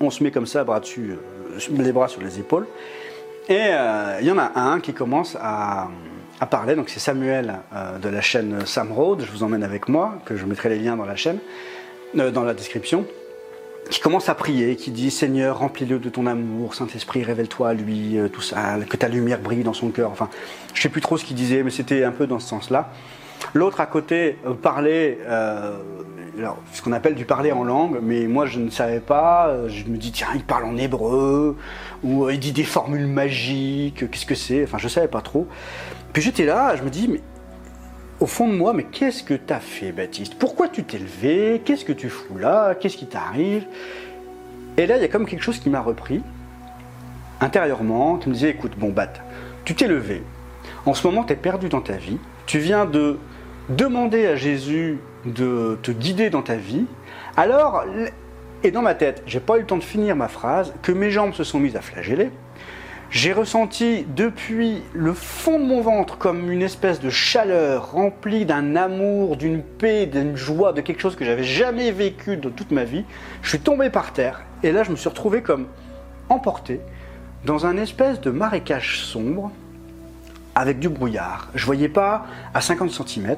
on 0.00 0.10
se 0.10 0.22
met 0.22 0.30
comme 0.30 0.46
ça, 0.46 0.64
bras 0.64 0.80
dessus, 0.80 1.12
euh, 1.12 1.58
les 1.70 1.92
bras 1.92 2.08
sur 2.08 2.20
les 2.20 2.38
épaules. 2.38 2.66
Et 3.48 3.58
euh, 3.70 4.18
il 4.20 4.26
y 4.26 4.30
en 4.30 4.38
a 4.38 4.58
un 4.58 4.80
qui 4.80 4.92
commence 4.92 5.36
à, 5.40 5.88
parler, 6.50 6.74
donc 6.74 6.90
c'est 6.90 7.00
Samuel 7.00 7.60
de 8.02 8.08
la 8.10 8.20
chaîne 8.20 8.66
Sam 8.66 8.92
Road, 8.92 9.22
je 9.24 9.30
vous 9.30 9.42
emmène 9.42 9.62
avec 9.62 9.88
moi, 9.88 10.18
que 10.26 10.36
je 10.36 10.44
mettrai 10.44 10.68
les 10.68 10.78
liens 10.78 10.94
dans 10.94 11.06
la 11.06 11.16
chaîne, 11.16 11.38
dans 12.14 12.44
la 12.44 12.52
description, 12.52 13.06
qui 13.90 14.00
commence 14.00 14.28
à 14.28 14.34
prier, 14.34 14.76
qui 14.76 14.90
dit 14.90 15.10
Seigneur, 15.10 15.58
remplis-le 15.58 15.98
de 15.98 16.08
ton 16.08 16.26
amour, 16.26 16.74
Saint-Esprit, 16.74 17.22
révèle-toi 17.22 17.68
à 17.68 17.74
lui, 17.74 18.16
tout 18.32 18.40
ça, 18.40 18.78
que 18.88 18.96
ta 18.96 19.08
lumière 19.08 19.40
brille 19.40 19.62
dans 19.62 19.72
son 19.72 19.90
cœur. 19.90 20.10
Enfin, 20.10 20.28
je 20.74 20.82
sais 20.82 20.88
plus 20.88 21.00
trop 21.00 21.16
ce 21.16 21.24
qu'il 21.24 21.36
disait, 21.36 21.62
mais 21.62 21.70
c'était 21.70 22.04
un 22.04 22.12
peu 22.12 22.26
dans 22.26 22.38
ce 22.40 22.48
sens-là. 22.48 22.90
L'autre 23.54 23.80
à 23.80 23.86
côté 23.86 24.38
parlait 24.62 25.18
ce 26.72 26.82
qu'on 26.82 26.92
appelle 26.92 27.14
du 27.14 27.24
parler 27.24 27.52
en 27.52 27.64
langue, 27.64 27.98
mais 28.02 28.26
moi 28.26 28.46
je 28.46 28.58
ne 28.58 28.70
savais 28.70 29.00
pas. 29.00 29.68
Je 29.68 29.84
me 29.84 29.96
dis, 29.96 30.10
tiens, 30.10 30.28
il 30.34 30.42
parle 30.42 30.64
en 30.64 30.76
hébreu, 30.76 31.56
ou 32.02 32.28
il 32.28 32.40
dit 32.40 32.52
des 32.52 32.64
formules 32.64 33.06
magiques, 33.06 34.10
qu'est-ce 34.10 34.26
que 34.26 34.34
c'est? 34.34 34.64
Enfin, 34.64 34.78
je 34.78 34.84
ne 34.84 34.90
savais 34.90 35.08
pas 35.08 35.20
trop. 35.20 35.46
Puis 36.12 36.22
j'étais 36.22 36.44
là, 36.44 36.74
je 36.76 36.82
me 36.82 36.90
dis, 36.90 37.08
mais 37.08 37.20
au 38.20 38.26
fond 38.26 38.48
de 38.48 38.54
moi, 38.54 38.72
mais 38.72 38.84
qu'est-ce 38.84 39.22
que 39.22 39.34
tu 39.34 39.52
as 39.52 39.60
fait, 39.60 39.92
Baptiste? 39.92 40.36
Pourquoi 40.38 40.68
tu 40.68 40.84
t'es 40.84 40.98
levé? 40.98 41.60
Qu'est-ce 41.64 41.84
que 41.84 41.92
tu 41.92 42.08
fous 42.08 42.38
là? 42.38 42.74
Qu'est-ce 42.74 42.96
qui 42.96 43.06
t'arrive? 43.06 43.66
Et 44.76 44.86
là, 44.86 44.96
il 44.96 45.02
y 45.02 45.04
a 45.04 45.08
comme 45.08 45.26
quelque 45.26 45.42
chose 45.42 45.58
qui 45.58 45.70
m'a 45.70 45.80
repris, 45.80 46.22
intérieurement, 47.40 48.16
qui 48.16 48.28
me 48.28 48.34
disait, 48.34 48.50
écoute, 48.50 48.72
bon, 48.76 48.90
Bat, 48.90 49.12
tu 49.64 49.74
t'es 49.74 49.86
levé. 49.86 50.22
En 50.86 50.94
ce 50.94 51.06
moment, 51.06 51.24
tu 51.24 51.32
es 51.32 51.36
perdu 51.36 51.68
dans 51.68 51.80
ta 51.80 51.94
vie. 51.94 52.18
Tu 52.46 52.58
viens 52.58 52.86
de 52.86 53.18
demander 53.68 54.26
à 54.26 54.36
Jésus 54.36 54.98
de 55.24 55.78
te 55.82 55.90
guider 55.90 56.30
dans 56.30 56.42
ta 56.42 56.54
vie, 56.54 56.86
alors, 57.36 57.84
et 58.62 58.70
dans 58.70 58.82
ma 58.82 58.94
tête, 58.94 59.22
j'ai 59.26 59.40
pas 59.40 59.56
eu 59.56 59.60
le 59.60 59.66
temps 59.66 59.76
de 59.76 59.82
finir 59.82 60.14
ma 60.14 60.28
phrase, 60.28 60.72
que 60.82 60.92
mes 60.92 61.10
jambes 61.10 61.34
se 61.34 61.44
sont 61.44 61.58
mises 61.58 61.76
à 61.76 61.80
flageller. 61.80 62.30
J'ai 63.10 63.32
ressenti 63.32 64.04
depuis 64.16 64.82
le 64.92 65.12
fond 65.12 65.60
de 65.60 65.64
mon 65.64 65.80
ventre 65.80 66.18
comme 66.18 66.50
une 66.50 66.62
espèce 66.62 67.00
de 67.00 67.08
chaleur 67.08 67.92
remplie 67.92 68.44
d'un 68.44 68.74
amour, 68.74 69.36
d'une 69.36 69.62
paix, 69.62 70.06
d'une 70.06 70.36
joie, 70.36 70.72
de 70.72 70.80
quelque 70.80 71.00
chose 71.00 71.14
que 71.14 71.24
j'avais 71.24 71.44
jamais 71.44 71.92
vécu 71.92 72.36
de 72.36 72.48
toute 72.48 72.72
ma 72.72 72.82
vie. 72.82 73.04
Je 73.42 73.50
suis 73.50 73.60
tombé 73.60 73.90
par 73.90 74.12
terre 74.12 74.42
et 74.64 74.72
là 74.72 74.82
je 74.82 74.90
me 74.90 74.96
suis 74.96 75.08
retrouvé 75.08 75.40
comme 75.40 75.66
emporté 76.28 76.80
dans 77.44 77.64
un 77.64 77.76
espèce 77.76 78.20
de 78.20 78.30
marécage 78.30 78.98
sombre 78.98 79.52
avec 80.56 80.80
du 80.80 80.88
brouillard. 80.88 81.48
Je 81.54 81.64
voyais 81.64 81.88
pas 81.88 82.26
à 82.54 82.60
50 82.60 82.90
cm 82.90 83.36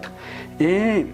et 0.61 1.07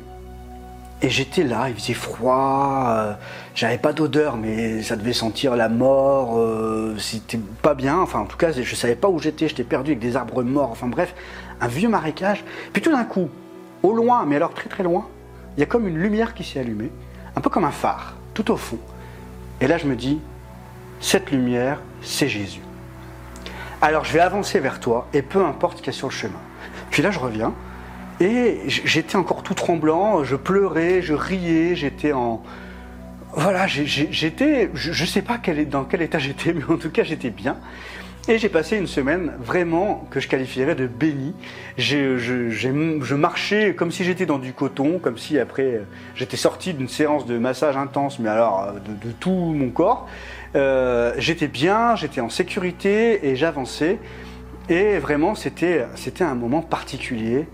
et 1.05 1.11
j'étais 1.11 1.43
là, 1.43 1.69
il 1.69 1.75
faisait 1.75 1.93
froid, 1.93 2.87
euh, 2.89 3.13
j'avais 3.55 3.77
pas 3.77 3.93
d'odeur, 3.93 4.39
mais 4.39 4.83
ça 4.83 4.97
devait 4.97 5.13
sentir 5.13 5.55
la 5.55 5.69
mort, 5.69 6.39
euh, 6.39 6.97
c'était 6.99 7.39
pas 7.61 7.75
bien, 7.75 7.99
enfin 7.99 8.21
en 8.21 8.25
tout 8.25 8.39
cas 8.39 8.53
je 8.53 8.75
savais 8.75 8.95
pas 8.95 9.09
où 9.09 9.19
j'étais, 9.19 9.47
j'étais 9.47 9.65
perdu 9.65 9.91
avec 9.91 9.99
des 9.99 10.17
arbres 10.17 10.43
morts, 10.43 10.71
enfin 10.71 10.87
bref, 10.87 11.15
un 11.61 11.69
vieux 11.69 11.91
marécage. 11.91 12.43
Puis 12.73 12.81
tout 12.81 12.91
d'un 12.91 13.05
coup, 13.05 13.29
au 13.83 13.93
loin, 13.93 14.25
mais 14.25 14.37
alors 14.37 14.55
très 14.55 14.71
très 14.71 14.83
loin, 14.83 15.07
il 15.59 15.61
y 15.61 15.63
a 15.63 15.67
comme 15.67 15.87
une 15.87 15.99
lumière 15.99 16.33
qui 16.33 16.43
s'est 16.43 16.61
allumée, 16.61 16.91
un 17.37 17.41
peu 17.43 17.51
comme 17.51 17.67
un 17.67 17.71
phare, 17.71 18.17
tout 18.33 18.51
au 18.51 18.57
fond. 18.57 18.79
Et 19.61 19.67
là 19.67 19.77
je 19.77 19.87
me 19.87 19.97
dis, 19.97 20.19
cette 21.01 21.31
lumière, 21.31 21.83
c'est 22.01 22.29
Jésus. 22.29 22.63
Alors 23.83 24.07
je 24.07 24.13
vais 24.15 24.21
avancer 24.21 24.59
vers 24.59 24.81
toi, 24.81 25.07
et 25.13 25.21
peu 25.21 25.45
importe 25.45 25.77
ce 25.77 25.83
qu'il 25.83 25.93
y 25.93 25.97
a 25.97 25.99
sur 25.99 26.09
le 26.09 26.15
chemin. 26.15 26.41
Puis 26.91 27.03
là 27.03 27.11
je 27.11 27.19
reviens, 27.19 27.53
et 28.21 28.61
j'étais 28.67 29.17
encore 29.17 29.43
tout 29.43 29.55
tremblant, 29.55 30.25
je 30.25 30.37
pleurais, 30.37 31.03
je 31.03 31.15
riais, 31.15 31.75
j'étais 31.75 32.13
en... 32.13 32.43
Voilà, 33.33 33.67
j'étais... 33.67 34.71
Je 34.75 34.91
ne 34.91 35.07
sais 35.07 35.23
pas 35.23 35.41
dans 35.69 35.85
quel 35.85 36.03
état 36.03 36.19
j'étais, 36.21 36.53
mais 36.53 36.65
en 36.65 36.77
tout 36.77 36.91
cas 36.91 37.03
j'étais 37.03 37.31
bien. 37.31 37.57
Et 38.27 38.39
j'ai 38.39 38.49
passé 38.49 38.79
une 38.79 38.87
semaine 38.87 39.33
vraiment 39.39 40.07
que 40.11 40.19
je 40.19 40.29
qualifierais 40.29 40.75
de 40.75 40.87
béni. 40.87 41.35
Je, 41.77 43.15
marchais 43.15 43.75
comme 43.75 43.91
si 43.91 44.03
j'étais 44.03 44.25
dans 44.25 44.39
du 44.39 44.55
coton, 44.55 44.99
comme 44.99 45.19
si 45.19 45.39
après 45.39 45.83
j'étais 46.15 46.39
sorti 46.39 46.73
d'une 46.73 46.89
séance 46.89 47.27
de 47.27 47.37
massage 47.37 47.77
intense, 47.77 48.19
mais 48.19 48.31
alors 48.31 48.73
de, 48.73 49.11
tout 49.13 49.53
mon 49.55 49.69
corps. 49.69 50.09
Euh, 50.57 51.13
j'étais 51.19 51.49
bien, 51.49 51.97
j'étais 51.97 52.23
en 52.23 52.31
sécurité 52.31 53.29
et 53.29 53.37
j'avançais. 53.37 53.99
Et 54.71 54.97
vraiment, 54.99 55.35
c'était 55.35 55.85
un 56.21 56.35
moment 56.35 56.63
particulier 56.63 57.47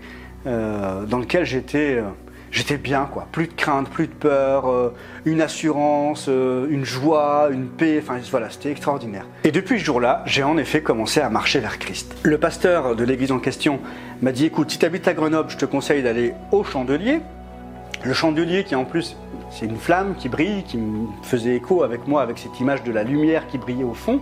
euh, 0.47 1.05
dans 1.05 1.19
lequel 1.19 1.45
j'étais 1.45 1.95
euh, 1.95 2.03
j'étais 2.51 2.77
bien 2.77 3.07
quoi. 3.11 3.27
Plus 3.31 3.47
de 3.47 3.53
crainte, 3.53 3.89
plus 3.89 4.07
de 4.07 4.13
peur, 4.13 4.69
euh, 4.69 4.93
une 5.25 5.41
assurance, 5.41 6.27
une 6.27 6.85
joie, 6.85 7.49
une 7.51 7.67
paix. 7.67 8.01
Enfin 8.01 8.17
voilà, 8.29 8.49
c'était 8.49 8.71
extraordinaire. 8.71 9.25
Et 9.43 9.51
depuis 9.51 9.79
ce 9.79 9.85
jour-là, 9.85 10.23
j'ai 10.25 10.43
en 10.43 10.57
effet 10.57 10.81
commencé 10.81 11.21
à 11.21 11.29
marcher 11.29 11.59
vers 11.59 11.79
Christ. 11.79 12.15
Le 12.23 12.37
pasteur 12.37 12.95
de 12.95 13.03
l'église 13.03 13.31
en 13.31 13.39
question 13.39 13.79
m'a 14.21 14.31
dit 14.31 14.45
écoute, 14.45 14.71
si 14.71 14.79
tu 14.79 14.85
habites 14.85 15.07
à 15.07 15.13
Grenoble, 15.13 15.49
je 15.49 15.57
te 15.57 15.65
conseille 15.65 16.03
d'aller 16.03 16.33
au 16.51 16.63
Chandelier. 16.63 17.21
Le 18.03 18.13
chandelier 18.13 18.63
qui 18.63 18.73
en 18.73 18.83
plus 18.83 19.15
c'est 19.51 19.65
une 19.65 19.77
flamme 19.77 20.15
qui 20.15 20.29
brille, 20.29 20.63
qui 20.63 20.77
me 20.77 21.07
faisait 21.23 21.55
écho 21.55 21.83
avec 21.83 22.07
moi, 22.07 22.21
avec 22.21 22.37
cette 22.37 22.59
image 22.59 22.83
de 22.83 22.91
la 22.91 23.03
lumière 23.03 23.47
qui 23.47 23.57
brillait 23.57 23.83
au 23.83 23.93
fond. 23.93 24.21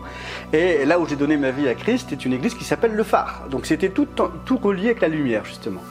Et 0.53 0.85
là 0.85 0.99
où 0.99 1.05
j'ai 1.05 1.15
donné 1.15 1.37
ma 1.37 1.51
vie 1.51 1.67
à 1.67 1.75
Christ, 1.75 2.07
c'est 2.09 2.25
une 2.25 2.33
église 2.33 2.55
qui 2.55 2.63
s'appelle 2.63 2.93
le 2.93 3.03
Phare. 3.03 3.45
Donc 3.49 3.65
c'était 3.65 3.89
tout, 3.89 4.07
tout 4.45 4.57
relié 4.57 4.87
avec 4.87 5.01
la 5.01 5.07
lumière, 5.07 5.45
justement. 5.45 5.81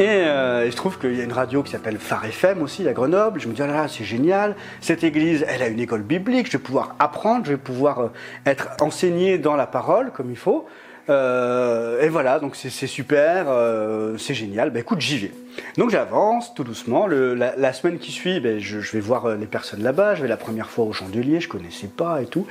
Et 0.00 0.08
euh, 0.08 0.70
se 0.70 0.76
trouve 0.76 0.98
qu'il 0.98 1.14
y 1.14 1.20
a 1.20 1.24
une 1.24 1.32
radio 1.34 1.62
qui 1.62 1.72
s'appelle 1.72 1.98
Phare 1.98 2.24
FM 2.24 2.62
aussi 2.62 2.88
à 2.88 2.94
Grenoble. 2.94 3.38
Je 3.38 3.48
me 3.48 3.52
dis, 3.52 3.60
oh 3.60 3.66
là 3.66 3.74
là, 3.74 3.86
c'est 3.86 4.02
génial. 4.02 4.56
Cette 4.80 5.04
église, 5.04 5.44
elle 5.46 5.60
a 5.60 5.68
une 5.68 5.78
école 5.78 6.00
biblique. 6.00 6.46
Je 6.46 6.52
vais 6.52 6.62
pouvoir 6.62 6.96
apprendre, 6.98 7.44
je 7.44 7.50
vais 7.50 7.58
pouvoir 7.58 8.00
euh, 8.00 8.08
être 8.46 8.70
enseigné 8.80 9.36
dans 9.36 9.56
la 9.56 9.66
parole 9.66 10.10
comme 10.10 10.30
il 10.30 10.38
faut. 10.38 10.66
Euh, 11.10 12.00
et 12.02 12.08
voilà, 12.08 12.38
donc 12.38 12.54
c'est 12.54 12.86
super, 12.86 13.46
euh, 13.48 14.16
c'est 14.16 14.34
génial. 14.34 14.70
Ben 14.70 14.80
écoute, 14.80 15.00
j'y 15.00 15.18
vais. 15.18 15.32
Donc 15.76 15.90
j'avance 15.90 16.54
tout 16.54 16.62
doucement. 16.62 17.06
Le- 17.08 17.34
la, 17.34 17.54
la 17.56 17.72
semaine 17.72 17.98
qui 17.98 18.12
suit, 18.12 18.38
ben, 18.38 18.60
je, 18.60 18.80
je 18.80 18.92
vais 18.92 19.00
voir 19.00 19.26
euh, 19.26 19.36
les 19.36 19.46
personnes 19.46 19.82
là-bas. 19.82 20.14
Je 20.14 20.22
vais 20.22 20.28
la 20.28 20.36
première 20.36 20.70
fois 20.70 20.84
au 20.84 20.92
Chandelier, 20.92 21.40
je 21.40 21.48
connaissais 21.48 21.88
pas 21.88 22.22
et 22.22 22.26
tout. 22.26 22.46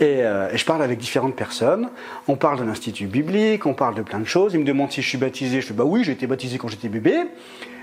Et, 0.00 0.22
euh, 0.22 0.50
et 0.52 0.58
je 0.58 0.64
parle 0.66 0.82
avec 0.82 0.98
différentes 0.98 1.34
personnes. 1.34 1.88
On 2.28 2.36
parle 2.36 2.58
de 2.58 2.64
l'institut 2.64 3.06
biblique, 3.06 3.64
on 3.64 3.74
parle 3.74 3.94
de 3.94 4.02
plein 4.02 4.20
de 4.20 4.26
choses. 4.26 4.52
Ils 4.54 4.60
me 4.60 4.64
demandent 4.66 4.92
si 4.92 5.00
je 5.00 5.08
suis 5.08 5.18
baptisé. 5.18 5.62
Je 5.62 5.66
fais 5.68 5.74
bah 5.74 5.84
oui, 5.84 6.04
j'ai 6.04 6.12
été 6.12 6.26
baptisé 6.26 6.58
quand 6.58 6.68
j'étais 6.68 6.88
bébé. 6.88 7.22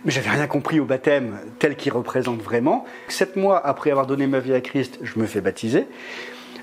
Mais 0.05 0.11
j'avais 0.11 0.29
rien 0.29 0.47
compris 0.47 0.79
au 0.79 0.85
baptême 0.85 1.37
tel 1.59 1.75
qu'il 1.75 1.93
représente 1.93 2.41
vraiment. 2.41 2.85
Sept 3.07 3.35
mois 3.35 3.65
après 3.65 3.91
avoir 3.91 4.07
donné 4.07 4.25
ma 4.27 4.39
vie 4.39 4.53
à 4.53 4.61
Christ, 4.61 4.99
je 5.03 5.19
me 5.19 5.25
fais 5.25 5.41
baptiser. 5.41 5.85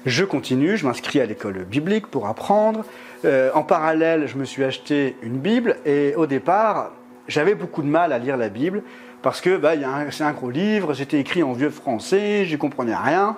Je 0.08 0.24
continue, 0.24 0.78
je 0.78 0.86
m'inscris 0.86 1.20
à 1.20 1.26
l'école 1.26 1.64
biblique 1.64 2.06
pour 2.06 2.28
apprendre. 2.28 2.82
Euh, 3.26 3.50
en 3.52 3.62
parallèle, 3.62 4.26
je 4.26 4.38
me 4.38 4.46
suis 4.46 4.64
acheté 4.64 5.16
une 5.22 5.36
Bible 5.36 5.76
et 5.84 6.14
au 6.16 6.24
départ, 6.24 6.92
j'avais 7.26 7.54
beaucoup 7.54 7.82
de 7.82 7.88
mal 7.88 8.14
à 8.14 8.18
lire 8.18 8.38
la 8.38 8.48
Bible 8.48 8.82
parce 9.20 9.42
que 9.42 9.58
bah, 9.58 9.72
c'est 10.10 10.24
un 10.24 10.32
gros 10.32 10.48
livre, 10.48 10.94
c'était 10.94 11.20
écrit 11.20 11.42
en 11.42 11.52
vieux 11.52 11.68
français, 11.68 12.46
j'y 12.46 12.56
comprenais 12.56 12.96
rien. 12.96 13.36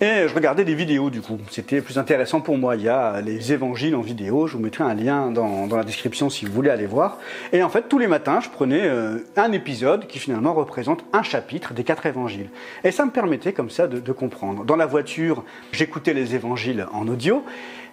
Et 0.00 0.28
je 0.28 0.34
regardais 0.34 0.64
des 0.64 0.76
vidéos 0.76 1.10
du 1.10 1.20
coup. 1.20 1.38
C'était 1.50 1.80
plus 1.80 1.98
intéressant 1.98 2.40
pour 2.40 2.56
moi. 2.56 2.76
Il 2.76 2.82
y 2.82 2.88
a 2.88 3.20
les 3.20 3.52
évangiles 3.52 3.96
en 3.96 4.00
vidéo. 4.00 4.46
Je 4.46 4.56
vous 4.56 4.62
mettrai 4.62 4.84
un 4.84 4.94
lien 4.94 5.32
dans, 5.32 5.66
dans 5.66 5.76
la 5.76 5.82
description 5.82 6.30
si 6.30 6.44
vous 6.44 6.52
voulez 6.52 6.70
aller 6.70 6.86
voir. 6.86 7.18
Et 7.52 7.64
en 7.64 7.68
fait, 7.68 7.88
tous 7.88 7.98
les 7.98 8.06
matins, 8.06 8.38
je 8.40 8.48
prenais 8.48 8.82
euh, 8.82 9.18
un 9.36 9.50
épisode 9.50 10.06
qui 10.06 10.20
finalement 10.20 10.54
représente 10.54 11.04
un 11.12 11.24
chapitre 11.24 11.74
des 11.74 11.82
quatre 11.82 12.06
évangiles. 12.06 12.48
Et 12.84 12.92
ça 12.92 13.04
me 13.04 13.10
permettait 13.10 13.52
comme 13.52 13.70
ça 13.70 13.88
de, 13.88 13.98
de 13.98 14.12
comprendre. 14.12 14.64
Dans 14.64 14.76
la 14.76 14.86
voiture, 14.86 15.42
j'écoutais 15.72 16.14
les 16.14 16.36
évangiles 16.36 16.86
en 16.92 17.08
audio. 17.08 17.42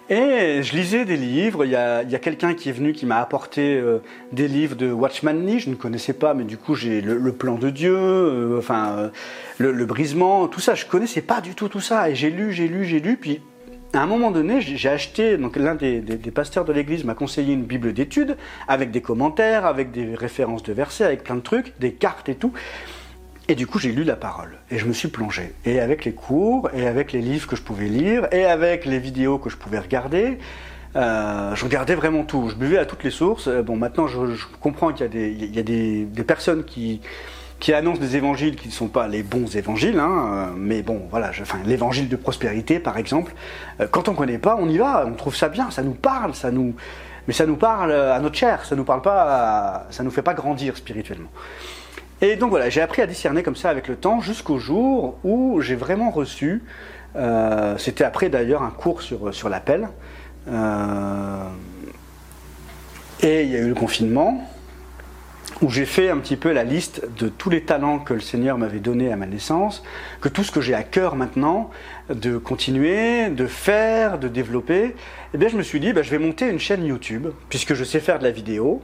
Et 0.08 0.62
je 0.62 0.76
lisais 0.76 1.04
des 1.04 1.16
livres. 1.16 1.64
Il 1.64 1.70
y 1.72 1.76
a, 1.76 2.04
quelqu'un 2.18 2.54
qui 2.54 2.68
est 2.68 2.72
venu 2.72 2.92
qui 2.92 3.06
m'a 3.06 3.18
apporté 3.20 3.74
euh, 3.74 3.98
des 4.32 4.46
livres 4.46 4.76
de 4.76 4.92
Watchman 4.92 5.34
Nee. 5.34 5.58
Je 5.58 5.68
ne 5.68 5.74
connaissais 5.74 6.12
pas, 6.12 6.32
mais 6.32 6.44
du 6.44 6.56
coup 6.56 6.74
j'ai 6.76 7.00
le, 7.00 7.32
plan 7.32 7.56
de 7.56 7.70
Dieu, 7.70 7.96
euh, 7.96 8.58
enfin 8.58 8.96
euh, 8.98 9.08
le, 9.58 9.84
brisement, 9.84 10.46
tout 10.46 10.60
ça. 10.60 10.74
Je 10.74 10.86
connaissais 10.86 11.22
pas 11.22 11.40
du 11.40 11.54
tout 11.54 11.68
tout 11.68 11.80
ça. 11.80 12.08
Et 12.08 12.14
j'ai 12.14 12.30
lu, 12.30 12.52
j'ai 12.52 12.68
lu, 12.68 12.84
j'ai 12.84 13.00
lu. 13.00 13.16
Puis 13.16 13.40
à 13.94 14.00
un 14.00 14.06
moment 14.06 14.30
donné, 14.30 14.60
j'ai 14.60 14.88
acheté. 14.88 15.36
Donc 15.38 15.56
l'un 15.56 15.74
des, 15.74 16.00
des- 16.00 16.16
des 16.16 16.30
pasteurs 16.30 16.64
de 16.64 16.72
l'église 16.72 17.02
m'a 17.02 17.14
conseillé 17.14 17.52
une 17.54 17.64
Bible 17.64 17.92
d'études 17.92 18.36
avec 18.68 18.92
des 18.92 19.00
commentaires, 19.00 19.66
avec 19.66 19.90
des 19.90 20.14
références 20.14 20.62
de 20.62 20.72
versets, 20.72 21.04
avec 21.04 21.24
plein 21.24 21.34
de 21.36 21.40
trucs, 21.40 21.76
des 21.80 21.92
cartes 21.92 22.28
et 22.28 22.36
tout. 22.36 22.52
Et 23.48 23.54
du 23.54 23.66
coup, 23.66 23.78
j'ai 23.78 23.92
lu 23.92 24.02
la 24.02 24.16
parole 24.16 24.56
et 24.70 24.78
je 24.78 24.86
me 24.86 24.92
suis 24.92 25.08
plongé. 25.08 25.54
Et 25.64 25.78
avec 25.80 26.04
les 26.04 26.12
cours, 26.12 26.68
et 26.74 26.86
avec 26.88 27.12
les 27.12 27.20
livres 27.20 27.46
que 27.46 27.54
je 27.54 27.62
pouvais 27.62 27.86
lire, 27.86 28.26
et 28.32 28.44
avec 28.44 28.84
les 28.86 28.98
vidéos 28.98 29.38
que 29.38 29.50
je 29.50 29.56
pouvais 29.56 29.78
regarder, 29.78 30.38
euh, 30.96 31.54
je 31.54 31.64
regardais 31.64 31.94
vraiment 31.94 32.24
tout. 32.24 32.48
Je 32.48 32.56
buvais 32.56 32.78
à 32.78 32.86
toutes 32.86 33.04
les 33.04 33.10
sources. 33.10 33.46
Euh, 33.46 33.62
Bon, 33.62 33.76
maintenant, 33.76 34.08
je, 34.08 34.34
je 34.34 34.46
comprends 34.60 34.92
qu'il 34.92 35.02
y 35.02 35.08
a 35.08 35.08
des, 35.12 35.30
il 35.30 35.54
y 35.54 35.58
a 35.60 35.62
des, 35.62 36.04
des 36.06 36.24
personnes 36.24 36.64
qui, 36.64 37.00
qui 37.60 37.72
annoncent 37.72 38.00
des 38.00 38.16
évangiles 38.16 38.56
qui 38.56 38.66
ne 38.68 38.72
sont 38.72 38.88
pas 38.88 39.06
les 39.06 39.22
bons 39.22 39.54
évangiles, 39.56 40.00
hein, 40.00 40.28
euh, 40.32 40.46
mais 40.56 40.82
bon, 40.82 41.02
voilà, 41.10 41.30
je- 41.30 41.42
enfin, 41.42 41.58
l'évangile 41.64 42.08
de 42.08 42.16
prospérité, 42.16 42.80
par 42.80 42.98
exemple. 42.98 43.32
euh, 43.80 43.86
quand 43.88 44.08
on 44.08 44.12
ne 44.12 44.16
connaît 44.16 44.38
pas, 44.38 44.56
on 44.58 44.68
y 44.68 44.78
va, 44.78 45.04
on 45.06 45.12
trouve 45.14 45.36
ça 45.36 45.48
bien, 45.48 45.70
ça 45.70 45.82
nous 45.82 45.94
parle, 45.94 46.34
ça 46.34 46.50
nous, 46.50 46.74
mais 47.28 47.32
ça 47.34 47.46
nous 47.46 47.56
parle 47.56 47.92
à 47.92 48.18
notre 48.18 48.36
chair, 48.36 48.64
ça 48.64 48.74
nous 48.74 48.84
parle 48.84 49.02
pas, 49.02 49.86
ça 49.90 50.02
nous 50.02 50.10
fait 50.10 50.22
pas 50.22 50.34
grandir 50.34 50.76
spirituellement. 50.76 51.30
Et 52.22 52.36
donc 52.36 52.48
voilà, 52.48 52.70
j'ai 52.70 52.80
appris 52.80 53.02
à 53.02 53.06
discerner 53.06 53.42
comme 53.42 53.56
ça 53.56 53.68
avec 53.68 53.88
le 53.88 53.96
temps 53.96 54.20
jusqu'au 54.20 54.58
jour 54.58 55.18
où 55.22 55.60
j'ai 55.60 55.74
vraiment 55.74 56.10
reçu, 56.10 56.62
euh, 57.14 57.76
c'était 57.76 58.04
après 58.04 58.30
d'ailleurs 58.30 58.62
un 58.62 58.70
cours 58.70 59.02
sur, 59.02 59.34
sur 59.34 59.50
l'appel, 59.50 59.88
euh, 60.48 61.48
et 63.22 63.42
il 63.42 63.50
y 63.50 63.56
a 63.56 63.58
eu 63.58 63.68
le 63.68 63.74
confinement, 63.74 64.48
où 65.60 65.68
j'ai 65.68 65.84
fait 65.84 66.08
un 66.08 66.16
petit 66.16 66.36
peu 66.36 66.52
la 66.52 66.64
liste 66.64 67.06
de 67.18 67.28
tous 67.28 67.50
les 67.50 67.62
talents 67.62 67.98
que 67.98 68.14
le 68.14 68.20
Seigneur 68.20 68.56
m'avait 68.56 68.80
donnés 68.80 69.12
à 69.12 69.16
ma 69.16 69.26
naissance, 69.26 69.82
que 70.22 70.30
tout 70.30 70.42
ce 70.42 70.52
que 70.52 70.62
j'ai 70.62 70.74
à 70.74 70.82
cœur 70.82 71.16
maintenant 71.16 71.70
de 72.08 72.38
continuer, 72.38 73.28
de 73.28 73.46
faire, 73.46 74.18
de 74.18 74.28
développer, 74.28 74.96
eh 75.34 75.38
bien 75.38 75.48
je 75.48 75.56
me 75.56 75.62
suis 75.62 75.80
dit, 75.80 75.92
bah, 75.92 76.02
je 76.02 76.10
vais 76.10 76.18
monter 76.18 76.48
une 76.48 76.60
chaîne 76.60 76.84
YouTube, 76.84 77.28
puisque 77.50 77.74
je 77.74 77.84
sais 77.84 78.00
faire 78.00 78.18
de 78.18 78.24
la 78.24 78.30
vidéo, 78.30 78.82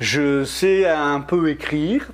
je 0.00 0.44
sais 0.44 0.88
un 0.88 1.20
peu 1.20 1.48
écrire, 1.48 2.10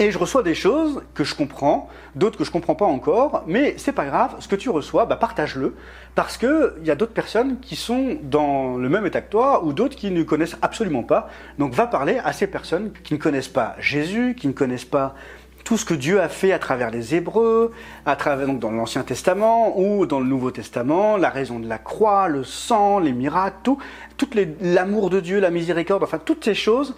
et 0.00 0.10
je 0.10 0.18
reçois 0.18 0.42
des 0.42 0.54
choses 0.54 1.02
que 1.12 1.24
je 1.24 1.34
comprends, 1.34 1.90
d'autres 2.14 2.38
que 2.38 2.44
je 2.44 2.50
comprends 2.50 2.74
pas 2.74 2.86
encore, 2.86 3.44
mais 3.46 3.74
c'est 3.76 3.92
pas 3.92 4.06
grave, 4.06 4.34
ce 4.40 4.48
que 4.48 4.56
tu 4.56 4.70
reçois, 4.70 5.04
bah, 5.04 5.16
partage-le, 5.16 5.76
parce 6.14 6.38
que 6.38 6.74
il 6.80 6.86
y 6.86 6.90
a 6.90 6.94
d'autres 6.94 7.12
personnes 7.12 7.60
qui 7.60 7.76
sont 7.76 8.16
dans 8.22 8.78
le 8.78 8.88
même 8.88 9.04
état 9.04 9.20
que 9.20 9.30
toi, 9.30 9.62
ou 9.62 9.74
d'autres 9.74 9.96
qui 9.96 10.10
ne 10.10 10.22
connaissent 10.22 10.56
absolument 10.62 11.02
pas. 11.02 11.28
Donc 11.58 11.74
va 11.74 11.86
parler 11.86 12.18
à 12.24 12.32
ces 12.32 12.46
personnes 12.46 12.92
qui 13.04 13.12
ne 13.12 13.18
connaissent 13.18 13.48
pas 13.48 13.76
Jésus, 13.78 14.34
qui 14.38 14.48
ne 14.48 14.54
connaissent 14.54 14.86
pas 14.86 15.14
tout 15.64 15.76
ce 15.76 15.84
que 15.84 15.92
Dieu 15.92 16.22
a 16.22 16.30
fait 16.30 16.52
à 16.52 16.58
travers 16.58 16.90
les 16.90 17.14
Hébreux, 17.14 17.70
à 18.06 18.16
travers 18.16 18.46
donc 18.46 18.58
dans 18.58 18.70
l'Ancien 18.70 19.02
Testament 19.02 19.78
ou 19.78 20.06
dans 20.06 20.18
le 20.18 20.26
Nouveau 20.26 20.50
Testament, 20.50 21.18
la 21.18 21.28
raison 21.28 21.60
de 21.60 21.68
la 21.68 21.76
croix, 21.76 22.28
le 22.28 22.42
sang, 22.42 23.00
les 23.00 23.12
miracles, 23.12 23.56
tout, 24.16 24.30
l'amour 24.62 25.10
de 25.10 25.20
Dieu, 25.20 25.40
la 25.40 25.50
miséricorde, 25.50 26.02
enfin 26.02 26.18
toutes 26.24 26.42
ces 26.42 26.54
choses 26.54 26.94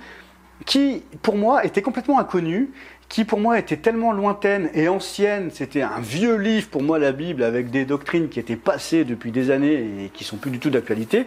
qui, 0.64 1.02
pour 1.22 1.36
moi, 1.36 1.64
étaient 1.64 1.82
complètement 1.82 2.18
inconnues, 2.18 2.70
qui, 3.12 3.26
pour 3.26 3.40
moi, 3.40 3.58
étaient 3.58 3.76
tellement 3.76 4.10
lointaines 4.10 4.70
et 4.72 4.88
anciennes. 4.88 5.50
C'était 5.52 5.82
un 5.82 6.00
vieux 6.00 6.36
livre, 6.36 6.68
pour 6.70 6.82
moi, 6.82 6.98
la 6.98 7.12
Bible, 7.12 7.42
avec 7.42 7.70
des 7.70 7.84
doctrines 7.84 8.30
qui 8.30 8.40
étaient 8.40 8.56
passées 8.56 9.04
depuis 9.04 9.30
des 9.30 9.50
années 9.50 10.04
et 10.04 10.08
qui 10.08 10.24
sont 10.24 10.38
plus 10.38 10.50
du 10.50 10.58
tout 10.58 10.70
d'actualité. 10.70 11.26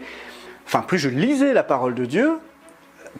Enfin, 0.66 0.82
plus 0.82 0.98
je 0.98 1.10
lisais 1.10 1.54
la 1.54 1.62
parole 1.62 1.94
de 1.94 2.06
Dieu, 2.06 2.40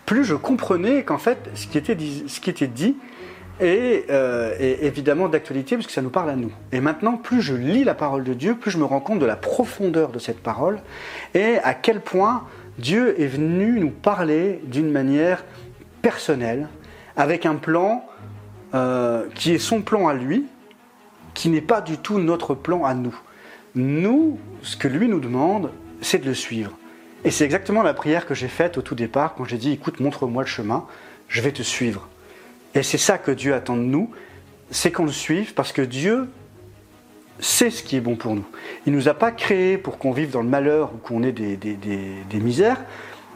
plus 0.08 0.26
je 0.26 0.34
comprenais 0.34 1.04
qu'en 1.04 1.20
fait, 1.20 1.38
ce 1.54 1.68
qui 1.68 1.78
était 1.78 1.94
dit, 1.94 2.24
ce 2.26 2.40
qui 2.40 2.50
était 2.50 2.66
dit 2.66 2.98
est, 3.60 4.10
euh, 4.10 4.56
est 4.60 4.84
évidemment 4.84 5.30
d'actualité, 5.30 5.76
puisque 5.76 5.92
ça 5.92 6.02
nous 6.02 6.10
parle 6.10 6.32
à 6.32 6.36
nous. 6.36 6.52
Et 6.72 6.80
maintenant, 6.80 7.18
plus 7.18 7.44
je 7.44 7.54
lis 7.54 7.84
la 7.84 7.94
parole 7.94 8.24
de 8.24 8.34
Dieu, 8.34 8.56
plus 8.56 8.72
je 8.72 8.80
me 8.80 8.86
rends 8.86 9.00
compte 9.00 9.20
de 9.20 9.28
la 9.28 9.36
profondeur 9.36 10.10
de 10.10 10.18
cette 10.18 10.40
parole 10.42 10.80
et 11.36 11.60
à 11.60 11.76
quel 11.76 12.00
point 12.00 12.46
Dieu 12.80 13.22
est 13.22 13.28
venu 13.28 13.80
nous 13.80 13.92
parler 13.92 14.60
d'une 14.64 14.92
manière 14.92 15.46
personnelle, 16.02 16.68
avec 17.16 17.46
un 17.46 17.56
plan 17.56 18.04
euh, 18.76 19.26
qui 19.34 19.54
est 19.54 19.58
son 19.60 19.82
plan 19.82 20.08
à 20.08 20.14
lui, 20.14 20.46
qui 21.34 21.50
n'est 21.50 21.62
pas 21.62 21.82
du 21.82 21.98
tout 21.98 22.20
notre 22.20 22.54
plan 22.54 22.84
à 22.86 22.94
nous. 22.94 23.16
Nous, 23.74 24.40
ce 24.62 24.78
que 24.78 24.88
lui 24.88 25.08
nous 25.08 25.20
demande, 25.20 25.72
c'est 26.02 26.20
de 26.20 26.26
le 26.26 26.34
suivre. 26.34 26.72
Et 27.24 27.32
c'est 27.32 27.44
exactement 27.46 27.82
la 27.84 27.94
prière 27.94 28.26
que 28.26 28.34
j'ai 28.36 28.48
faite 28.48 28.78
au 28.78 28.82
tout 28.82 28.96
départ 28.96 29.34
quand 29.36 29.46
j'ai 29.46 29.58
dit 29.58 29.72
écoute, 29.72 30.00
montre-moi 30.00 30.44
le 30.44 30.48
chemin, 30.48 30.86
je 31.28 31.42
vais 31.42 31.52
te 31.52 31.64
suivre. 31.64 32.08
Et 32.76 32.84
c'est 32.84 32.98
ça 32.98 33.18
que 33.18 33.32
Dieu 33.32 33.54
attend 33.54 33.76
de 33.76 33.82
nous, 33.82 34.12
c'est 34.70 34.92
qu'on 34.92 35.06
le 35.06 35.12
suive 35.12 35.54
parce 35.54 35.72
que 35.72 35.82
Dieu 35.82 36.30
sait 37.40 37.70
ce 37.70 37.84
qui 37.84 37.98
est 37.98 38.02
bon 38.02 38.16
pour 38.16 38.36
nous. 38.36 38.46
Il 38.86 38.94
ne 38.94 38.98
nous 38.98 39.10
a 39.10 39.14
pas 39.14 39.32
créés 39.32 39.78
pour 39.78 39.98
qu'on 39.98 40.12
vive 40.12 40.32
dans 40.32 40.42
le 40.42 40.48
malheur 40.50 40.92
ou 40.94 40.98
qu'on 40.98 41.24
ait 41.24 41.32
des, 41.32 41.58
des- 41.58 42.40
misères. 42.40 42.82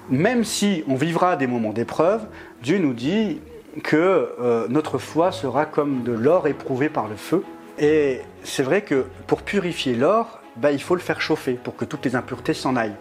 Même 0.10 0.44
si 0.44 0.84
on 0.88 0.96
vivra 0.96 1.36
des 1.36 1.48
moments 1.48 1.74
d'épreuve, 1.74 2.26
Dieu 2.64 2.78
nous 2.78 2.94
dit 2.94 3.40
que 3.84 4.34
euh, 4.40 4.68
notre 4.70 4.98
foi 4.98 5.32
sera 5.32 5.66
comme 5.66 6.04
de 6.04 6.12
l'or 6.12 6.48
éprouvé 6.48 6.90
par 6.90 7.08
le 7.08 7.16
feu. 7.16 7.44
Et 7.78 8.22
c'est 8.44 8.64
vrai 8.64 8.82
que 8.82 9.06
pour 9.28 9.42
purifier 9.42 9.96
l'or, 9.96 10.40
bah, 10.56 10.72
il 10.72 10.82
faut 10.82 10.96
le 10.96 11.02
faire 11.02 11.22
chauffer 11.22 11.54
pour 11.54 11.76
que 11.76 11.86
toutes 11.86 12.04
les 12.06 12.16
impuretés 12.16 12.54
s'en 12.54 12.76
aillent, 12.76 12.98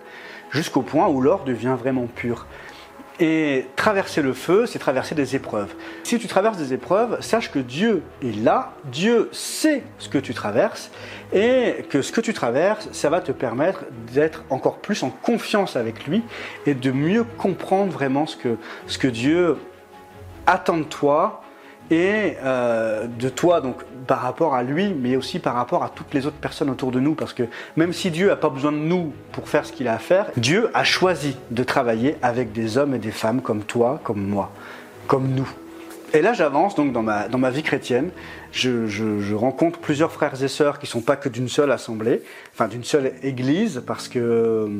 jusqu'au 0.50 0.82
point 0.82 1.08
où 1.08 1.20
l'or 1.20 1.44
devient 1.44 1.76
vraiment 1.78 2.06
pur. 2.06 2.46
Et 3.20 3.66
traverser 3.74 4.22
le 4.22 4.32
feu, 4.32 4.66
c'est 4.66 4.78
traverser 4.78 5.16
des 5.16 5.34
épreuves. 5.34 5.74
Si 6.04 6.20
tu 6.20 6.28
traverses 6.28 6.56
des 6.56 6.72
épreuves, 6.72 7.20
sache 7.20 7.50
que 7.50 7.58
Dieu 7.58 8.04
est 8.22 8.36
là, 8.44 8.74
Dieu 8.84 9.28
sait 9.32 9.82
ce 9.98 10.08
que 10.08 10.18
tu 10.18 10.34
traverses, 10.34 10.92
et 11.32 11.84
que 11.90 12.00
ce 12.00 12.12
que 12.12 12.20
tu 12.20 12.32
traverses, 12.32 12.88
ça 12.92 13.10
va 13.10 13.20
te 13.20 13.32
permettre 13.32 13.86
d'être 14.12 14.44
encore 14.50 14.78
plus 14.78 15.02
en 15.02 15.10
confiance 15.10 15.74
avec 15.74 16.06
lui 16.06 16.22
et 16.64 16.74
de 16.74 16.92
mieux 16.92 17.24
comprendre 17.24 17.92
vraiment 17.92 18.26
ce 18.26 18.36
que, 18.36 18.56
ce 18.86 18.98
que 18.98 19.08
Dieu 19.08 19.56
attend 20.48 20.78
de 20.78 20.82
toi, 20.82 21.42
et 21.90 22.34
euh, 22.44 23.06
de 23.06 23.28
toi 23.28 23.60
donc 23.60 23.76
par 24.06 24.20
rapport 24.20 24.54
à 24.54 24.62
lui, 24.62 24.94
mais 24.94 25.16
aussi 25.16 25.38
par 25.38 25.54
rapport 25.54 25.82
à 25.82 25.90
toutes 25.90 26.12
les 26.14 26.26
autres 26.26 26.36
personnes 26.36 26.70
autour 26.70 26.90
de 26.90 27.00
nous, 27.00 27.14
parce 27.14 27.32
que 27.32 27.44
même 27.76 27.92
si 27.92 28.10
Dieu 28.10 28.28
n'a 28.28 28.36
pas 28.36 28.48
besoin 28.50 28.72
de 28.72 28.78
nous 28.78 29.12
pour 29.32 29.48
faire 29.48 29.64
ce 29.66 29.72
qu'il 29.72 29.88
a 29.88 29.94
à 29.94 29.98
faire, 29.98 30.26
Dieu 30.36 30.70
a 30.74 30.84
choisi 30.84 31.36
de 31.50 31.62
travailler 31.62 32.16
avec 32.22 32.52
des 32.52 32.78
hommes 32.78 32.94
et 32.94 32.98
des 32.98 33.10
femmes 33.10 33.42
comme 33.42 33.62
toi, 33.62 34.00
comme 34.04 34.22
moi, 34.22 34.50
comme 35.06 35.28
nous. 35.28 35.48
Et 36.14 36.22
là, 36.22 36.32
j'avance 36.32 36.74
donc 36.74 36.92
dans 36.92 37.02
ma, 37.02 37.28
dans 37.28 37.36
ma 37.36 37.50
vie 37.50 37.62
chrétienne. 37.62 38.10
Je, 38.50 38.86
je, 38.86 39.20
je 39.20 39.34
rencontre 39.34 39.78
plusieurs 39.78 40.10
frères 40.10 40.42
et 40.42 40.48
sœurs 40.48 40.78
qui 40.78 40.86
sont 40.86 41.02
pas 41.02 41.16
que 41.16 41.28
d'une 41.28 41.48
seule 41.48 41.70
assemblée, 41.70 42.22
enfin 42.54 42.66
d'une 42.66 42.84
seule 42.84 43.12
église, 43.22 43.82
parce 43.86 44.08
que 44.08 44.70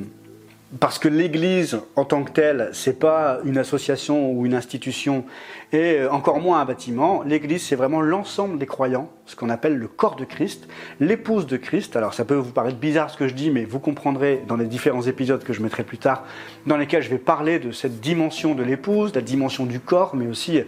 parce 0.80 0.98
que 0.98 1.08
l'Église 1.08 1.80
en 1.96 2.04
tant 2.04 2.22
que 2.24 2.30
telle, 2.30 2.70
c'est 2.72 2.98
pas 2.98 3.38
une 3.44 3.56
association 3.56 4.30
ou 4.30 4.44
une 4.44 4.54
institution, 4.54 5.24
et 5.72 6.04
encore 6.10 6.40
moins 6.40 6.60
un 6.60 6.64
bâtiment. 6.64 7.22
L'Église, 7.22 7.62
c'est 7.62 7.76
vraiment 7.76 8.02
l'ensemble 8.02 8.58
des 8.58 8.66
croyants, 8.66 9.10
ce 9.24 9.34
qu'on 9.34 9.48
appelle 9.48 9.76
le 9.76 9.88
corps 9.88 10.16
de 10.16 10.24
Christ, 10.24 10.68
l'épouse 11.00 11.46
de 11.46 11.56
Christ. 11.56 11.96
Alors 11.96 12.12
ça 12.12 12.24
peut 12.24 12.34
vous 12.34 12.52
paraître 12.52 12.78
bizarre 12.78 13.10
ce 13.10 13.16
que 13.16 13.28
je 13.28 13.34
dis, 13.34 13.50
mais 13.50 13.64
vous 13.64 13.78
comprendrez 13.78 14.42
dans 14.46 14.56
les 14.56 14.66
différents 14.66 15.02
épisodes 15.02 15.42
que 15.42 15.52
je 15.52 15.62
mettrai 15.62 15.84
plus 15.84 15.98
tard, 15.98 16.24
dans 16.66 16.76
lesquels 16.76 17.02
je 17.02 17.10
vais 17.10 17.18
parler 17.18 17.58
de 17.58 17.72
cette 17.72 18.00
dimension 18.00 18.54
de 18.54 18.62
l'épouse, 18.62 19.14
la 19.14 19.22
dimension 19.22 19.64
du 19.64 19.80
corps, 19.80 20.14
mais 20.14 20.26
aussi 20.26 20.62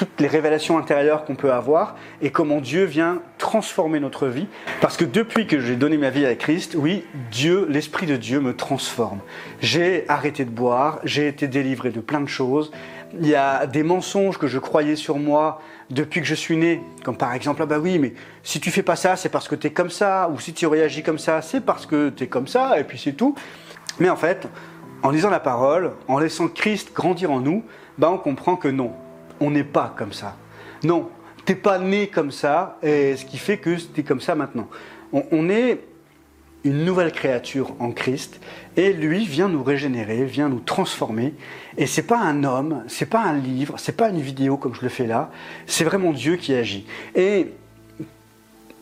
toutes 0.00 0.18
les 0.18 0.28
révélations 0.28 0.78
intérieures 0.78 1.26
qu'on 1.26 1.34
peut 1.34 1.52
avoir 1.52 1.94
et 2.22 2.30
comment 2.30 2.62
Dieu 2.62 2.84
vient 2.84 3.20
transformer 3.36 4.00
notre 4.00 4.28
vie. 4.28 4.46
Parce 4.80 4.96
que 4.96 5.04
depuis 5.04 5.46
que 5.46 5.60
j'ai 5.60 5.76
donné 5.76 5.98
ma 5.98 6.08
vie 6.08 6.24
à 6.24 6.34
Christ, 6.36 6.74
oui, 6.74 7.04
Dieu, 7.30 7.66
l'Esprit 7.68 8.06
de 8.06 8.16
Dieu 8.16 8.40
me 8.40 8.56
transforme. 8.56 9.18
J'ai 9.60 10.06
arrêté 10.08 10.46
de 10.46 10.50
boire, 10.50 11.00
j'ai 11.04 11.28
été 11.28 11.48
délivré 11.48 11.90
de 11.90 12.00
plein 12.00 12.22
de 12.22 12.30
choses. 12.30 12.72
Il 13.20 13.26
y 13.26 13.34
a 13.34 13.66
des 13.66 13.82
mensonges 13.82 14.38
que 14.38 14.46
je 14.46 14.58
croyais 14.58 14.96
sur 14.96 15.18
moi 15.18 15.60
depuis 15.90 16.22
que 16.22 16.26
je 16.26 16.34
suis 16.34 16.56
né, 16.56 16.82
comme 17.04 17.18
par 17.18 17.34
exemple, 17.34 17.60
ah 17.62 17.66
bah 17.66 17.78
oui, 17.78 17.98
mais 17.98 18.14
si 18.42 18.58
tu 18.58 18.70
fais 18.70 18.82
pas 18.82 18.96
ça, 18.96 19.16
c'est 19.16 19.28
parce 19.28 19.48
que 19.48 19.54
tu 19.54 19.66
es 19.66 19.70
comme 19.70 19.90
ça, 19.90 20.30
ou 20.32 20.40
si 20.40 20.54
tu 20.54 20.66
réagis 20.66 21.02
comme 21.02 21.18
ça, 21.18 21.42
c'est 21.42 21.60
parce 21.60 21.84
que 21.84 22.08
tu 22.08 22.24
es 22.24 22.26
comme 22.26 22.46
ça, 22.46 22.80
et 22.80 22.84
puis 22.84 22.98
c'est 22.98 23.12
tout. 23.12 23.34
Mais 23.98 24.08
en 24.08 24.16
fait, 24.16 24.48
en 25.02 25.10
lisant 25.10 25.28
la 25.28 25.40
parole, 25.40 25.92
en 26.08 26.18
laissant 26.18 26.48
Christ 26.48 26.94
grandir 26.94 27.30
en 27.30 27.40
nous, 27.40 27.64
bah 27.98 28.10
on 28.10 28.16
comprend 28.16 28.56
que 28.56 28.68
non, 28.68 28.94
on 29.40 29.50
n'est 29.50 29.64
pas 29.64 29.94
comme 29.96 30.12
ça. 30.12 30.36
Non, 30.84 31.10
t'es 31.44 31.54
pas 31.54 31.78
né 31.78 32.08
comme 32.08 32.30
ça, 32.30 32.78
et 32.82 33.16
ce 33.16 33.24
qui 33.24 33.38
fait 33.38 33.58
que 33.58 33.76
es 33.96 34.02
comme 34.02 34.20
ça 34.20 34.34
maintenant. 34.34 34.68
On, 35.12 35.48
est 35.48 35.80
une 36.62 36.84
nouvelle 36.84 37.10
créature 37.10 37.74
en 37.80 37.90
Christ, 37.90 38.40
et 38.76 38.92
lui 38.92 39.24
vient 39.26 39.48
nous 39.48 39.64
régénérer, 39.64 40.24
vient 40.24 40.48
nous 40.48 40.60
transformer. 40.60 41.34
Et 41.76 41.86
c'est 41.86 42.04
pas 42.04 42.18
un 42.18 42.44
homme, 42.44 42.84
c'est 42.86 43.08
pas 43.08 43.22
un 43.22 43.36
livre, 43.36 43.74
c'est 43.78 43.96
pas 43.96 44.10
une 44.10 44.20
vidéo 44.20 44.56
comme 44.56 44.74
je 44.74 44.82
le 44.82 44.88
fais 44.88 45.06
là, 45.06 45.30
c'est 45.66 45.84
vraiment 45.84 46.12
Dieu 46.12 46.36
qui 46.36 46.54
agit. 46.54 46.86
Et 47.16 47.48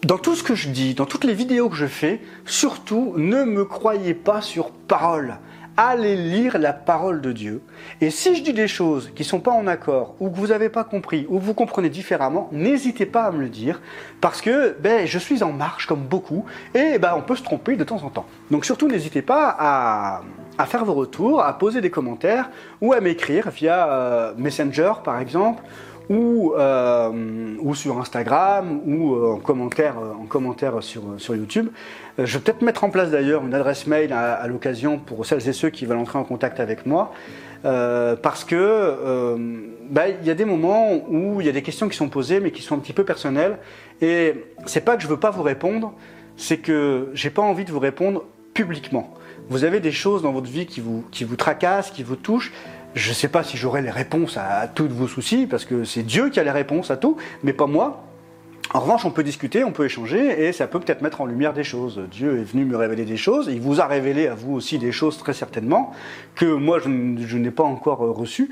dans 0.03 0.19
tout 0.19 0.35
ce 0.35 0.43
que 0.43 0.55
je 0.55 0.69
dis, 0.69 0.95
dans 0.95 1.07
toutes 1.07 1.25
les 1.25 1.35
vidéos 1.35 1.69
que 1.69 1.77
je 1.77 1.87
fais, 1.87 2.21
surtout 2.45 3.15
ne 3.17 3.45
me 3.45 3.65
croyez 3.65 4.15
pas 4.15 4.43
sur 4.43 4.71
parole 4.71 5.39
allez 5.79 6.17
lire 6.17 6.59
la 6.59 6.73
parole 6.73 7.21
de 7.21 7.31
Dieu. 7.31 7.63
Et 8.01 8.11
si 8.11 8.35
je 8.35 8.43
dis 8.43 8.53
des 8.53 8.67
choses 8.67 9.13
qui 9.15 9.23
ne 9.23 9.29
sont 9.29 9.39
pas 9.39 9.53
en 9.53 9.69
accord, 9.69 10.17
ou 10.19 10.29
que 10.29 10.37
vous 10.37 10.49
n'avez 10.49 10.69
pas 10.69 10.83
compris, 10.83 11.25
ou 11.31 11.39
que 11.39 11.45
vous 11.45 11.55
comprenez 11.55 11.89
différemment, 11.89 12.49
n'hésitez 12.51 13.07
pas 13.07 13.23
à 13.23 13.31
me 13.31 13.41
le 13.41 13.49
dire, 13.49 13.81
parce 14.21 14.43
que 14.43 14.77
ben, 14.81 15.07
je 15.07 15.19
suis 15.19 15.45
en 15.45 15.53
marche 15.53 15.87
comme 15.87 16.03
beaucoup, 16.03 16.45
et 16.75 16.99
ben, 16.99 17.15
on 17.17 17.23
peut 17.23 17.37
se 17.37 17.45
tromper 17.45 17.77
de 17.77 17.85
temps 17.85 18.03
en 18.03 18.11
temps. 18.11 18.27
Donc 18.51 18.65
surtout, 18.65 18.89
n'hésitez 18.89 19.23
pas 19.23 19.57
à, 20.59 20.67
faire 20.67 20.85
vos 20.85 20.95
retours, 20.95 21.41
à 21.41 21.57
poser 21.57 21.81
des 21.81 21.91
commentaires, 21.91 22.51
ou 22.81 22.93
à 22.93 23.01
m'écrire 23.01 23.49
via 23.51 23.89
euh, 23.89 24.33
Messenger 24.37 24.95
par 25.05 25.21
exemple, 25.21 25.63
ou, 26.09 26.55
euh, 26.57 27.55
ou 27.61 27.75
sur 27.75 27.99
Instagram, 27.99 28.81
ou 28.87 29.15
euh, 29.15 29.33
en 29.35 29.39
commentaire, 29.39 29.97
en 29.99 30.25
commentaire 30.27 30.83
sur, 30.83 31.03
sur 31.19 31.37
YouTube. 31.37 31.69
Euh, 32.19 32.27
je 32.27 32.39
vais 32.39 32.45
peut-être 32.45 32.63
mettre 32.63 32.85
en 32.85 32.91
place 32.91 33.11
d'ailleurs 33.11 33.45
une 33.45 33.55
adresse 33.55 33.87
mail 33.87 34.13
à, 34.13 34.47
l'occasion 34.47 34.99
pour 34.99 35.25
celles 35.27 35.49
et 35.49 35.53
ceux 35.53 35.71
qui 35.71 35.87
veulent 35.87 35.99
entrer 35.99 36.19
en 36.19 36.25
contact 36.25 36.61
avec 36.61 36.87
moi. 36.87 37.13
Euh, 37.65 38.15
parce 38.15 38.45
que 38.45 38.55
euh, 38.57 39.37
bah, 39.91 40.09
il 40.09 40.25
y 40.25 40.31
a 40.31 40.35
des 40.35 40.45
moments 40.45 40.93
où 41.09 41.41
il 41.41 41.47
y 41.47 41.51
a 41.51 41.53
des 41.53 41.63
questions 41.63 41.89
qui 41.89 41.97
sont 41.97 42.09
posées 42.09 42.39
mais 42.39 42.53
qui 42.53 42.63
sont 42.63 42.77
un 42.77 42.79
petit 42.79 42.93
peu 42.93 43.03
personnelles 43.03 43.59
et 44.01 44.45
c'est 44.65 44.83
pas 44.83 44.97
que 44.97 45.03
je 45.03 45.09
veux 45.09 45.17
pas 45.17 45.31
vous 45.31 45.43
répondre, 45.43 45.93
c'est 46.37 46.59
que 46.59 47.11
j'ai 47.15 47.31
pas 47.31 47.43
envie 47.43 47.65
de 47.65 47.73
vous 47.73 47.81
répondre 47.81 48.25
publiquement. 48.55 49.13
Vous 49.49 49.65
avez 49.65 49.81
des 49.81 49.91
choses 49.91 50.23
dans 50.23 50.31
votre 50.31 50.49
vie 50.49 50.67
qui 50.67 50.81
vous 50.81 51.05
qui 51.11 51.25
vous 51.25 51.35
tracassent, 51.35 51.91
qui 51.91 52.05
vous 52.05 52.17
touchent. 52.17 52.53
Je 52.95 53.11
ne 53.11 53.15
sais 53.15 53.29
pas 53.29 53.43
si 53.43 53.57
j'aurai 53.57 53.83
les 53.83 53.91
réponses 53.91 54.37
à, 54.37 54.67
tous 54.67 54.89
vos 54.89 55.09
soucis 55.09 55.47
parce 55.47 55.65
que 55.65 55.85
c'est 55.85 56.03
Dieu 56.03 56.31
qui 56.31 56.41
a 56.41 56.45
les 56.45 56.51
réponses 56.51 56.91
à 56.91 56.97
tout, 56.97 57.17
mais 57.43 57.53
pas 57.53 57.67
moi. 57.67 58.05
En 58.75 58.81
revanche, 58.81 59.07
on 59.07 59.11
peut 59.11 59.23
discuter, 59.23 59.65
on 59.65 59.73
peut 59.73 59.87
échanger, 59.87 60.47
et 60.47 60.53
ça 60.53 60.67
peut 60.67 60.79
peut-être 60.79 61.01
mettre 61.01 61.23
en 61.23 61.27
lumière 61.27 61.55
des 61.55 61.65
choses. 61.65 62.03
Dieu 62.11 62.39
est 62.39 62.45
venu 62.45 62.67
me 62.67 62.77
révéler 62.77 63.07
des 63.07 63.17
choses, 63.17 63.49
il 63.51 63.63
vous 63.63 63.81
a 63.81 63.87
révélé 63.87 64.27
à 64.27 64.35
vous 64.35 64.53
aussi 64.53 64.79
des 64.79 64.93
choses 64.93 65.17
très 65.17 65.33
certainement 65.33 65.93
que 66.35 66.45
moi 66.45 66.79
je, 66.79 66.89
n'ai 67.39 67.51
pas 67.51 67.63
encore 67.63 68.05
euh, 68.05 68.11
reçues. 68.11 68.51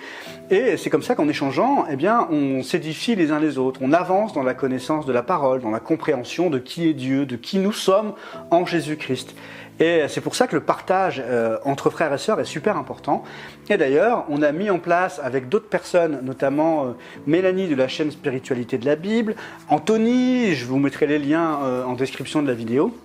Et 0.51 0.79
c'est 0.79 0.89
comme 0.89 1.03
ça 1.03 1.17
qu'en 1.17 1.29
échangeant, 1.29 1.85
eh 1.91 1.97
bien, 1.97 2.27
on 2.31 2.63
s'édifie 2.63 3.15
les 3.15 3.31
uns 3.31 3.39
les 3.39 3.59
autres, 3.59 3.81
on 3.83 3.93
avance 3.93 4.33
dans 4.33 4.43
la 4.43 4.55
connaissance 4.55 5.05
de 5.05 5.13
la 5.13 5.23
parole, 5.23 5.61
dans 5.61 5.71
la 5.71 5.81
compréhension 5.81 6.49
de 6.49 6.59
qui 6.59 6.89
est 6.89 6.95
Dieu, 6.95 7.27
de 7.27 7.37
qui 7.37 7.59
nous 7.59 7.73
sommes 7.73 8.15
en 8.51 8.65
Jésus-Christ. 8.65 9.35
Et 9.79 10.03
c'est 10.09 10.21
pour 10.21 10.35
ça 10.35 10.47
que 10.47 10.57
le 10.57 10.63
partage 10.63 11.23
euh, 11.25 11.59
entre 11.65 11.91
frères 11.91 12.13
et 12.13 12.19
sœurs 12.19 12.41
est 12.41 12.45
super 12.45 12.77
important. 12.77 13.25
Et 13.69 13.77
d'ailleurs, 13.77 14.25
on 14.29 14.43
a 14.43 14.53
mis 14.53 14.71
en 14.71 14.79
place 14.79 15.21
avec 15.23 15.49
d'autres 15.49 15.69
personnes, 15.69 16.21
notamment 16.23 16.87
euh, 16.87 16.89
Mélanie 17.27 17.69
de 17.69 17.75
la 17.75 17.89
chaîne 17.89 18.11
Spiritualité 18.11 18.79
de 18.79 18.87
la 18.87 18.97
Bible, 18.97 19.35
Anthony, 19.69 20.55
je 20.55 20.65
vous 20.65 20.79
mettrai 20.79 21.07
les 21.07 21.19
liens 21.19 21.59
euh, 21.63 21.85
en 21.85 21.93
description 21.93 22.43
de 22.43 22.49
la 22.49 22.55
vidéo, 22.55 22.97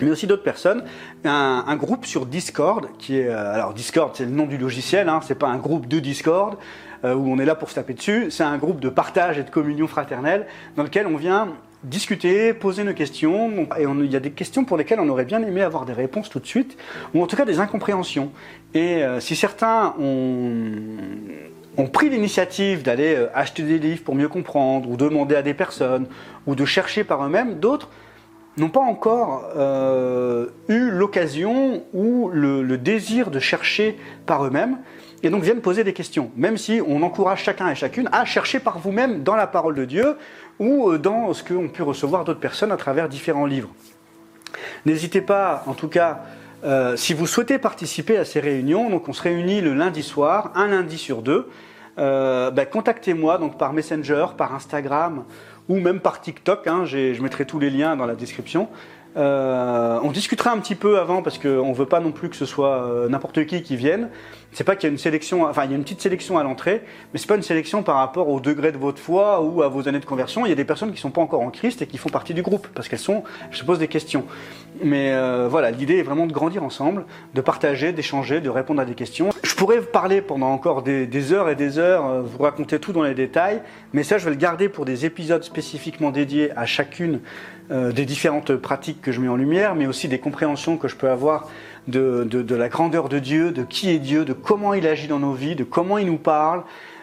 mais 0.00 0.10
aussi 0.10 0.26
d'autres 0.26 0.42
personnes, 0.42 0.82
un, 1.24 1.76
groupe 1.76 2.06
sur 2.06 2.26
Discord 2.26 2.88
qui 2.98 3.18
est 3.18 3.28
alors 3.28 3.74
Discord 3.74 4.12
c'est 4.14 4.24
le 4.24 4.30
nom 4.30 4.46
du 4.46 4.56
logiciel, 4.56 5.10
hein, 5.10 5.20
c'est 5.22 5.34
pas 5.34 5.48
un 5.48 5.58
groupe 5.58 5.86
de 5.86 5.98
Discord 5.98 6.56
où 7.04 7.06
on 7.32 7.38
est 7.38 7.44
là 7.44 7.54
pour 7.54 7.68
se 7.68 7.74
taper 7.74 7.92
dessus, 7.92 8.30
c'est 8.30 8.42
un 8.42 8.56
groupe 8.56 8.80
de 8.80 8.88
partage 8.88 9.38
et 9.38 9.42
de 9.42 9.50
communion 9.50 9.86
fraternelle 9.86 10.46
dans 10.76 10.84
lequel 10.84 11.06
on 11.06 11.16
vient 11.16 11.48
discuter, 11.84 12.52
poser 12.52 12.84
nos 12.84 12.94
questions. 12.94 13.66
Et 13.78 13.84
il 13.84 14.12
y 14.12 14.16
a 14.16 14.20
des 14.20 14.30
questions 14.30 14.64
pour 14.64 14.76
lesquelles 14.76 15.00
on 15.00 15.08
aurait 15.08 15.24
bien 15.24 15.42
aimé 15.42 15.62
avoir 15.62 15.86
des 15.86 15.92
réponses 15.92 16.28
tout 16.28 16.40
de 16.40 16.46
suite, 16.46 16.76
ou 17.14 17.22
en 17.22 17.26
tout 17.26 17.36
cas 17.36 17.44
des 17.44 17.60
incompréhensions. 17.60 18.32
Et 18.74 19.02
euh, 19.02 19.20
si 19.20 19.36
certains 19.36 19.94
ont, 19.98 21.86
pris 21.92 22.10
l'initiative 22.10 22.82
d'aller 22.82 23.14
euh, 23.14 23.28
acheter 23.34 23.62
des 23.62 23.78
livres 23.78 24.02
pour 24.04 24.14
mieux 24.14 24.28
comprendre, 24.28 24.88
ou 24.90 24.96
demander 24.96 25.34
à 25.34 25.42
des 25.42 25.54
personnes, 25.54 26.06
ou 26.46 26.54
de 26.54 26.64
chercher 26.64 27.04
par 27.04 27.24
eux-mêmes, 27.24 27.58
d'autres 27.58 27.88
n'ont 28.56 28.68
pas 28.68 28.80
encore 28.80 29.48
euh, 29.56 30.48
eu 30.68 30.90
l'occasion 30.90 31.84
ou 31.94 32.28
le, 32.32 32.76
désir 32.76 33.30
de 33.30 33.38
chercher 33.38 33.96
par 34.26 34.44
eux-mêmes 34.44 34.78
et 35.22 35.30
donc 35.30 35.42
viennent 35.42 35.60
poser 35.60 35.84
des 35.84 35.92
questions, 35.92 36.30
même 36.36 36.56
si 36.56 36.80
on 36.86 37.02
encourage 37.02 37.42
chacun 37.42 37.68
et 37.68 37.74
chacune 37.74 38.08
à 38.12 38.24
chercher 38.24 38.60
par 38.60 38.78
vous-même 38.78 39.22
dans 39.22 39.36
la 39.36 39.46
parole 39.46 39.74
de 39.74 39.84
Dieu 39.84 40.16
ou 40.58 40.90
euh, 40.90 40.98
dans 40.98 41.32
ce 41.34 41.44
qu'ont 41.44 41.68
pu 41.68 41.82
recevoir 41.82 42.24
d'autres 42.24 42.40
personnes 42.40 42.72
à 42.72 42.76
travers 42.76 43.08
différents 43.08 43.46
livres. 43.46 43.70
N'hésitez 44.86 45.20
pas, 45.20 45.62
en 45.66 45.74
tout 45.74 45.88
cas, 45.88 46.20
euh, 46.64 46.96
si 46.96 47.14
vous 47.14 47.26
souhaitez 47.26 47.58
participer 47.58 48.16
à 48.16 48.24
ces 48.24 48.40
réunions, 48.40 48.88
donc 48.90 49.08
on 49.08 49.12
se 49.12 49.22
réunit 49.22 49.60
le 49.60 49.74
lundi 49.74 50.02
soir, 50.02 50.52
un 50.54 50.68
lundi 50.68 50.96
sur 50.96 51.22
deux, 51.22 51.48
euh, 51.98 52.50
ben, 52.50 52.66
contactez-moi 52.66 53.38
donc 53.38 53.58
par 53.58 53.72
Messenger, 53.72 54.26
par 54.36 54.54
Instagram 54.54 55.24
ou 55.68 55.80
même 55.80 56.00
par 56.00 56.20
TikTok. 56.20 56.66
Hein, 56.66 56.84
je 56.86 57.20
mettrai 57.22 57.44
tous 57.44 57.58
les 57.58 57.70
liens 57.70 57.96
dans 57.96 58.06
la 58.06 58.14
description. 58.14 58.68
On 59.16 60.10
discutera 60.12 60.52
un 60.52 60.58
petit 60.58 60.76
peu 60.76 60.98
avant 60.98 61.20
parce 61.20 61.38
qu'on 61.38 61.68
ne 61.68 61.74
veut 61.74 61.86
pas 61.86 62.00
non 62.00 62.12
plus 62.12 62.30
que 62.30 62.36
ce 62.36 62.46
soit 62.46 63.06
n'importe 63.08 63.44
qui 63.44 63.62
qui 63.62 63.76
vienne. 63.76 64.08
C'est 64.52 64.64
pas 64.64 64.74
qu'il 64.74 64.88
y 64.88 64.90
a 64.90 64.92
une 64.92 64.98
sélection, 64.98 65.44
enfin 65.44 65.64
il 65.64 65.70
y 65.70 65.74
a 65.74 65.76
une 65.76 65.84
petite 65.84 66.00
sélection 66.00 66.38
à 66.38 66.42
l'entrée, 66.42 66.82
mais 67.12 67.20
c'est 67.20 67.28
pas 67.28 67.36
une 67.36 67.42
sélection 67.42 67.82
par 67.82 67.96
rapport 67.96 68.28
au 68.28 68.40
degré 68.40 68.72
de 68.72 68.78
votre 68.78 68.98
foi 68.98 69.40
ou 69.42 69.62
à 69.62 69.68
vos 69.68 69.88
années 69.88 70.00
de 70.00 70.04
conversion. 70.04 70.44
Il 70.44 70.48
y 70.48 70.52
a 70.52 70.56
des 70.56 70.64
personnes 70.64 70.92
qui 70.92 71.00
sont 71.00 71.10
pas 71.10 71.20
encore 71.20 71.40
en 71.40 71.50
Christ 71.50 71.82
et 71.82 71.86
qui 71.86 71.98
font 71.98 72.08
partie 72.08 72.34
du 72.34 72.42
groupe 72.42 72.66
parce 72.74 72.88
qu'elles 72.88 72.98
sont, 72.98 73.22
je 73.50 73.58
se 73.58 73.64
pose 73.64 73.78
des 73.78 73.88
questions. 73.88 74.24
Mais 74.82 75.12
euh, 75.12 75.46
voilà, 75.48 75.70
l'idée 75.70 75.98
est 75.98 76.02
vraiment 76.02 76.26
de 76.26 76.32
grandir 76.32 76.64
ensemble, 76.64 77.04
de 77.34 77.40
partager, 77.40 77.92
d'échanger, 77.92 78.40
de 78.40 78.48
répondre 78.48 78.80
à 78.80 78.84
des 78.84 78.94
questions. 78.94 79.30
Je 79.42 79.54
pourrais 79.54 79.78
vous 79.78 79.90
parler 79.90 80.20
pendant 80.20 80.50
encore 80.50 80.82
des, 80.82 81.32
heures 81.32 81.48
et 81.48 81.54
des 81.54 81.78
heures, 81.78 82.06
euh, 82.06 82.22
vous 82.22 82.42
raconter 82.42 82.78
tout 82.78 82.92
dans 82.92 83.02
les 83.02 83.14
détails, 83.14 83.62
mais 83.92 84.02
ça, 84.02 84.18
je 84.18 84.24
vais 84.24 84.30
le 84.30 84.36
garder 84.36 84.68
pour 84.68 84.84
des 84.84 85.06
épisodes 85.06 85.44
spécifiquement 85.44 86.10
dédiés 86.10 86.50
à 86.56 86.66
chacune 86.66 87.20
euh, 87.70 87.92
des 87.92 88.04
différentes 88.04 88.56
pratiques 88.56 89.00
que 89.00 89.12
je 89.12 89.20
mets 89.20 89.28
en 89.28 89.36
lumière, 89.36 89.74
mais 89.74 89.86
aussi 89.86 90.08
des 90.08 90.18
compréhensions 90.18 90.76
que 90.76 90.88
je 90.88 90.96
peux 90.96 91.08
avoir 91.08 91.48
de, 91.88 92.24
de 92.24 92.54
la 92.54 92.68
grandeur 92.68 93.08
de 93.08 93.18
Dieu, 93.18 93.50
de 93.50 93.62
qui 93.62 93.90
est 93.90 93.98
Dieu, 93.98 94.24
de 94.24 94.32
comment 94.32 94.74
il 94.74 94.86
agit 94.86 95.08
dans 95.08 95.18
nos 95.18 95.32
vies, 95.32 95.54
de 95.54 95.64
comment 95.64 95.98
il 95.98 96.06
nous 96.06 96.18
parle, 96.18 96.62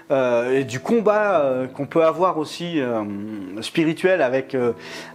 euh, 0.10 0.60
et 0.60 0.63
du 0.63 0.80
combat 0.80 1.42
euh, 1.42 1.68
qu'on 1.68 1.86
peut 1.86 2.06
avoir 2.06 2.38
aussi 2.38 2.80
euh, 2.80 3.04
spirituel 3.60 4.22
avec, 4.22 4.56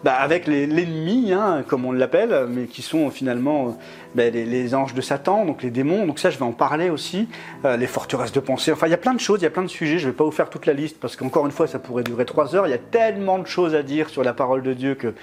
bah, 0.05 0.13
avec 0.13 0.47
l'ennemi, 0.47 1.33
hein, 1.33 1.65
comme 1.67 1.87
on 1.87 1.93
l'appelle, 1.93 2.47
mais 2.51 2.65
qui 2.65 2.83
sont 2.83 3.11
finalement 3.11 3.79
bah, 4.15 4.29
les, 4.29 4.45
les, 4.45 4.75
anges 4.75 4.93
de 4.93 5.01
Satan, 5.01 5.47
donc 5.47 5.63
les 5.63 5.71
démons. 5.71 6.05
Donc 6.05 6.19
ça, 6.19 6.29
je 6.29 6.37
vais 6.37 6.45
en 6.45 6.53
parler 6.53 6.91
aussi. 6.91 7.29
les 7.65 7.87
forteresses 7.87 8.33
de 8.33 8.41
pensée. 8.41 8.73
Enfin, 8.73 8.87
il 8.87 8.91
y 8.91 8.95
a 8.95 8.99
plein 8.99 9.15
de 9.15 9.21
choses, 9.21 9.41
il 9.41 9.45
y 9.45 9.47
a 9.47 9.51
plein 9.51 9.63
de 9.63 9.69
sujets. 9.69 9.99
Je 9.99 10.07
ne 10.07 10.13
vais 10.13 10.17
pas 10.17 10.25
vous 10.25 10.31
faire 10.31 10.51
toute 10.51 10.67
la 10.67 10.75
liste 10.75 10.99
parce 11.01 11.17
qu'encore 11.17 11.47
une 11.47 11.53
fois, 11.53 11.67
ça 11.67 11.79
pourrait 11.79 12.03
durer 12.03 12.27
trois 12.27 12.55
heures. 12.55 12.67
Il 12.67 12.71
y 12.71 12.75
a 12.75 12.79
tellement 12.79 13.39
de 13.39 13.47
choses 13.47 13.75
à 13.75 13.83
dire 13.83 14.11
sur 14.11 14.23
la 14.23 14.35
parole 14.35 14.63
de 14.63 14.75
Dieu 14.75 14.95
que. 14.95 15.15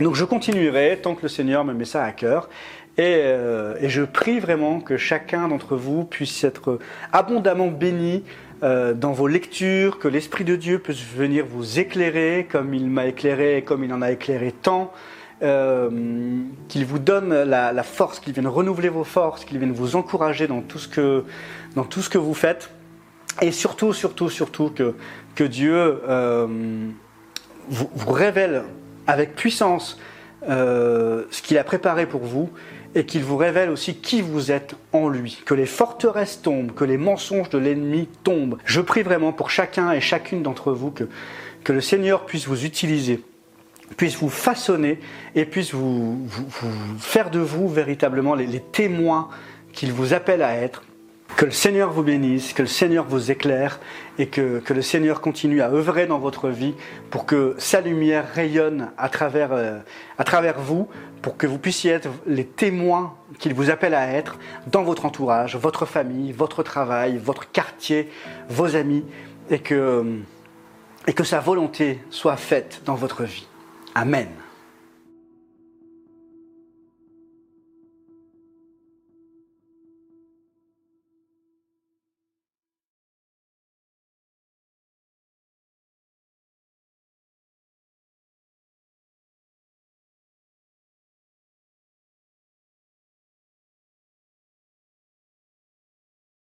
Donc 0.00 0.14
je 0.14 0.24
continuerai 0.24 0.98
tant 1.00 1.14
que 1.14 1.22
le 1.22 1.28
Seigneur 1.28 1.64
me 1.64 1.72
met 1.72 1.84
ça 1.84 2.04
à 2.04 2.12
cœur. 2.12 2.48
Et, 3.00 3.84
et, 3.84 3.88
je 3.88 4.02
prie 4.02 4.40
vraiment 4.40 4.80
que 4.80 4.96
chacun 4.96 5.48
d'entre 5.48 5.76
vous 5.76 6.04
puisse 6.04 6.44
être 6.44 6.78
abondamment 7.12 7.68
béni 7.68 8.24
euh, 8.62 8.92
dans 8.92 9.12
vos 9.12 9.26
lectures, 9.26 9.98
que 9.98 10.06
l'Esprit 10.06 10.44
de 10.44 10.54
Dieu 10.54 10.78
puisse 10.78 11.02
venir 11.02 11.46
vous 11.46 11.78
éclairer 11.78 12.46
comme 12.50 12.74
il 12.74 12.90
m'a 12.90 13.06
éclairé 13.06 13.56
et 13.56 13.62
comme 13.62 13.84
il 13.84 13.92
en 13.92 14.02
a 14.02 14.10
éclairé 14.10 14.52
tant. 14.52 14.92
Euh, 15.42 15.88
qu'il 16.68 16.84
vous 16.84 16.98
donne 16.98 17.32
la, 17.32 17.82
force, 17.82 18.20
qu'il 18.20 18.34
vienne 18.34 18.46
renouveler 18.46 18.90
vos 18.90 19.04
forces, 19.04 19.46
qu'il 19.46 19.56
vienne 19.56 19.72
vous 19.72 19.96
encourager 19.96 20.46
dans 20.46 20.60
tout 20.60 20.78
ce 20.78 20.88
que, 20.88 21.24
dans 21.74 21.84
tout 21.84 22.02
ce 22.02 22.10
que 22.10 22.18
vous 22.18 22.34
faites. 22.34 22.68
Et 23.40 23.50
surtout, 23.50 23.94
surtout, 23.94 24.28
surtout 24.28 24.68
que, 24.68 24.94
que 25.34 25.44
Dieu 25.44 25.74
euh, 25.74 26.46
vous, 27.70 28.12
révèle 28.12 28.64
avec 29.06 29.34
puissance 29.34 29.98
ce 30.46 31.42
qu'il 31.42 31.56
a 31.56 31.64
préparé 31.64 32.04
pour 32.04 32.22
vous 32.22 32.50
et 32.94 33.04
qu'il 33.04 33.22
vous 33.22 33.36
révèle 33.36 33.70
aussi 33.70 33.96
qui 33.96 34.20
vous 34.20 34.50
êtes 34.50 34.74
en 34.92 35.08
lui, 35.08 35.40
que 35.44 35.54
les 35.54 35.66
forteresses 35.66 36.42
tombent, 36.42 36.72
que 36.74 36.84
les 36.84 36.96
mensonges 36.96 37.50
de 37.50 37.58
l'ennemi 37.58 38.08
tombent. 38.24 38.58
Je 38.64 38.80
prie 38.80 39.02
vraiment 39.02 39.32
pour 39.32 39.50
chacun 39.50 39.92
et 39.92 40.00
chacune 40.00 40.42
d'entre 40.42 40.72
vous 40.72 40.90
que, 40.90 41.08
le 41.72 41.80
Seigneur 41.80 42.26
puisse 42.26 42.48
vous 42.48 42.64
utiliser, 42.64 43.22
puisse 43.96 44.16
vous 44.16 44.28
façonner 44.28 44.98
et 45.36 45.44
puisse 45.44 45.72
vous, 45.72 46.26
faire 46.98 47.30
de 47.30 47.38
vous 47.38 47.68
véritablement 47.68 48.34
les 48.34 48.60
témoins 48.60 49.28
qu'il 49.72 49.92
vous 49.92 50.12
appelle 50.14 50.42
à 50.42 50.56
être 50.56 50.82
que 51.36 51.44
le 51.46 51.50
Seigneur 51.50 51.90
vous 51.90 52.02
bénisse, 52.02 52.52
que 52.52 52.62
le 52.62 52.68
Seigneur 52.68 53.06
vous 53.06 53.30
éclaire 53.30 53.80
et 54.18 54.26
que, 54.26 54.58
que, 54.58 54.74
le 54.74 54.82
Seigneur 54.82 55.20
continue 55.20 55.62
à 55.62 55.70
œuvrer 55.70 56.06
dans 56.06 56.18
votre 56.18 56.48
vie 56.48 56.74
pour 57.10 57.24
que 57.26 57.54
sa 57.58 57.80
lumière 57.80 58.26
rayonne 58.34 58.90
à 58.98 59.08
travers, 59.08 59.52
euh, 59.52 59.78
à 60.18 60.24
travers 60.24 60.60
vous, 60.60 60.88
pour 61.22 61.36
que 61.36 61.46
vous 61.46 61.58
puissiez 61.58 61.92
être 61.92 62.08
les 62.26 62.44
témoins 62.44 63.14
qu'il 63.38 63.54
vous 63.54 63.70
appelle 63.70 63.94
à 63.94 64.12
être 64.12 64.38
dans 64.66 64.82
votre 64.82 65.06
entourage, 65.06 65.56
votre 65.56 65.86
famille, 65.86 66.32
votre 66.32 66.62
travail, 66.62 67.18
votre 67.18 67.50
quartier, 67.50 68.10
vos 68.48 68.76
amis, 68.76 69.04
et 69.50 69.58
que, 69.58 70.20
et 71.06 71.12
que 71.12 71.24
sa 71.24 71.40
volonté 71.40 71.98
soit 72.10 72.36
faite 72.36 72.82
dans 72.84 72.94
votre 72.94 73.24
vie. 73.24 73.46
Amen. 73.94 74.28